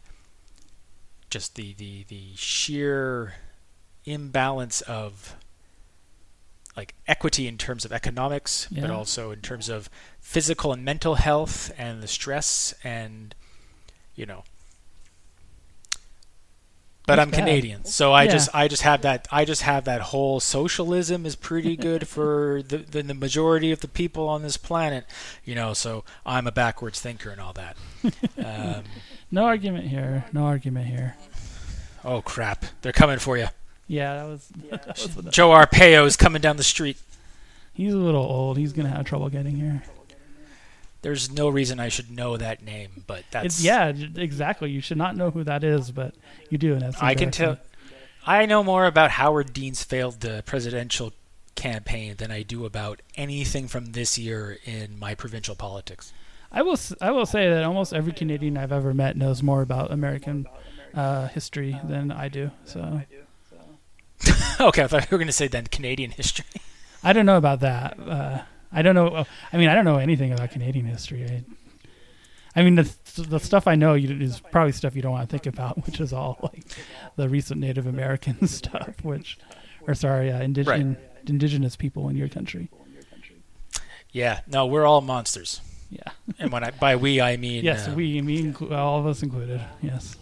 just 1.30 1.56
the, 1.56 1.74
the, 1.74 2.04
the 2.08 2.36
sheer 2.36 3.36
imbalance 4.06 4.82
of 4.82 5.36
like 6.76 6.96
equity 7.08 7.48
in 7.48 7.58
terms 7.58 7.86
of 7.86 7.92
economics, 7.92 8.68
but 8.72 8.90
also 8.90 9.32
in 9.32 9.42
terms 9.42 9.70
of 9.70 9.90
physical 10.20 10.74
and 10.74 10.84
mental 10.84 11.16
health 11.16 11.72
and 11.78 12.02
the 12.02 12.08
stress 12.08 12.74
and 12.84 13.36
you 14.16 14.26
know. 14.26 14.44
But 17.06 17.18
That's 17.18 17.26
I'm 17.26 17.32
bad. 17.32 17.40
Canadian, 17.42 17.84
so 17.84 18.14
I 18.14 18.24
Yeah. 18.24 18.32
just 18.32 18.50
I 18.56 18.68
just 18.70 18.82
have 18.84 19.02
that 19.02 19.28
I 19.30 19.44
just 19.44 19.64
have 19.64 19.84
that 19.84 20.00
whole 20.02 20.40
socialism 20.40 21.26
is 21.26 21.36
pretty 21.36 21.76
good 21.90 22.08
for 22.08 22.62
the, 22.66 22.78
the 22.78 23.04
the 23.04 23.14
majority 23.14 23.72
of 23.74 23.82
the 23.82 23.90
people 23.90 24.30
on 24.30 24.42
this 24.42 24.56
planet, 24.56 25.06
you 25.44 25.54
know. 25.54 25.74
So 25.74 26.06
I'm 26.26 26.48
a 26.48 26.52
backwards 26.52 27.02
thinker 27.02 27.30
and 27.30 27.42
all 27.42 27.54
that. 27.54 27.76
Um, 28.38 28.84
no 29.32 29.46
argument 29.46 29.88
here. 29.88 30.26
No 30.34 30.46
argument 30.46 30.88
here. 30.88 31.16
oh 32.06 32.22
crap, 32.22 32.66
they're 32.82 32.92
coming 32.94 33.20
for 33.20 33.38
you. 33.38 33.48
Yeah, 33.88 34.16
that 34.16 34.26
was. 34.28 34.48
that 34.70 34.88
was 34.88 35.16
what- 35.16 35.32
Joe 35.34 35.50
Arpaio 35.50 36.06
is 36.06 36.16
coming 36.16 36.42
down 36.42 36.58
the 36.58 36.64
street. 36.64 36.98
he's 37.74 37.94
a 37.94 37.98
little 37.98 38.24
old. 38.24 38.58
He's 38.58 38.74
gonna 38.74 38.90
have 38.90 39.06
trouble 39.06 39.30
getting 39.30 39.56
here. 39.56 39.84
There's 41.02 41.30
no 41.30 41.50
reason 41.50 41.82
I 41.82 41.90
should 41.90 42.10
know 42.10 42.38
that 42.38 42.64
name, 42.64 43.04
but 43.08 43.26
that's 43.30 43.46
It's 43.58 43.64
yeah, 43.64 43.90
exactly. 44.16 44.72
You 44.72 44.80
should 44.80 44.98
not 44.98 45.18
know 45.18 45.32
who 45.32 45.44
that 45.44 45.62
is, 45.64 45.92
but 45.92 46.16
you 46.50 46.58
do. 46.58 46.74
And 46.74 46.82
that's 46.82 47.02
I 47.04 47.14
can 47.14 47.30
tell. 47.30 47.58
I 48.26 48.46
know 48.46 48.64
more 48.64 48.86
about 48.86 49.12
Howard 49.12 49.52
Dean's 49.52 49.84
failed 49.84 50.26
uh, 50.26 50.44
presidential 50.44 51.12
campaign 51.56 52.16
than 52.18 52.32
I 52.32 52.42
do 52.42 52.66
about 52.66 53.02
anything 53.16 53.68
from 53.68 53.92
this 53.92 54.18
year 54.18 54.58
in 54.64 54.98
my 54.98 55.14
provincial 55.14 55.56
politics. 55.56 56.14
I 56.54 56.62
will. 56.62 56.74
s- 56.74 56.94
I 57.02 57.12
will 57.12 57.26
say 57.26 57.50
that 57.50 57.64
almost 57.66 57.94
every 57.94 58.14
Canadian 58.14 58.58
I've 58.58 58.72
ever 58.72 58.94
met 58.94 59.18
knows 59.18 59.44
more 59.44 59.62
about 59.62 59.92
American 59.92 60.48
uh, 60.94 61.28
history 61.28 61.78
than 61.84 62.12
I 62.14 62.30
do. 62.30 62.50
So 62.64 63.02
okay, 64.60 64.84
I 64.84 64.88
thought 64.88 65.02
you 65.04 65.08
were 65.12 65.18
going 65.18 65.28
to 65.28 65.34
say 65.34 65.48
then 65.48 65.66
Canadian 65.68 66.12
history. 66.12 66.46
I 67.04 67.14
don't 67.14 67.26
know 67.26 67.38
about 67.38 67.60
that. 67.62 68.00
Uh, 68.00 68.42
I 68.72 68.82
don't 68.82 68.96
know. 68.96 69.26
I 69.52 69.58
mean, 69.58 69.70
I 69.70 69.76
don't 69.76 69.86
know 69.86 69.98
anything 69.98 70.32
about 70.32 70.52
Canadian 70.52 70.86
history. 70.86 71.26
I, 71.26 71.44
I 72.60 72.64
mean, 72.64 72.76
the 72.76 72.90
the 73.18 73.40
stuff 73.40 73.68
I 73.68 73.76
know 73.76 73.94
you, 73.94 74.16
is 74.22 74.40
probably 74.40 74.72
stuff 74.72 74.96
you 74.96 75.02
don't 75.02 75.12
want 75.12 75.30
to 75.30 75.32
think 75.32 75.46
about, 75.48 75.86
which 75.86 76.00
is 76.00 76.14
all 76.14 76.40
like 76.42 76.64
the 77.16 77.28
recent 77.30 77.60
Native 77.60 77.88
American 77.88 78.48
stuff, 78.60 78.96
which, 79.04 79.38
or 79.88 79.94
sorry, 79.96 80.32
uh, 80.32 80.42
indigenous 80.42 80.98
indigenous 81.28 81.76
people 81.76 82.10
in 82.10 82.16
your 82.16 82.28
country. 82.30 82.70
Yeah, 84.12 84.42
no, 84.48 84.66
we're 84.68 84.86
all 84.86 85.02
monsters, 85.02 85.60
Yeah. 85.90 86.12
and 86.38 86.52
when 86.52 86.64
I 86.64 86.70
by 86.72 86.96
we 86.96 87.20
I 87.20 87.36
mean 87.38 87.64
Yes, 87.64 87.88
uh, 87.88 87.94
we, 87.96 88.22
me, 88.22 88.44
inclu- 88.44 88.72
all 88.72 89.00
of 89.00 89.08
us 89.08 89.24
included. 89.24 89.60
Yes. 89.82 90.16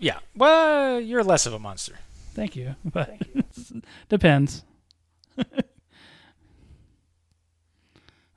Yeah, 0.00 0.18
well, 0.34 0.98
you're 0.98 1.22
less 1.22 1.44
of 1.46 1.52
a 1.52 1.58
monster. 1.58 1.98
Thank 2.34 2.56
you, 2.56 2.74
but 2.84 3.20
depends. 4.08 4.64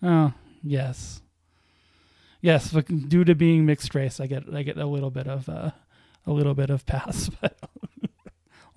oh 0.04 0.34
yes, 0.64 1.22
yes. 2.42 2.72
But 2.72 3.10
due 3.10 3.24
to 3.24 3.36
being 3.36 3.66
mixed 3.66 3.96
race, 3.96 4.20
I 4.20 4.28
get 4.28 4.44
I 4.54 4.64
get 4.64 4.78
a 4.78 4.86
little 4.86 5.12
bit 5.12 5.28
of 5.28 5.48
uh, 5.50 5.72
a 6.28 6.32
little 6.32 6.54
bit 6.54 6.70
of 6.70 6.86
pass, 6.86 7.30
but 7.42 7.58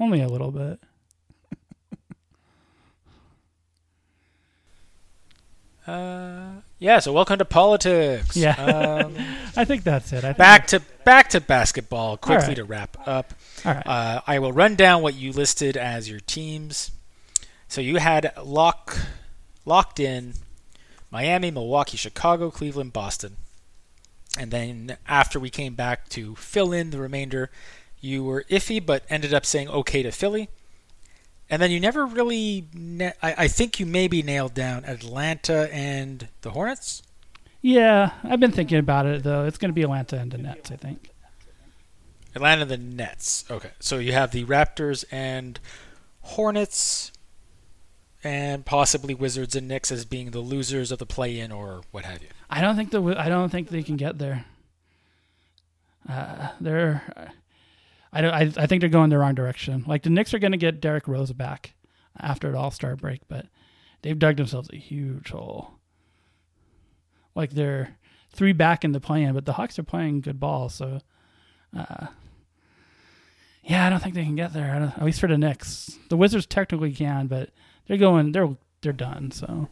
only 0.01 0.21
a 0.21 0.29
little 0.29 0.53
bit. 0.53 0.81
Uh, 5.89 6.61
yeah, 6.79 6.99
so 6.99 7.15
welcome 7.15 7.39
to 7.39 7.47
politics. 7.47 8.37
Yeah. 8.37 8.53
Um, 8.57 9.17
I 9.57 9.65
think 9.65 9.85
that's 9.85 10.13
it. 10.13 10.19
I 10.19 10.29
think 10.29 10.37
back 10.37 10.67
to 10.69 10.83
back 11.05 11.31
to 11.31 11.41
basketball 11.41 12.19
quickly 12.19 12.49
right. 12.49 12.57
to 12.57 12.65
wrap 12.65 12.99
up. 13.09 13.33
All 13.65 13.75
right. 13.75 13.87
Uh, 13.87 14.21
I 14.27 14.39
will 14.39 14.53
run 14.53 14.75
down 14.75 15.03
what 15.03 15.15
you 15.15 15.33
listed 15.33 15.77
as 15.77 16.09
your 16.09 16.21
teams. 16.21 16.91
So 17.69 17.81
you 17.81 17.97
had 17.97 18.33
lock 18.43 18.97
locked 19.65 20.01
in 20.01 20.35
Miami, 21.11 21.51
Milwaukee, 21.51 21.97
Chicago, 21.97 22.51
Cleveland, 22.51 22.93
Boston. 22.93 23.37
And 24.39 24.51
then 24.51 24.97
after 25.07 25.41
we 25.41 25.51
came 25.51 25.75
back 25.75 26.09
to 26.11 26.37
fill 26.37 26.73
in 26.73 26.91
the 26.91 26.99
remainder, 26.99 27.51
you 28.01 28.23
were 28.25 28.45
iffy 28.51 28.85
but 28.85 29.05
ended 29.11 29.35
up 29.35 29.45
saying 29.45 29.69
okay 29.69 30.03
to 30.03 30.13
Philly. 30.13 30.49
And 31.51 31.61
then 31.63 31.71
you 31.71 31.81
never 31.81 32.05
really 32.07 32.67
na- 32.75 33.13
I, 33.23 33.35
I 33.39 33.49
think 33.49 33.81
you 33.81 33.87
maybe 33.87 34.23
nailed 34.23 34.55
down 34.55 34.85
Atlanta 34.85 35.73
and 35.75 36.29
the 36.43 36.51
Hornets. 36.51 37.03
yeah, 37.63 38.11
I've 38.23 38.41
been 38.41 38.53
thinking 38.53 38.79
about 38.79 39.07
it 39.07 39.23
though. 39.25 39.45
It's 39.45 39.59
going 39.59 39.71
to 39.71 39.75
be 39.75 39.83
Atlanta 39.83 40.17
and 40.19 40.31
the 40.31 40.39
Nets, 40.39 40.71
I 40.71 40.77
think. 40.77 41.11
Atlanta 42.35 42.65
the 42.65 42.77
Nets. 42.77 43.45
Okay. 43.51 43.71
So 43.81 43.99
you 43.99 44.13
have 44.13 44.31
the 44.31 44.45
Raptors 44.45 45.05
and 45.11 45.59
Hornets 46.21 47.13
and 48.23 48.65
possibly 48.65 49.15
Wizards 49.15 49.55
and 49.57 49.69
Knicks 49.69 49.91
as 49.93 50.05
being 50.05 50.31
the 50.31 50.41
losers 50.41 50.91
of 50.93 50.99
the 50.99 51.07
play-in 51.07 51.53
or 51.53 51.83
what 51.91 52.05
have 52.05 52.23
you. 52.23 52.29
I 52.51 52.61
don't 52.61 52.77
think 52.77 52.91
the 52.91 53.03
I 53.19 53.29
don't 53.29 53.51
think 53.51 53.69
they 53.69 53.83
can 53.83 53.97
get 53.97 54.19
there. 54.19 54.45
Uh, 56.09 56.49
they're, 56.61 57.33
I 58.13 58.21
don't. 58.21 58.33
I, 58.33 58.63
I 58.63 58.67
think 58.67 58.81
they're 58.81 58.89
going 58.89 59.11
the 59.11 59.19
wrong 59.19 59.35
direction. 59.35 59.85
Like 59.87 60.03
the 60.03 60.11
Knicks 60.11 60.33
are 60.33 60.39
going 60.39 60.53
to 60.53 60.59
get 60.59 60.81
Derrick 60.81 61.07
Rose 61.07 61.33
back 61.33 61.75
after 62.19 62.51
the 62.51 62.59
All 62.59 62.71
Star 62.71 62.97
break, 62.97 63.21
but 63.29 63.47
they've 64.03 64.19
dug 64.19 64.37
themselves 64.37 64.71
a 64.73 64.77
huge 64.77 65.31
hole. 65.31 65.73
Like 67.35 67.51
they're 67.51 67.99
three 68.33 68.53
back 68.53 68.85
in 68.85 68.93
the 68.93 69.01
play-in, 69.01 69.35
but 69.35 69.45
the 69.45 69.55
Hawks 69.55 69.79
are 69.79 69.85
playing 69.85 70.23
good 70.23 70.41
ball. 70.41 70.69
So, 70.69 71.01
uh, 71.77 72.07
yeah, 73.63 73.87
I 73.87 73.91
don't 73.91 74.03
think 74.03 74.15
they 74.15 74.25
can 74.25 74.37
get 74.37 74.53
there. 74.53 74.93
At 74.97 75.05
least 75.05 75.21
for 75.21 75.27
the 75.27 75.39
Knicks, 75.39 75.99
the 76.09 76.17
Wizards 76.17 76.47
technically 76.47 76.93
can, 76.93 77.27
but 77.27 77.51
they're 77.87 77.97
going. 77.97 78.33
They're 78.33 78.57
they're 78.81 78.93
done. 78.93 79.31
So 79.31 79.69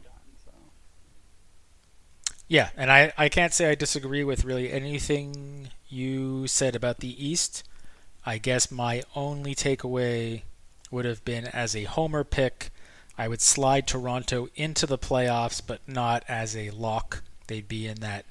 Yeah, 2.49 2.71
and 2.77 2.91
I, 2.91 3.13
I 3.17 3.29
can't 3.29 3.53
say 3.53 3.71
I 3.71 3.75
disagree 3.75 4.25
with 4.25 4.45
really 4.45 4.71
anything 4.71 5.69
you 5.89 6.47
said 6.47 6.77
about 6.77 6.99
the 6.99 7.27
East. 7.27 7.65
I 8.25 8.39
guess 8.39 8.71
my 8.71 9.03
only 9.15 9.55
takeaway 9.55 10.43
would 10.91 11.05
have 11.05 11.25
been 11.25 11.47
as 11.47 11.75
a 11.75 11.85
homer 11.85 12.25
pick, 12.25 12.71
I 13.19 13.29
would 13.29 13.41
slide 13.41 13.87
Toronto 13.87 14.49
into 14.55 14.87
the 14.87 14.99
playoffs, 14.99 15.63
but 15.65 15.81
not 15.89 16.25
as 16.29 16.57
a 16.57 16.71
lock. 16.71 17.23
They'd 17.47 17.69
be 17.69 17.87
in 17.87 18.01
that 18.01 18.27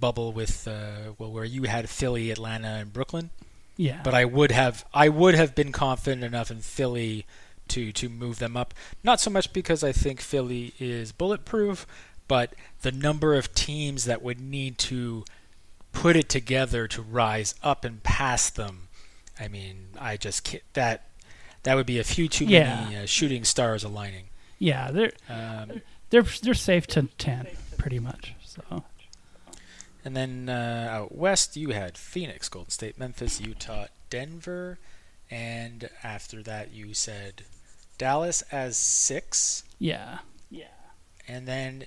bubble 0.00 0.32
with 0.32 0.66
uh, 0.68 1.12
well, 1.18 1.30
where 1.32 1.44
you 1.44 1.64
had 1.64 1.88
Philly, 1.88 2.30
Atlanta, 2.30 2.68
and 2.68 2.92
Brooklyn. 2.92 3.30
Yeah. 3.76 4.00
But 4.02 4.14
I 4.14 4.24
would 4.24 4.50
have 4.52 4.84
I 4.92 5.08
would 5.08 5.34
have 5.34 5.54
been 5.54 5.72
confident 5.72 6.24
enough 6.24 6.50
in 6.50 6.58
Philly 6.60 7.26
to 7.68 7.92
to 7.92 8.08
move 8.08 8.38
them 8.38 8.56
up. 8.56 8.74
Not 9.04 9.20
so 9.20 9.30
much 9.30 9.52
because 9.52 9.84
I 9.84 9.92
think 9.92 10.20
Philly 10.20 10.74
is 10.80 11.12
bulletproof, 11.12 11.86
but 12.26 12.54
the 12.82 12.90
number 12.92 13.34
of 13.34 13.54
teams 13.54 14.04
that 14.06 14.22
would 14.22 14.40
need 14.40 14.78
to 14.78 15.24
put 15.92 16.16
it 16.16 16.28
together 16.28 16.86
to 16.88 17.02
rise 17.02 17.54
up 17.62 17.84
and 17.84 18.02
pass 18.02 18.50
them. 18.50 18.88
I 19.40 19.48
mean, 19.48 19.88
I 19.98 20.16
just 20.16 20.44
can't, 20.44 20.62
that 20.72 21.04
that 21.62 21.74
would 21.76 21.86
be 21.86 21.98
a 21.98 22.04
few 22.04 22.28
too 22.28 22.44
Yeah. 22.46 22.84
many 22.84 22.96
uh, 22.96 23.06
shooting 23.06 23.44
stars 23.44 23.84
aligning. 23.84 24.24
yeah, 24.58 24.90
they're 24.90 25.12
Um, 25.28 25.82
they're 26.10 26.22
they're 26.42 26.54
safe 26.54 26.86
to 26.88 27.02
ten, 27.18 27.46
pretty 27.76 27.98
much. 28.00 28.34
So 28.44 28.82
and 30.04 30.16
then 30.16 30.48
uh, 30.48 30.88
out 30.90 31.14
west, 31.14 31.56
you 31.56 31.70
had 31.70 31.98
Phoenix, 31.98 32.48
Golden 32.48 32.70
State, 32.70 32.98
Memphis, 32.98 33.40
Utah, 33.40 33.86
Denver, 34.10 34.78
and 35.30 35.90
after 36.02 36.42
that, 36.42 36.72
you 36.72 36.94
said 36.94 37.42
Dallas 37.98 38.42
as 38.52 38.76
six. 38.76 39.64
yeah, 39.78 40.18
Yeah. 40.50 40.66
And 41.26 41.46
then, 41.46 41.84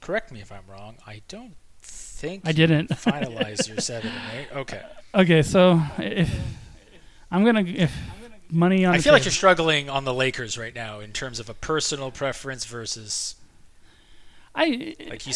correct 0.00 0.30
me 0.30 0.40
if 0.40 0.52
I'm 0.52 0.62
wrong. 0.68 0.96
I 1.06 1.22
don't 1.28 1.54
think 1.80 2.42
I 2.46 2.52
didn't. 2.52 2.90
you 2.90 2.96
finalized 2.96 3.68
your 3.68 3.78
seven 3.78 4.12
and 4.12 4.38
eight. 4.38 4.56
Okay. 4.56 4.82
Okay, 5.14 5.42
so 5.42 5.82
if 5.98 6.30
I'm 7.30 7.44
gonna 7.44 7.64
if 7.64 7.92
money 8.50 8.84
on 8.84 8.94
I 8.94 8.98
feel 8.98 9.12
like 9.12 9.24
you're 9.24 9.32
struggling 9.32 9.90
on 9.90 10.04
the 10.04 10.14
Lakers 10.14 10.56
right 10.56 10.74
now 10.74 11.00
in 11.00 11.12
terms 11.12 11.40
of 11.40 11.48
a 11.48 11.54
personal 11.54 12.10
preference 12.10 12.64
versus 12.64 13.34
I 14.54 14.94
like 15.08 15.26
you. 15.26 15.32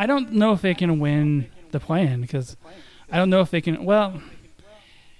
I 0.00 0.06
don't 0.06 0.32
know 0.32 0.54
if 0.54 0.62
they 0.62 0.72
can 0.72 0.98
win 0.98 1.50
the 1.72 1.78
play-in 1.78 2.22
because 2.22 2.56
I 3.12 3.18
don't 3.18 3.28
know 3.28 3.42
if 3.42 3.50
they 3.50 3.60
can. 3.60 3.84
Well, 3.84 4.14
I 4.16 4.22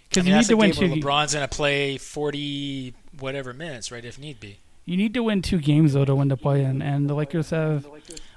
because 0.09 0.25
mean, 0.25 0.29
you 0.29 0.33
need 0.33 0.39
that's 0.39 0.49
to 0.49 0.57
win 0.57 0.73
two. 0.73 0.89
LeBron's 0.89 1.35
gonna 1.35 1.49
play 1.49 1.99
40 1.99 2.95
whatever 3.19 3.53
minutes, 3.53 3.93
right? 3.93 4.03
If 4.03 4.19
need 4.19 4.41
be. 4.41 4.57
You 4.87 4.97
need 4.97 5.13
to 5.13 5.23
win 5.23 5.43
two 5.43 5.59
games 5.59 5.93
though 5.93 6.07
to 6.07 6.15
win 6.15 6.29
the 6.29 6.37
play-in, 6.39 6.81
and 6.81 7.11
the 7.11 7.15
Lakers 7.15 7.51
have. 7.51 7.87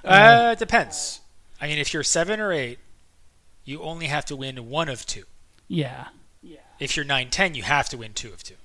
Uh, 0.04 0.50
it 0.52 0.58
depends. 0.58 1.22
I 1.62 1.66
mean, 1.66 1.78
if 1.78 1.94
you're 1.94 2.02
seven 2.02 2.38
or 2.38 2.52
eight, 2.52 2.78
you 3.64 3.80
only 3.80 4.08
have 4.08 4.26
to 4.26 4.36
win 4.36 4.68
one 4.68 4.90
of 4.90 5.06
two. 5.06 5.24
Yeah, 5.66 6.08
If 6.78 6.94
you're 6.94 7.06
nine 7.06 7.30
ten, 7.30 7.54
you 7.54 7.62
have 7.62 7.88
to 7.88 7.96
win 7.96 8.12
two 8.12 8.28
of 8.34 8.42
two. 8.44 8.56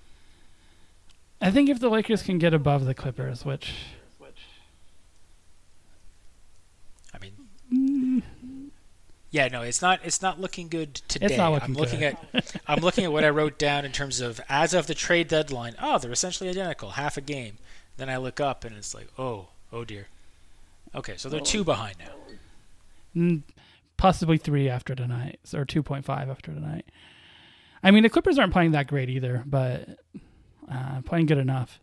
I 1.40 1.50
think 1.50 1.70
if 1.70 1.80
the 1.80 1.90
Lakers 1.90 2.24
can 2.24 2.40
get 2.40 2.54
above 2.54 2.84
the 2.84 2.94
Clippers, 2.94 3.46
which 3.46 3.72
I 7.14 7.18
mean, 7.20 7.32
mm, 7.74 8.70
yeah, 9.32 9.48
no, 9.48 9.62
it's 9.62 9.82
not. 9.82 10.00
It's 10.04 10.22
not 10.22 10.40
looking 10.40 10.68
good 10.68 10.96
today. 10.96 11.28
It's 11.28 11.38
not 11.38 11.52
looking 11.52 11.76
I'm 11.76 11.82
looking 11.82 12.00
good. 12.00 12.18
at. 12.34 12.56
I'm 12.68 12.80
looking 12.80 13.06
at 13.06 13.12
what 13.12 13.24
I 13.24 13.30
wrote 13.30 13.60
down 13.60 13.86
in 13.86 13.92
terms 13.92 14.22
of 14.22 14.42
as 14.50 14.74
of 14.74 14.88
the 14.88 14.96
trade 14.96 15.28
deadline. 15.28 15.76
Oh, 15.82 15.98
they're 16.00 16.12
essentially 16.12 16.50
identical, 16.50 16.92
half 16.92 17.18
a 17.18 17.22
game. 17.22 17.58
Then 17.98 18.10
I 18.10 18.18
look 18.18 18.40
up 18.40 18.64
and 18.64 18.76
it's 18.76 18.96
like, 18.96 19.08
oh, 19.18 19.48
oh 19.72 19.84
dear. 19.86 20.08
Okay, 20.96 21.14
so 21.18 21.30
they're 21.30 21.40
two 21.42 21.64
behind 21.64 21.96
now. 22.00 22.14
mm, 23.16 23.42
possibly 23.98 24.38
three 24.38 24.68
after 24.68 24.96
tonight, 24.96 25.40
or 25.54 25.66
two 25.66 25.84
point 25.84 26.06
five 26.06 26.30
after 26.30 26.52
tonight. 26.52 26.86
I 27.84 27.92
mean, 27.92 28.04
the 28.04 28.10
Clippers 28.10 28.40
aren't 28.40 28.52
playing 28.54 28.72
that 28.72 28.88
great 28.88 29.10
either, 29.10 29.44
but 29.46 29.88
uh, 30.72 31.02
playing 31.06 31.28
good 31.28 31.38
enough. 31.38 31.80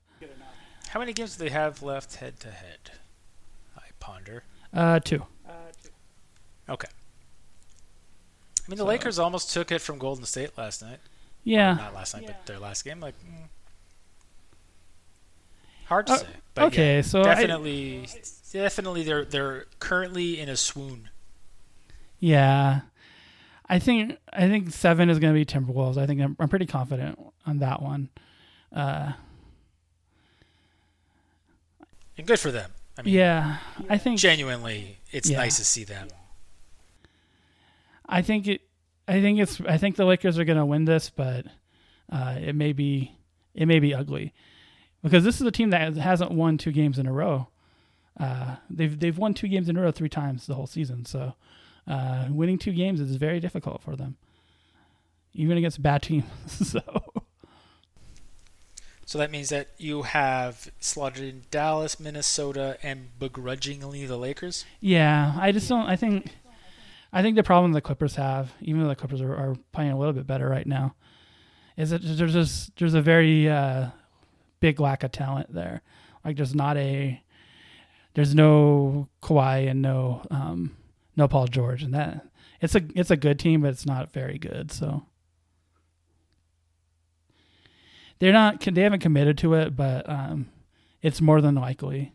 How 0.88 1.00
many 1.00 1.12
games 1.12 1.36
do 1.36 1.44
they 1.44 1.50
have 1.50 1.82
left 1.82 2.16
head 2.16 2.40
to 2.40 2.50
head? 2.50 2.92
I 3.76 3.82
ponder. 4.00 4.44
Uh, 4.72 4.98
two. 5.00 5.22
Uh, 5.46 5.52
two. 5.82 5.90
Okay. 6.68 6.88
I 8.66 8.70
mean, 8.70 8.78
the 8.78 8.82
So- 8.82 8.86
Lakers 8.86 9.18
almost 9.18 9.52
took 9.52 9.70
it 9.70 9.80
from 9.80 9.98
Golden 9.98 10.24
State 10.26 10.56
last 10.58 10.82
night. 10.82 10.98
Or 10.98 11.00
Yeah. 11.44 11.74
not 11.74 11.94
last 11.94 12.14
night, 12.14 12.26
but 12.26 12.44
their 12.46 12.58
last 12.58 12.84
game. 12.84 12.98
Like, 13.00 13.14
mm, 13.24 13.48
hard 15.86 16.06
to 16.08 16.12
Uh, 16.14 16.16
say. 16.18 16.26
But 16.54 16.64
okay, 16.66 16.96
yeah, 16.96 17.02
so 17.02 17.20
I- 17.20 17.24
definitely, 17.34 18.08
definitely, 18.52 19.02
they're 19.04 19.24
they're 19.24 19.66
currently 19.78 20.40
in 20.40 20.48
a 20.48 20.56
swoon. 20.56 21.10
Yeah, 22.18 22.80
I 23.68 23.78
think 23.78 24.18
I 24.32 24.48
think 24.48 24.72
seven 24.72 25.10
is 25.10 25.18
going 25.20 25.32
to 25.32 25.38
be 25.38 25.44
Timberwolves. 25.44 25.96
I 25.98 26.06
think 26.06 26.20
I'm, 26.20 26.34
I'm 26.40 26.48
pretty 26.48 26.66
confident 26.66 27.18
on 27.46 27.58
that 27.58 27.80
one. 27.82 28.08
Uh, 28.72 29.12
And 32.18 32.26
good 32.26 32.40
for 32.40 32.50
them. 32.50 32.72
I 32.98 33.02
mean, 33.02 33.12
yeah, 33.14 33.58
I 33.90 33.98
think 33.98 34.18
genuinely, 34.18 34.98
it's 35.12 35.28
Yeah. 35.28 35.36
nice 35.36 35.58
to 35.58 35.64
see 35.64 35.84
them. 35.84 36.08
I 38.08 38.22
think 38.22 38.48
it. 38.48 38.62
I 39.08 39.20
think 39.20 39.38
it's. 39.38 39.60
I 39.62 39.78
think 39.78 39.96
the 39.96 40.04
Lakers 40.04 40.38
are 40.38 40.44
going 40.44 40.58
to 40.58 40.64
win 40.66 40.84
this, 40.84 41.10
but 41.10 41.46
uh, 42.10 42.36
it 42.40 42.54
may 42.54 42.72
be 42.72 43.12
it 43.54 43.66
may 43.66 43.78
be 43.78 43.94
ugly 43.94 44.32
because 45.02 45.24
this 45.24 45.40
is 45.40 45.46
a 45.46 45.50
team 45.50 45.70
that 45.70 45.96
hasn't 45.96 46.32
won 46.32 46.58
two 46.58 46.72
games 46.72 46.98
in 46.98 47.06
a 47.06 47.12
row. 47.12 47.48
Uh, 48.18 48.56
they've 48.70 48.98
they've 48.98 49.18
won 49.18 49.34
two 49.34 49.48
games 49.48 49.68
in 49.68 49.76
a 49.76 49.80
row 49.80 49.90
three 49.90 50.08
times 50.08 50.46
the 50.46 50.54
whole 50.54 50.66
season. 50.66 51.04
So 51.04 51.34
uh, 51.86 52.26
winning 52.30 52.58
two 52.58 52.72
games 52.72 53.00
is 53.00 53.16
very 53.16 53.40
difficult 53.40 53.82
for 53.82 53.96
them, 53.96 54.16
even 55.34 55.56
against 55.56 55.82
bad 55.82 56.02
teams. 56.02 56.24
so 56.46 56.80
So 59.06 59.18
that 59.18 59.30
means 59.30 59.50
that 59.50 59.68
you 59.78 60.02
have 60.02 60.68
slotted 60.80 61.22
in 61.22 61.44
Dallas, 61.52 62.00
Minnesota, 62.00 62.76
and 62.82 63.16
begrudgingly 63.20 64.04
the 64.04 64.16
Lakers. 64.16 64.64
Yeah, 64.80 65.32
I 65.38 65.52
just 65.52 65.68
don't. 65.68 65.86
I 65.86 65.94
think, 65.94 66.32
I 67.12 67.22
think 67.22 67.36
the 67.36 67.42
problem 67.42 67.72
the 67.72 67.80
Clippers 67.80 68.16
have, 68.16 68.52
even 68.60 68.82
though 68.82 68.88
the 68.88 68.96
Clippers 68.96 69.20
are, 69.20 69.34
are 69.34 69.56
playing 69.72 69.92
a 69.92 69.98
little 69.98 70.12
bit 70.12 70.26
better 70.26 70.48
right 70.48 70.66
now, 70.66 70.94
is 71.76 71.90
that 71.90 72.02
there's 72.02 72.32
just 72.32 72.76
there's 72.76 72.94
a 72.94 73.02
very 73.02 73.48
uh, 73.48 73.88
big 74.60 74.80
lack 74.80 75.02
of 75.02 75.12
talent 75.12 75.52
there. 75.52 75.82
Like 76.24 76.36
there's 76.36 76.54
not 76.54 76.76
a, 76.76 77.22
there's 78.14 78.34
no 78.34 79.08
Kawhi 79.22 79.70
and 79.70 79.82
no 79.82 80.22
um, 80.30 80.76
no 81.16 81.28
Paul 81.28 81.46
George, 81.46 81.82
and 81.82 81.94
that 81.94 82.26
it's 82.60 82.74
a 82.74 82.82
it's 82.94 83.10
a 83.10 83.16
good 83.16 83.38
team, 83.38 83.62
but 83.62 83.70
it's 83.70 83.86
not 83.86 84.12
very 84.12 84.38
good. 84.38 84.72
So 84.72 85.04
they're 88.18 88.32
not 88.32 88.60
they 88.60 88.82
haven't 88.82 89.00
committed 89.00 89.38
to 89.38 89.54
it, 89.54 89.76
but 89.76 90.08
um, 90.08 90.48
it's 91.02 91.20
more 91.20 91.40
than 91.40 91.54
likely. 91.54 92.12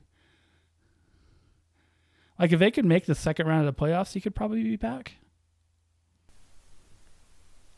Like 2.42 2.52
if 2.52 2.60
they 2.60 2.72
could 2.72 2.86
make 2.86 3.06
the 3.06 3.14
second 3.14 3.46
round 3.46 3.68
of 3.68 3.76
the 3.76 3.80
playoffs, 3.80 4.14
he 4.14 4.20
could 4.20 4.34
probably 4.34 4.64
be 4.64 4.76
back. 4.76 5.14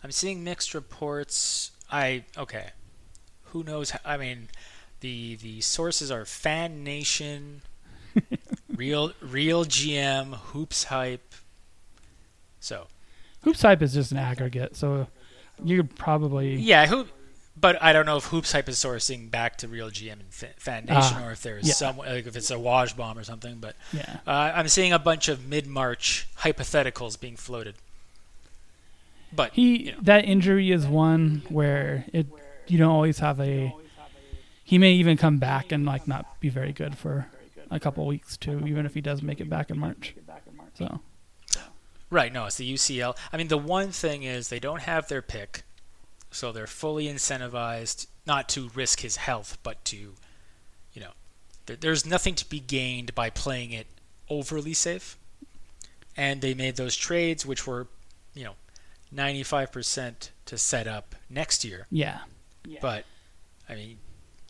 I'm 0.01 0.11
seeing 0.11 0.41
mixed 0.41 0.73
reports. 0.73 1.71
I 1.91 2.23
okay. 2.37 2.69
Who 3.47 3.65
knows? 3.65 3.89
How, 3.89 3.99
I 4.05 4.15
mean, 4.15 4.47
the 5.01 5.35
the 5.35 5.59
sources 5.59 6.09
are 6.11 6.23
Fan 6.23 6.81
Nation, 6.81 7.61
real 8.73 9.11
real 9.19 9.65
GM, 9.65 10.33
Hoops 10.33 10.85
Hype. 10.85 11.33
So 12.61 12.87
Hoops 13.41 13.63
hype 13.63 13.81
is 13.81 13.93
just 13.93 14.13
an 14.13 14.17
aggregate, 14.17 14.77
so 14.77 15.07
you 15.61 15.75
could 15.75 15.93
probably 15.97 16.55
yeah, 16.55 16.87
who? 16.87 17.07
But 17.63 17.81
I 17.81 17.93
don't 17.93 18.05
know 18.05 18.17
if 18.17 18.25
Hoops 18.25 18.51
Hype 18.51 18.67
is 18.67 18.75
sourcing 18.75 19.31
back 19.31 19.57
to 19.59 19.69
Real 19.69 19.89
GM 19.89 20.11
and 20.19 20.23
Fa- 20.33 20.49
Fan 20.57 20.83
Nation, 20.83 21.15
Ah, 21.17 21.25
or 21.27 21.31
if 21.31 21.41
there's 21.43 21.65
yeah. 21.65 21.73
some 21.73 21.95
like 21.97 22.27
if 22.27 22.35
it's 22.35 22.51
a 22.51 22.55
Woj 22.55 22.93
bomb 22.97 23.17
or 23.17 23.23
something. 23.23 23.59
But 23.59 23.77
yeah. 23.93 24.17
uh, 24.27 24.51
I'm 24.53 24.67
seeing 24.67 24.91
a 24.91 24.99
bunch 24.99 25.29
of 25.29 25.47
mid 25.47 25.65
March 25.65 26.27
hypotheticals 26.39 27.17
being 27.17 27.37
floated. 27.37 27.75
But 29.33 29.53
He 29.53 29.85
you 29.85 29.91
know. 29.93 29.97
that 30.01 30.25
injury 30.25 30.71
is 30.71 30.85
one 30.85 31.41
where 31.47 32.03
it 32.11 32.27
you 32.67 32.77
don't 32.77 32.91
always 32.91 33.19
have 33.19 33.39
a. 33.39 33.73
He 34.65 34.77
may 34.77 34.91
even 34.95 35.15
come 35.15 35.37
back 35.37 35.71
and 35.71 35.85
like 35.85 36.05
not 36.05 36.41
be 36.41 36.49
very 36.49 36.73
good 36.73 36.97
for 36.97 37.27
a 37.71 37.79
couple 37.79 38.05
weeks 38.05 38.35
too, 38.35 38.61
even 38.67 38.85
if 38.85 38.93
he 38.93 38.99
does 38.99 39.21
make 39.21 39.39
it 39.39 39.49
back 39.49 39.69
in 39.69 39.79
March. 39.79 40.15
So 40.77 40.99
Right, 42.09 42.33
no, 42.33 42.45
it's 42.45 42.57
the 42.57 42.73
UCL. 42.73 43.15
I 43.31 43.37
mean, 43.37 43.47
the 43.47 43.57
one 43.57 43.91
thing 43.91 44.23
is 44.23 44.49
they 44.49 44.59
don't 44.59 44.81
have 44.81 45.07
their 45.07 45.21
pick, 45.21 45.63
so 46.33 46.51
they're 46.51 46.67
fully 46.67 47.05
incentivized 47.07 48.07
not 48.25 48.49
to 48.49 48.69
risk 48.73 49.01
his 49.01 49.17
health, 49.17 49.57
but 49.63 49.83
to, 49.85 50.13
you 50.93 51.01
know, 51.01 51.11
th- 51.65 51.79
there's 51.79 52.05
nothing 52.05 52.35
to 52.35 52.49
be 52.49 52.59
gained 52.59 53.13
by 53.15 53.29
playing 53.29 53.71
it 53.71 53.87
overly 54.29 54.73
safe. 54.73 55.17
And 56.15 56.41
they 56.41 56.53
made 56.53 56.75
those 56.75 56.95
trades, 56.95 57.45
which 57.45 57.65
were, 57.65 57.87
you 58.33 58.43
know, 58.43 58.53
95% 59.13 60.29
to 60.45 60.57
set 60.57 60.87
up 60.87 61.15
next 61.29 61.63
year. 61.63 61.87
yeah, 62.65 62.79
But, 62.81 63.05
I 63.69 63.75
mean, 63.75 63.97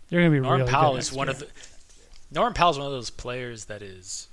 they're 0.09 0.21
gonna 0.21 0.31
be 0.31 0.39
Norm 0.39 0.59
really 0.59 0.71
Powell 0.71 0.93
good 0.93 0.99
is 0.99 1.11
one 1.11 1.27
year. 1.27 1.33
of 1.33 1.39
the 1.39 1.47
Norm 2.31 2.53
Powell's 2.53 2.77
one 2.77 2.87
of 2.87 2.93
those 2.93 3.09
players 3.09 3.65
that 3.65 3.81
is, 3.81 4.27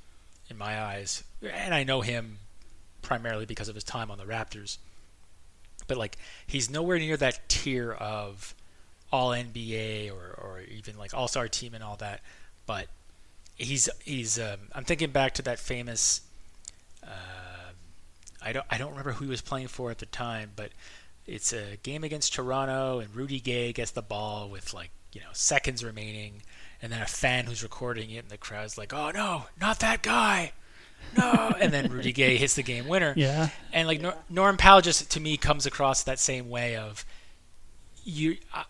in 0.48 0.56
my 0.58 0.80
eyes, 0.80 1.22
and 1.42 1.74
I 1.74 1.84
know 1.84 2.00
him 2.00 2.38
primarily 3.02 3.46
because 3.46 3.68
of 3.68 3.74
his 3.74 3.84
time 3.84 4.10
on 4.10 4.18
the 4.18 4.24
Raptors. 4.24 4.78
But 5.90 5.98
like, 5.98 6.16
he's 6.46 6.70
nowhere 6.70 6.98
near 6.98 7.18
that 7.18 7.46
tier 7.48 7.92
of 7.92 8.54
All 9.12 9.30
NBA 9.32 10.10
or, 10.10 10.34
or 10.40 10.62
even 10.70 10.96
like 10.96 11.12
All 11.12 11.28
Star 11.28 11.48
team 11.48 11.74
and 11.74 11.84
all 11.84 11.96
that. 11.96 12.22
But 12.64 12.86
he's 13.56 13.90
he's. 14.02 14.38
Um, 14.38 14.70
I'm 14.72 14.84
thinking 14.84 15.10
back 15.10 15.34
to 15.34 15.42
that 15.42 15.58
famous 15.58 16.22
uh, 17.02 17.72
I 18.42 18.52
don't 18.52 18.66
I 18.70 18.78
don't 18.78 18.90
remember 18.90 19.12
who 19.12 19.26
he 19.26 19.30
was 19.30 19.40
playing 19.40 19.68
for 19.68 19.90
at 19.90 19.98
the 19.98 20.06
time, 20.06 20.52
but 20.56 20.70
it's 21.26 21.52
a 21.52 21.76
game 21.82 22.04
against 22.04 22.34
Toronto, 22.34 22.98
and 22.98 23.14
Rudy 23.14 23.40
Gay 23.40 23.72
gets 23.72 23.90
the 23.90 24.02
ball 24.02 24.48
with 24.48 24.72
like 24.72 24.90
you 25.12 25.20
know 25.20 25.28
seconds 25.32 25.84
remaining, 25.84 26.42
and 26.80 26.92
then 26.92 27.02
a 27.02 27.06
fan 27.06 27.46
who's 27.46 27.62
recording 27.62 28.10
it 28.10 28.24
in 28.24 28.28
the 28.28 28.38
crowd's 28.38 28.78
like, 28.78 28.92
"Oh 28.92 29.10
no, 29.10 29.44
not 29.60 29.80
that 29.80 30.02
guy!" 30.02 30.52
No, 31.16 31.54
and 31.60 31.72
then 31.72 31.90
Rudy 31.90 32.12
Gay 32.12 32.36
hits 32.36 32.54
the 32.54 32.62
game 32.62 32.88
winner. 32.88 33.12
Yeah. 33.16 33.50
And 33.72 33.88
like 33.88 34.00
Nor- 34.00 34.16
Norm 34.28 34.56
Powell 34.56 34.80
just 34.80 35.10
to 35.12 35.20
me 35.20 35.36
comes 35.36 35.66
across 35.66 36.02
that 36.04 36.18
same 36.18 36.48
way 36.50 36.76
of 36.76 37.04
you. 38.04 38.36
I, 38.52 38.64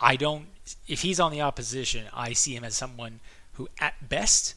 I 0.00 0.16
don't. 0.16 0.46
If 0.88 1.02
he's 1.02 1.20
on 1.20 1.30
the 1.30 1.42
opposition, 1.42 2.06
I 2.12 2.32
see 2.32 2.54
him 2.56 2.64
as 2.64 2.74
someone 2.74 3.20
who, 3.54 3.68
at 3.78 4.08
best, 4.08 4.54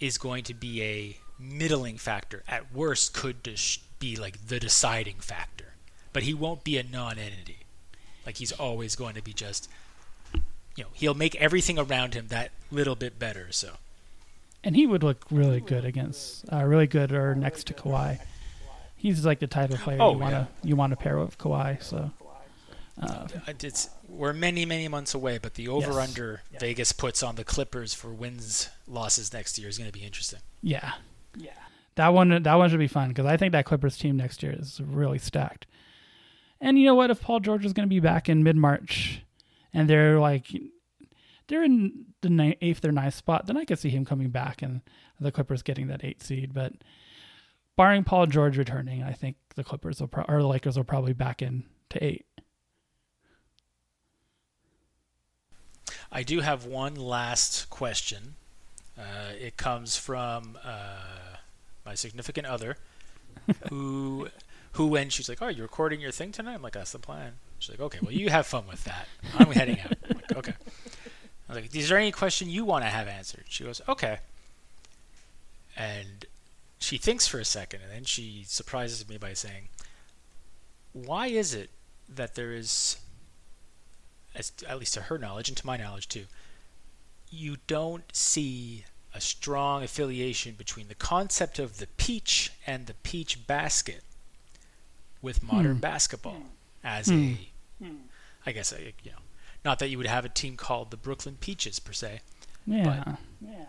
is 0.00 0.18
going 0.18 0.44
to 0.44 0.54
be 0.54 0.82
a 0.82 1.16
middling 1.38 1.98
factor. 1.98 2.42
At 2.48 2.72
worst, 2.72 3.12
could 3.12 3.42
dis- 3.42 3.78
be 3.98 4.16
like 4.16 4.46
the 4.48 4.60
deciding 4.60 5.16
factor. 5.16 5.74
But 6.12 6.22
he 6.22 6.32
won't 6.32 6.64
be 6.64 6.78
a 6.78 6.82
non-entity. 6.82 7.58
Like 8.24 8.36
he's 8.36 8.52
always 8.52 8.96
going 8.96 9.14
to 9.14 9.22
be 9.22 9.32
just. 9.32 9.68
You 10.76 10.84
know, 10.84 10.90
he'll 10.94 11.14
make 11.14 11.34
everything 11.36 11.76
around 11.76 12.14
him 12.14 12.28
that 12.28 12.52
little 12.70 12.94
bit 12.94 13.18
better. 13.18 13.48
So. 13.50 13.74
And 14.64 14.74
he 14.74 14.86
would 14.86 15.02
look 15.02 15.24
really 15.30 15.60
good 15.60 15.84
against, 15.84 16.44
uh, 16.52 16.64
really 16.64 16.86
good 16.86 17.12
or 17.12 17.34
next 17.34 17.68
to 17.68 17.74
Kawhi. 17.74 18.18
He's 18.96 19.24
like 19.24 19.38
the 19.38 19.46
type 19.46 19.70
of 19.70 19.78
player 19.80 19.98
Oh, 20.00 20.12
you 20.12 20.18
want 20.18 20.34
to 20.34 20.48
you 20.68 20.76
want 20.76 20.90
to 20.92 20.96
pair 20.96 21.18
with 21.18 21.38
Kawhi. 21.38 21.80
So 21.82 22.10
uh, 23.00 23.28
It's 23.46 23.88
we're 24.08 24.32
many 24.32 24.64
many 24.64 24.88
months 24.88 25.14
away, 25.14 25.38
but 25.38 25.54
the 25.54 25.68
over 25.68 26.00
under 26.00 26.42
Vegas 26.58 26.90
puts 26.92 27.22
on 27.22 27.36
the 27.36 27.44
Clippers 27.44 27.94
for 27.94 28.08
wins 28.12 28.68
losses 28.88 29.32
next 29.32 29.58
year 29.58 29.68
is 29.68 29.78
going 29.78 29.90
to 29.90 29.96
be 29.96 30.04
interesting. 30.04 30.40
yeah, 30.62 30.94
yeah, 31.36 31.50
that 31.94 32.08
one 32.08 32.42
that 32.42 32.54
one 32.54 32.68
should 32.68 32.80
be 32.80 32.88
fun 32.88 33.10
because 33.10 33.26
I 33.26 33.36
think 33.36 33.52
that 33.52 33.64
Clippers 33.64 33.96
team 33.96 34.16
next 34.16 34.42
year 34.42 34.56
is 34.58 34.80
really 34.80 35.18
stacked. 35.18 35.66
And 36.60 36.76
you 36.76 36.86
know 36.86 36.96
what? 36.96 37.10
If 37.10 37.20
Paul 37.20 37.38
George 37.38 37.64
is 37.64 37.72
going 37.72 37.88
to 37.88 37.94
be 37.94 38.00
back 38.00 38.28
in 38.28 38.42
mid 38.42 38.56
March, 38.56 39.22
and 39.72 39.88
they're 39.88 40.18
like 40.18 40.48
they're 41.48 41.64
in 41.64 42.06
the 42.20 42.30
ni- 42.30 42.56
eighth 42.60 42.84
or 42.84 42.92
ninth 42.92 43.14
spot, 43.14 43.46
then 43.46 43.56
I 43.56 43.64
could 43.64 43.78
see 43.78 43.88
him 43.88 44.04
coming 44.04 44.30
back 44.30 44.62
and 44.62 44.82
the 45.18 45.32
Clippers 45.32 45.62
getting 45.62 45.88
that 45.88 46.04
eight 46.04 46.22
seed. 46.22 46.54
But 46.54 46.74
barring 47.76 48.04
Paul 48.04 48.26
George 48.26 48.56
returning, 48.56 49.02
I 49.02 49.12
think 49.12 49.36
the 49.56 49.64
Clippers 49.64 50.00
will 50.00 50.08
pro- 50.08 50.24
or 50.28 50.40
the 50.40 50.48
Lakers 50.48 50.76
will 50.76 50.84
probably 50.84 51.14
back 51.14 51.42
in 51.42 51.64
to 51.90 52.04
eight. 52.04 52.26
I 56.10 56.22
do 56.22 56.40
have 56.40 56.64
one 56.64 56.94
last 56.94 57.68
question. 57.70 58.34
Uh, 58.98 59.32
it 59.38 59.56
comes 59.56 59.96
from 59.96 60.58
uh, 60.64 61.36
my 61.84 61.94
significant 61.94 62.46
other, 62.46 62.76
who, 63.68 64.28
who 64.72 64.86
when 64.88 65.10
she's 65.10 65.28
like, 65.28 65.40
"Oh, 65.40 65.48
you're 65.48 65.66
recording 65.66 66.00
your 66.00 66.10
thing 66.10 66.32
tonight?" 66.32 66.54
I'm 66.54 66.62
like, 66.62 66.72
"That's 66.72 66.92
the 66.92 66.98
plan." 66.98 67.34
She's 67.58 67.70
like, 67.70 67.80
"Okay, 67.80 67.98
well, 68.02 68.12
you 68.12 68.30
have 68.30 68.46
fun 68.46 68.64
with 68.66 68.82
that. 68.84 69.06
I'm 69.38 69.52
heading 69.52 69.78
out." 69.80 69.92
I'm 70.10 70.16
like, 70.16 70.36
"Okay." 70.36 70.54
I 71.48 71.54
was 71.54 71.62
like, 71.62 71.74
"Is 71.74 71.88
there 71.88 71.98
any 71.98 72.12
question 72.12 72.50
you 72.50 72.64
want 72.64 72.84
to 72.84 72.90
have 72.90 73.08
answered?" 73.08 73.44
She 73.48 73.64
goes, 73.64 73.80
"Okay." 73.88 74.18
And 75.76 76.26
she 76.78 76.98
thinks 76.98 77.26
for 77.26 77.38
a 77.40 77.44
second, 77.44 77.82
and 77.82 77.90
then 77.90 78.04
she 78.04 78.44
surprises 78.46 79.08
me 79.08 79.16
by 79.16 79.32
saying, 79.34 79.68
"Why 80.92 81.28
is 81.28 81.54
it 81.54 81.70
that 82.08 82.34
there 82.34 82.52
is 82.52 82.98
as, 84.34 84.52
at 84.68 84.78
least 84.78 84.94
to 84.94 85.02
her 85.02 85.18
knowledge 85.18 85.48
and 85.48 85.56
to 85.56 85.66
my 85.66 85.76
knowledge 85.76 86.08
too, 86.08 86.26
you 87.30 87.56
don't 87.66 88.14
see 88.14 88.84
a 89.14 89.20
strong 89.20 89.82
affiliation 89.82 90.54
between 90.54 90.88
the 90.88 90.94
concept 90.94 91.58
of 91.58 91.78
the 91.78 91.86
peach 91.96 92.52
and 92.66 92.86
the 92.86 92.94
peach 92.94 93.46
basket 93.46 94.02
with 95.20 95.42
modern 95.42 95.74
Hmm. 95.74 95.80
basketball 95.80 96.42
as 96.84 97.08
Hmm. 97.08 97.34
a, 97.80 97.90
I 98.46 98.52
guess 98.52 98.72
a, 98.72 98.92
you 99.02 99.10
know, 99.10 99.18
not 99.64 99.78
that 99.80 99.88
you 99.88 99.98
would 99.98 100.06
have 100.06 100.24
a 100.24 100.28
team 100.28 100.56
called 100.56 100.90
the 100.90 100.96
Brooklyn 100.96 101.36
Peaches 101.40 101.78
per 101.78 101.92
se. 101.92 102.20
Yeah, 102.66 103.14
Yeah. 103.40 103.64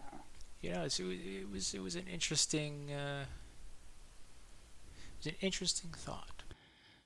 You 0.62 0.72
know, 0.74 0.82
it's, 0.84 1.00
it, 1.00 1.04
was- 1.06 1.18
it 1.20 1.52
was 1.52 1.74
it 1.74 1.82
was 1.82 1.96
an 1.96 2.06
interesting 2.12 2.92
uh, 2.92 3.24
it 3.24 5.18
was 5.18 5.28
an 5.28 5.36
interesting 5.42 5.92
thought. 5.96 6.44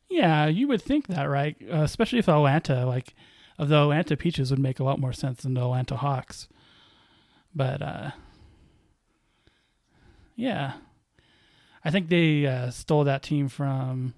yeah, 0.09 0.47
you 0.47 0.67
would 0.67 0.81
think 0.81 1.07
that, 1.07 1.25
right? 1.25 1.55
Uh, 1.71 1.81
especially 1.83 2.19
if 2.19 2.27
Atlanta, 2.29 2.85
like, 2.85 3.13
of 3.59 3.69
the 3.69 3.79
Atlanta 3.81 4.17
Peaches 4.17 4.49
would 4.51 4.59
make 4.59 4.79
a 4.79 4.83
lot 4.83 4.99
more 4.99 5.13
sense 5.13 5.43
than 5.43 5.53
the 5.53 5.61
Atlanta 5.61 5.95
Hawks. 5.97 6.47
But 7.55 7.81
uh, 7.83 8.11
yeah, 10.35 10.73
I 11.85 11.91
think 11.91 12.09
they 12.09 12.45
uh, 12.47 12.71
stole 12.71 13.03
that 13.03 13.23
team 13.23 13.47
from 13.49 14.13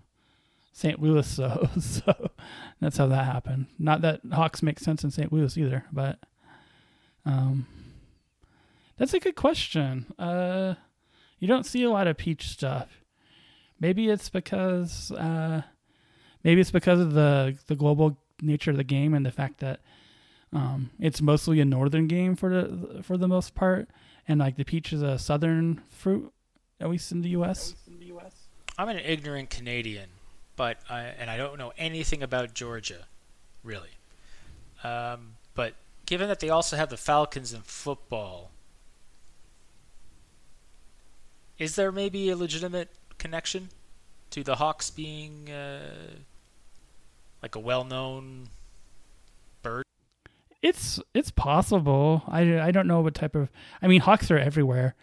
St. 0.74 1.02
Louis, 1.02 1.28
so 1.36 1.70
so 1.80 2.32
that's 2.80 2.98
how 2.98 3.08
that 3.08 3.26
happened. 3.26 3.68
Not 3.80 4.02
that 4.02 4.22
Hawks 4.32 4.62
make 4.64 4.80
sense 4.80 5.04
in 5.04 5.12
St. 5.12 5.32
Louis 5.32 5.58
either, 5.58 5.86
but 5.92 6.20
um, 7.26 7.68
that's 8.98 9.14
a 9.14 9.20
good 9.20 9.36
question. 9.36 10.14
Uh, 10.18 10.76
you 11.40 11.48
don't 11.48 11.66
see 11.66 11.84
a 11.84 11.90
lot 11.90 12.08
of 12.08 12.18
peach 12.18 12.50
stuff. 12.50 13.04
Maybe 13.80 14.10
it's 14.10 14.30
because 14.30 15.12
uh, 15.12 15.64
maybe 16.44 16.62
it's 16.62 16.72
because 16.72 17.00
of 17.00 17.14
the 17.14 17.58
the 17.68 17.76
global 17.76 18.18
nature 18.42 18.72
of 18.72 18.78
the 18.78 18.84
game 18.84 19.14
and 19.14 19.26
the 19.26 19.32
fact 19.32 19.60
that 19.60 19.80
um, 20.54 20.92
it's 21.00 21.22
mostly 21.22 21.60
a 21.60 21.66
northern 21.66 22.08
game 22.08 22.36
for 22.36 22.50
the 22.50 23.04
for 23.04 23.18
the 23.18 23.28
most 23.28 23.54
part, 23.56 23.90
and 24.28 24.40
like 24.40 24.56
the 24.56 24.64
peach 24.64 24.94
is 24.94 25.02
a 25.02 25.20
southern 25.20 25.82
fruit, 25.90 26.32
at 26.80 26.90
least 26.90 27.12
in 27.12 27.22
the 27.22 27.30
U.S. 27.30 27.76
I'm 28.78 28.90
an 28.90 29.00
ignorant 29.00 29.50
Canadian, 29.50 30.10
but 30.56 30.78
I, 30.90 31.02
and 31.02 31.30
I 31.30 31.38
don't 31.38 31.58
know 31.58 31.74
anything 31.78 32.24
about 32.24 32.54
Georgia, 32.54 33.08
really. 33.64 33.90
Um, 34.84 35.34
but 35.54 35.74
given 36.06 36.28
that 36.28 36.40
they 36.40 36.50
also 36.50 36.78
have 36.78 36.90
the 36.90 36.98
Falcons 36.98 37.54
in 37.54 37.62
football, 37.62 38.52
is 41.58 41.76
there 41.76 41.92
maybe 41.92 42.30
a 42.30 42.36
legitimate 42.36 42.90
connection 43.18 43.70
to 44.32 44.44
the 44.44 44.56
Hawks 44.56 44.90
being 44.90 45.50
uh, 45.50 46.16
like 47.42 47.56
a 47.56 47.60
well-known 47.60 48.50
bird? 49.62 49.84
It's 50.62 51.00
it's 51.14 51.32
possible. 51.32 52.24
I, 52.28 52.60
I 52.60 52.72
don't 52.72 52.88
know 52.88 53.02
what 53.02 53.14
type 53.14 53.36
of. 53.36 53.50
I 53.82 53.88
mean, 53.88 54.02
hawks 54.02 54.32
are 54.32 54.38
everywhere. 54.38 54.96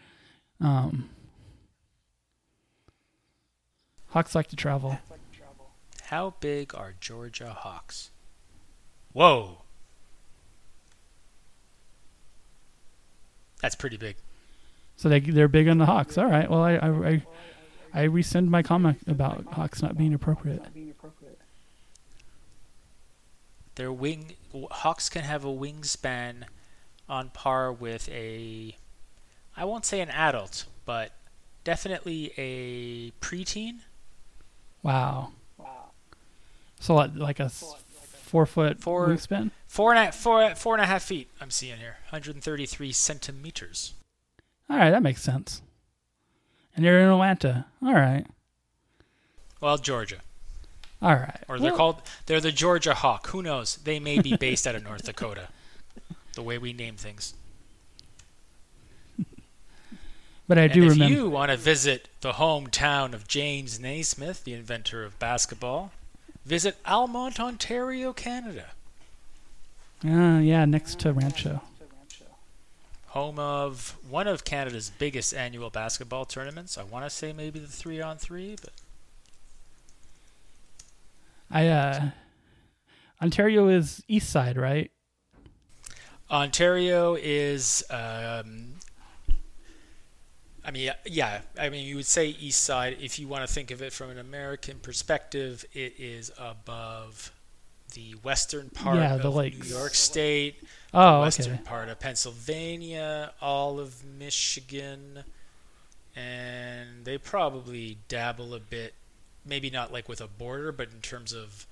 Um, 0.60 1.08
hawks 4.08 4.34
like 4.34 4.48
to 4.48 4.56
travel. 4.56 4.98
How 6.12 6.34
big 6.40 6.74
are 6.74 6.92
Georgia 7.00 7.56
Hawks? 7.58 8.10
Whoa. 9.14 9.62
That's 13.62 13.74
pretty 13.74 13.96
big. 13.96 14.16
So 14.98 15.08
they 15.08 15.20
they're 15.20 15.48
big 15.48 15.68
on 15.68 15.78
the 15.78 15.86
hawks. 15.86 16.18
All 16.18 16.26
right. 16.26 16.50
Well, 16.50 16.60
I 16.60 16.74
I 16.74 17.08
I, 17.08 17.22
I 17.94 18.02
rescind 18.02 18.50
my 18.50 18.62
comment 18.62 18.98
about 19.06 19.54
hawks 19.54 19.80
not 19.80 19.96
being 19.96 20.12
appropriate. 20.12 20.62
Their 23.76 23.90
wing 23.90 24.34
hawks 24.70 25.08
can 25.08 25.22
have 25.22 25.46
a 25.46 25.48
wingspan 25.48 26.42
on 27.08 27.30
par 27.30 27.72
with 27.72 28.06
a 28.10 28.76
I 29.56 29.64
won't 29.64 29.86
say 29.86 30.02
an 30.02 30.10
adult, 30.10 30.66
but 30.84 31.12
definitely 31.64 32.34
a 32.36 33.12
preteen. 33.24 33.78
Wow. 34.82 35.30
So 36.82 36.94
like, 36.96 37.12
like 37.14 37.38
a 37.38 37.48
four 37.48 38.44
foot 38.44 38.80
Four- 38.80 39.06
wingspan. 39.08 39.52
Four 39.68 39.94
and 39.94 40.08
a, 40.08 40.12
four, 40.12 40.54
four 40.56 40.74
and 40.74 40.82
a 40.82 40.86
half 40.86 41.04
feet, 41.04 41.28
I'm 41.40 41.50
seeing 41.50 41.78
here. 41.78 41.96
133 42.10 42.90
centimeters. 42.92 43.94
All 44.68 44.76
right, 44.76 44.90
that 44.90 45.02
makes 45.02 45.22
sense. 45.22 45.62
And 46.74 46.84
you're 46.84 46.98
in 47.00 47.08
Atlanta. 47.08 47.66
All 47.82 47.94
right. 47.94 48.26
Well, 49.60 49.78
Georgia. 49.78 50.18
All 51.00 51.14
right. 51.14 51.38
Or 51.48 51.58
they're 51.60 51.70
Well, 51.70 51.76
called, 51.76 52.02
they're 52.26 52.40
the 52.40 52.50
Georgia 52.52 52.94
Hawk. 52.94 53.28
Who 53.28 53.42
knows? 53.42 53.76
They 53.76 54.00
may 54.00 54.18
be 54.20 54.36
based 54.36 54.66
out 54.66 54.74
of 54.74 54.82
North 54.84 55.04
Dakota. 55.04 55.48
The 56.34 56.42
way 56.42 56.56
we 56.56 56.72
name 56.72 56.96
things. 56.96 57.34
But 60.48 60.56
I 60.58 60.62
and 60.62 60.72
do 60.72 60.84
if 60.84 60.90
remember. 60.92 61.04
If 61.04 61.10
you 61.18 61.28
want 61.28 61.50
to 61.50 61.56
visit 61.58 62.08
the 62.22 62.32
hometown 62.32 63.12
of 63.12 63.28
James 63.28 63.78
Naismith, 63.78 64.42
the 64.44 64.54
inventor 64.54 65.04
of 65.04 65.18
basketball, 65.18 65.92
visit 66.44 66.76
Almonte, 66.86 67.40
Ontario, 67.40 68.12
Canada. 68.12 68.66
Uh, 70.04 70.38
yeah, 70.38 70.64
next 70.64 70.98
to 71.00 71.12
Rancho. 71.12 71.60
home 73.08 73.38
of 73.38 73.96
one 74.08 74.26
of 74.26 74.44
Canada's 74.44 74.90
biggest 74.90 75.34
annual 75.34 75.70
basketball 75.70 76.24
tournaments. 76.24 76.76
I 76.78 76.82
want 76.82 77.04
to 77.04 77.10
say 77.10 77.32
maybe 77.32 77.58
the 77.58 77.68
three 77.68 78.00
on 78.00 78.16
three, 78.16 78.56
but 78.60 78.72
I 81.50 81.68
uh, 81.68 82.08
Ontario 83.20 83.68
is 83.68 84.02
east 84.08 84.30
side, 84.30 84.56
right? 84.56 84.90
Ontario 86.30 87.14
is 87.14 87.84
um, 87.90 88.74
I 90.64 90.70
mean, 90.70 90.92
yeah. 91.04 91.40
I 91.58 91.68
mean, 91.70 91.86
you 91.86 91.96
would 91.96 92.06
say 92.06 92.28
east 92.28 92.62
side. 92.62 92.96
If 93.00 93.18
you 93.18 93.26
want 93.26 93.46
to 93.46 93.52
think 93.52 93.70
of 93.70 93.82
it 93.82 93.92
from 93.92 94.10
an 94.10 94.18
American 94.18 94.78
perspective, 94.78 95.64
it 95.72 95.94
is 95.98 96.30
above 96.38 97.32
the 97.94 98.12
western 98.22 98.70
part 98.70 98.96
Yeah, 98.96 99.14
of 99.16 99.34
lakes. 99.34 99.68
New 99.68 99.76
York 99.76 99.94
State, 99.94 100.62
Oh, 100.94 101.22
western 101.22 101.54
okay. 101.54 101.62
part 101.64 101.88
of 101.88 101.98
Pennsylvania, 102.00 103.32
all 103.40 103.80
of 103.80 104.04
Michigan, 104.04 105.24
and 106.14 107.04
they 107.04 107.18
probably 107.18 107.98
dabble 108.08 108.54
a 108.54 108.60
bit, 108.60 108.94
maybe 109.44 109.70
not 109.70 109.92
like 109.92 110.08
with 110.08 110.20
a 110.20 110.26
border, 110.28 110.72
but 110.72 110.90
in 110.90 111.00
terms 111.00 111.32
of 111.32 111.66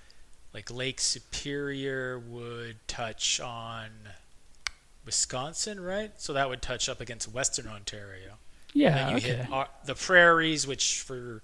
like 0.52 0.70
Lake 0.70 1.00
Superior 1.00 2.18
would 2.18 2.76
touch 2.88 3.40
on 3.40 3.90
Wisconsin, 5.04 5.80
right? 5.80 6.12
So 6.20 6.32
that 6.32 6.48
would 6.48 6.62
touch 6.62 6.88
up 6.88 7.00
against 7.00 7.28
Western 7.32 7.66
Ontario. 7.68 8.38
And 8.72 8.82
Yeah, 8.82 8.94
then 8.94 9.08
you 9.10 9.16
okay. 9.16 9.28
hit 9.36 9.50
ar- 9.52 9.68
the 9.84 9.94
prairies, 9.94 10.66
which 10.66 11.00
for 11.00 11.42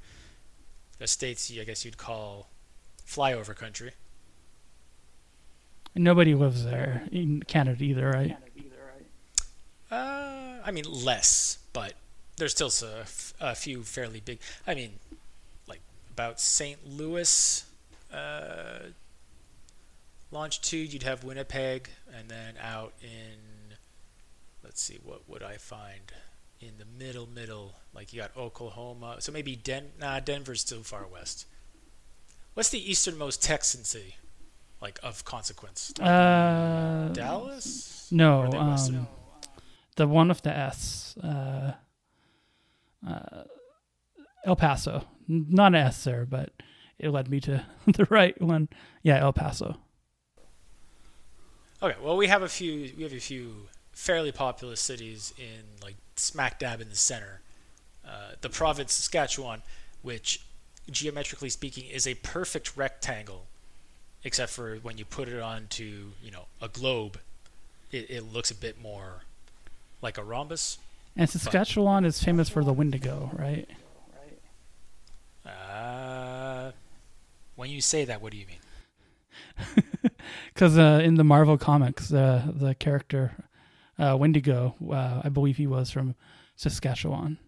the 0.99 1.07
states, 1.07 1.51
I 1.61 1.65
guess 1.65 1.85
you'd 1.85 1.99
call 1.99 2.49
flyover 3.07 3.55
country. 3.57 3.93
And 5.95 6.05
nobody 6.05 6.35
lives 6.35 6.65
there 6.65 7.07
in 7.11 7.43
Canada 7.43 7.83
either, 7.83 8.11
right? 8.11 8.29
Canada 8.29 8.51
either, 8.57 9.97
Uh, 9.97 10.61
I 10.65 10.71
mean 10.71 10.85
less, 10.91 11.59
but 11.73 11.95
there's 12.37 12.53
still 12.53 12.67
s- 12.69 12.83
a, 12.83 13.01
f- 13.01 13.35
a 13.41 13.55
few 13.55 13.83
fairly 13.83 14.21
big. 14.21 14.39
I 14.67 14.75
mean, 14.75 14.99
like 15.67 15.81
about 16.11 16.39
St. 16.41 16.87
Louis, 16.87 17.65
uh, 18.13 18.79
longitude, 20.31 20.93
you'd 20.93 21.03
have 21.05 21.25
Winnipeg, 21.25 21.89
and 22.15 22.29
then 22.29 22.55
out 22.61 22.93
in, 23.03 23.77
let's 24.63 24.83
see, 24.83 24.99
what 25.03 25.29
would 25.29 25.43
I 25.43 25.57
find 25.57 26.13
in 26.61 26.79
the 26.79 26.85
middle, 26.85 27.27
middle? 27.27 27.75
Like 27.95 28.13
you 28.13 28.21
got 28.21 28.37
Oklahoma, 28.37 29.17
so 29.21 29.33
maybe 29.33 29.57
Den. 29.57 29.91
Nah, 30.01 30.21
Denver's 30.21 30.61
still 30.61 30.83
far 30.83 31.07
west. 31.07 31.47
What's 32.55 32.71
the 32.71 32.91
easternmost 32.91 33.43
Texan 33.43 33.85
city, 33.85 34.17
like 34.81 34.99
of 35.03 35.25
consequence? 35.25 35.93
Uh, 36.01 37.11
Dallas. 37.13 38.09
no, 38.11 38.41
Or 38.41 38.47
are 38.47 38.51
they 38.51 38.59
western? 38.59 38.97
um, 38.97 39.07
the 39.97 40.07
one 40.07 40.29
with 40.29 40.43
the 40.43 40.57
S, 40.57 41.17
uh, 41.23 41.73
uh, 43.07 43.43
El 44.45 44.57
Paso. 44.57 45.05
Not 45.29 45.69
an 45.69 45.75
S 45.77 46.05
there, 46.05 46.25
but 46.25 46.51
it 46.99 47.11
led 47.11 47.29
me 47.29 47.41
to 47.41 47.65
the 47.87 48.07
right 48.11 48.41
one. 48.41 48.69
Yeah, 49.03 49.19
El 49.21 49.33
Paso. 49.33 49.77
Okay, 51.83 51.97
well, 52.03 52.17
we 52.17 52.27
have 52.29 52.43
a 52.43 52.49
few. 52.49 52.91
We 52.97 53.03
have 53.03 53.13
a 53.13 53.21
few 53.21 53.69
fairly 53.97 54.31
populous 54.31 54.81
cities 54.81 55.33
in 55.39 55.83
like 55.83 55.97
smack 56.17 56.61
dab 56.61 56.81
in 56.81 56.91
the 56.91 56.95
center. 56.95 57.41
Uh, 58.07 58.33
the 58.43 58.51
province 58.51 58.93
Saskatchewan, 58.93 59.63
which 60.03 60.43
geometrically 60.91 61.49
speaking 61.49 61.87
is 61.87 62.07
a 62.07 62.15
perfect 62.17 62.77
rectangle, 62.77 63.47
except 64.23 64.53
for 64.53 64.77
when 64.77 64.99
you 64.99 65.05
put 65.05 65.29
it 65.29 65.41
onto 65.41 66.11
you 66.23 66.31
know 66.31 66.45
a 66.61 66.69
globe, 66.69 67.19
it, 67.91 68.11
it 68.11 68.33
looks 68.33 68.51
a 68.51 68.55
bit 68.55 68.81
more 68.81 69.23
like 70.03 70.19
a 70.19 70.23
rhombus. 70.23 70.79
And 71.17 71.29
Saskatchewan 71.29 72.05
is 72.05 72.23
famous 72.23 72.51
for 72.51 72.63
the 72.63 72.75
Wendigo, 72.75 73.31
right? 73.33 73.67
Uh, 75.47 76.73
when 77.57 77.71
you 77.71 77.81
say 77.81 78.05
that, 78.05 78.21
what 78.21 78.33
do 78.33 78.39
you 78.39 78.47
mean? 78.47 79.73
Because 80.53 80.77
uh, 80.77 81.01
in 81.05 81.15
the 81.15 81.25
Marvel 81.25 81.57
comics, 81.57 82.13
uh, 82.13 82.43
the 82.53 82.75
character 82.75 83.33
uh, 83.99 84.17
Wendigo, 84.19 84.75
uh, 84.91 85.23
I 85.25 85.29
believe 85.29 85.57
he 85.57 85.67
was 85.67 85.91
from 85.91 86.15
Saskatchewan. 86.57 87.39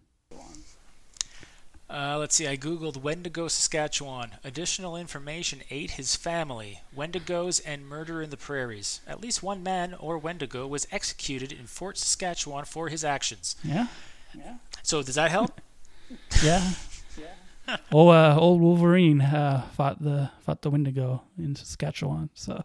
Uh, 1.89 2.17
let's 2.19 2.35
see. 2.35 2.47
I 2.47 2.55
googled 2.55 2.97
Wendigo, 2.97 3.47
Saskatchewan. 3.47 4.35
Additional 4.43 4.95
information: 4.95 5.61
ate 5.71 5.91
his 5.91 6.15
family. 6.15 6.81
Wendigos 6.95 7.61
and 7.65 7.87
murder 7.87 8.21
in 8.21 8.29
the 8.29 8.37
prairies. 8.37 9.01
At 9.07 9.19
least 9.19 9.41
one 9.41 9.63
man 9.63 9.95
or 9.99 10.19
Wendigo 10.19 10.67
was 10.67 10.87
executed 10.91 11.51
in 11.51 11.65
Fort 11.65 11.97
Saskatchewan 11.97 12.65
for 12.65 12.89
his 12.89 13.03
actions. 13.03 13.55
Yeah, 13.63 13.87
Yeah. 14.37 14.55
So 14.83 15.01
does 15.01 15.15
that 15.15 15.31
help? 15.31 15.59
yeah. 16.43 16.73
Old, 17.91 18.15
uh, 18.15 18.35
old 18.39 18.61
Wolverine 18.61 19.21
uh, 19.21 19.63
fought 19.73 20.01
the 20.01 20.31
fought 20.41 20.63
the 20.63 20.71
Wendigo 20.71 21.21
in 21.37 21.55
Saskatchewan. 21.55 22.31
So 22.33 22.63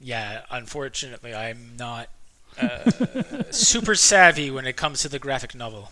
yeah. 0.00 0.42
Unfortunately, 0.50 1.34
I'm 1.34 1.72
not 1.78 2.08
uh, 2.60 2.90
super 3.50 3.94
savvy 3.94 4.50
when 4.50 4.66
it 4.66 4.76
comes 4.76 5.00
to 5.02 5.08
the 5.08 5.18
graphic 5.18 5.54
novel. 5.54 5.90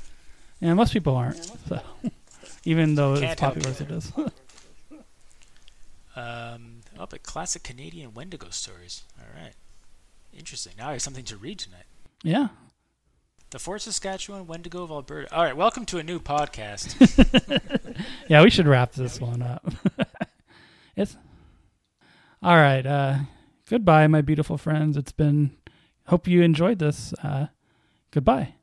yeah, 0.61 0.75
most 0.75 0.93
people 0.93 1.15
aren't. 1.17 1.45
So 1.69 1.81
even 2.65 2.95
though 2.95 3.15
it's 3.15 3.23
help 3.23 3.39
popular 3.39 3.69
as 3.71 3.81
it 3.81 3.91
is. 3.91 4.13
Um, 6.17 6.83
oh, 6.99 7.07
but 7.11 7.25
classic 7.25 7.65
Canadian 7.65 8.15
Wendigo 8.15 8.49
stories. 8.51 9.03
All 9.19 9.27
right. 9.43 9.53
Interesting. 10.33 10.75
Now 10.79 10.91
I 10.91 10.93
have 10.93 11.03
something 11.03 11.25
to 11.25 11.37
read 11.37 11.59
tonight. 11.59 11.87
yeah. 12.23 12.49
The 13.51 13.59
Fort 13.59 13.83
Saskatchewan 13.83 14.47
Wendigo 14.47 14.83
of 14.85 14.91
Alberta. 14.91 15.33
All 15.37 15.43
right. 15.45 15.57
Welcome 15.57 15.87
to 15.87 15.99
a 15.99 16.03
new 16.03 16.19
podcast. 16.21 16.95
Yeah, 18.29 18.43
we 18.43 18.51
should 18.51 18.67
wrap 18.67 18.93
this 18.93 19.21
one 19.21 19.43
up. 19.43 19.65
it's 20.97 21.17
all 22.43 22.57
right. 22.57 22.85
Uh, 22.87 23.19
goodbye, 23.75 24.07
my 24.07 24.21
beautiful 24.21 24.57
friends. 24.57 24.97
It's 24.97 25.11
been. 25.11 25.51
Hope 26.07 26.29
you 26.29 26.43
enjoyed 26.43 26.79
this. 26.79 27.13
Uh, 27.25 27.47
goodbye. 28.13 28.55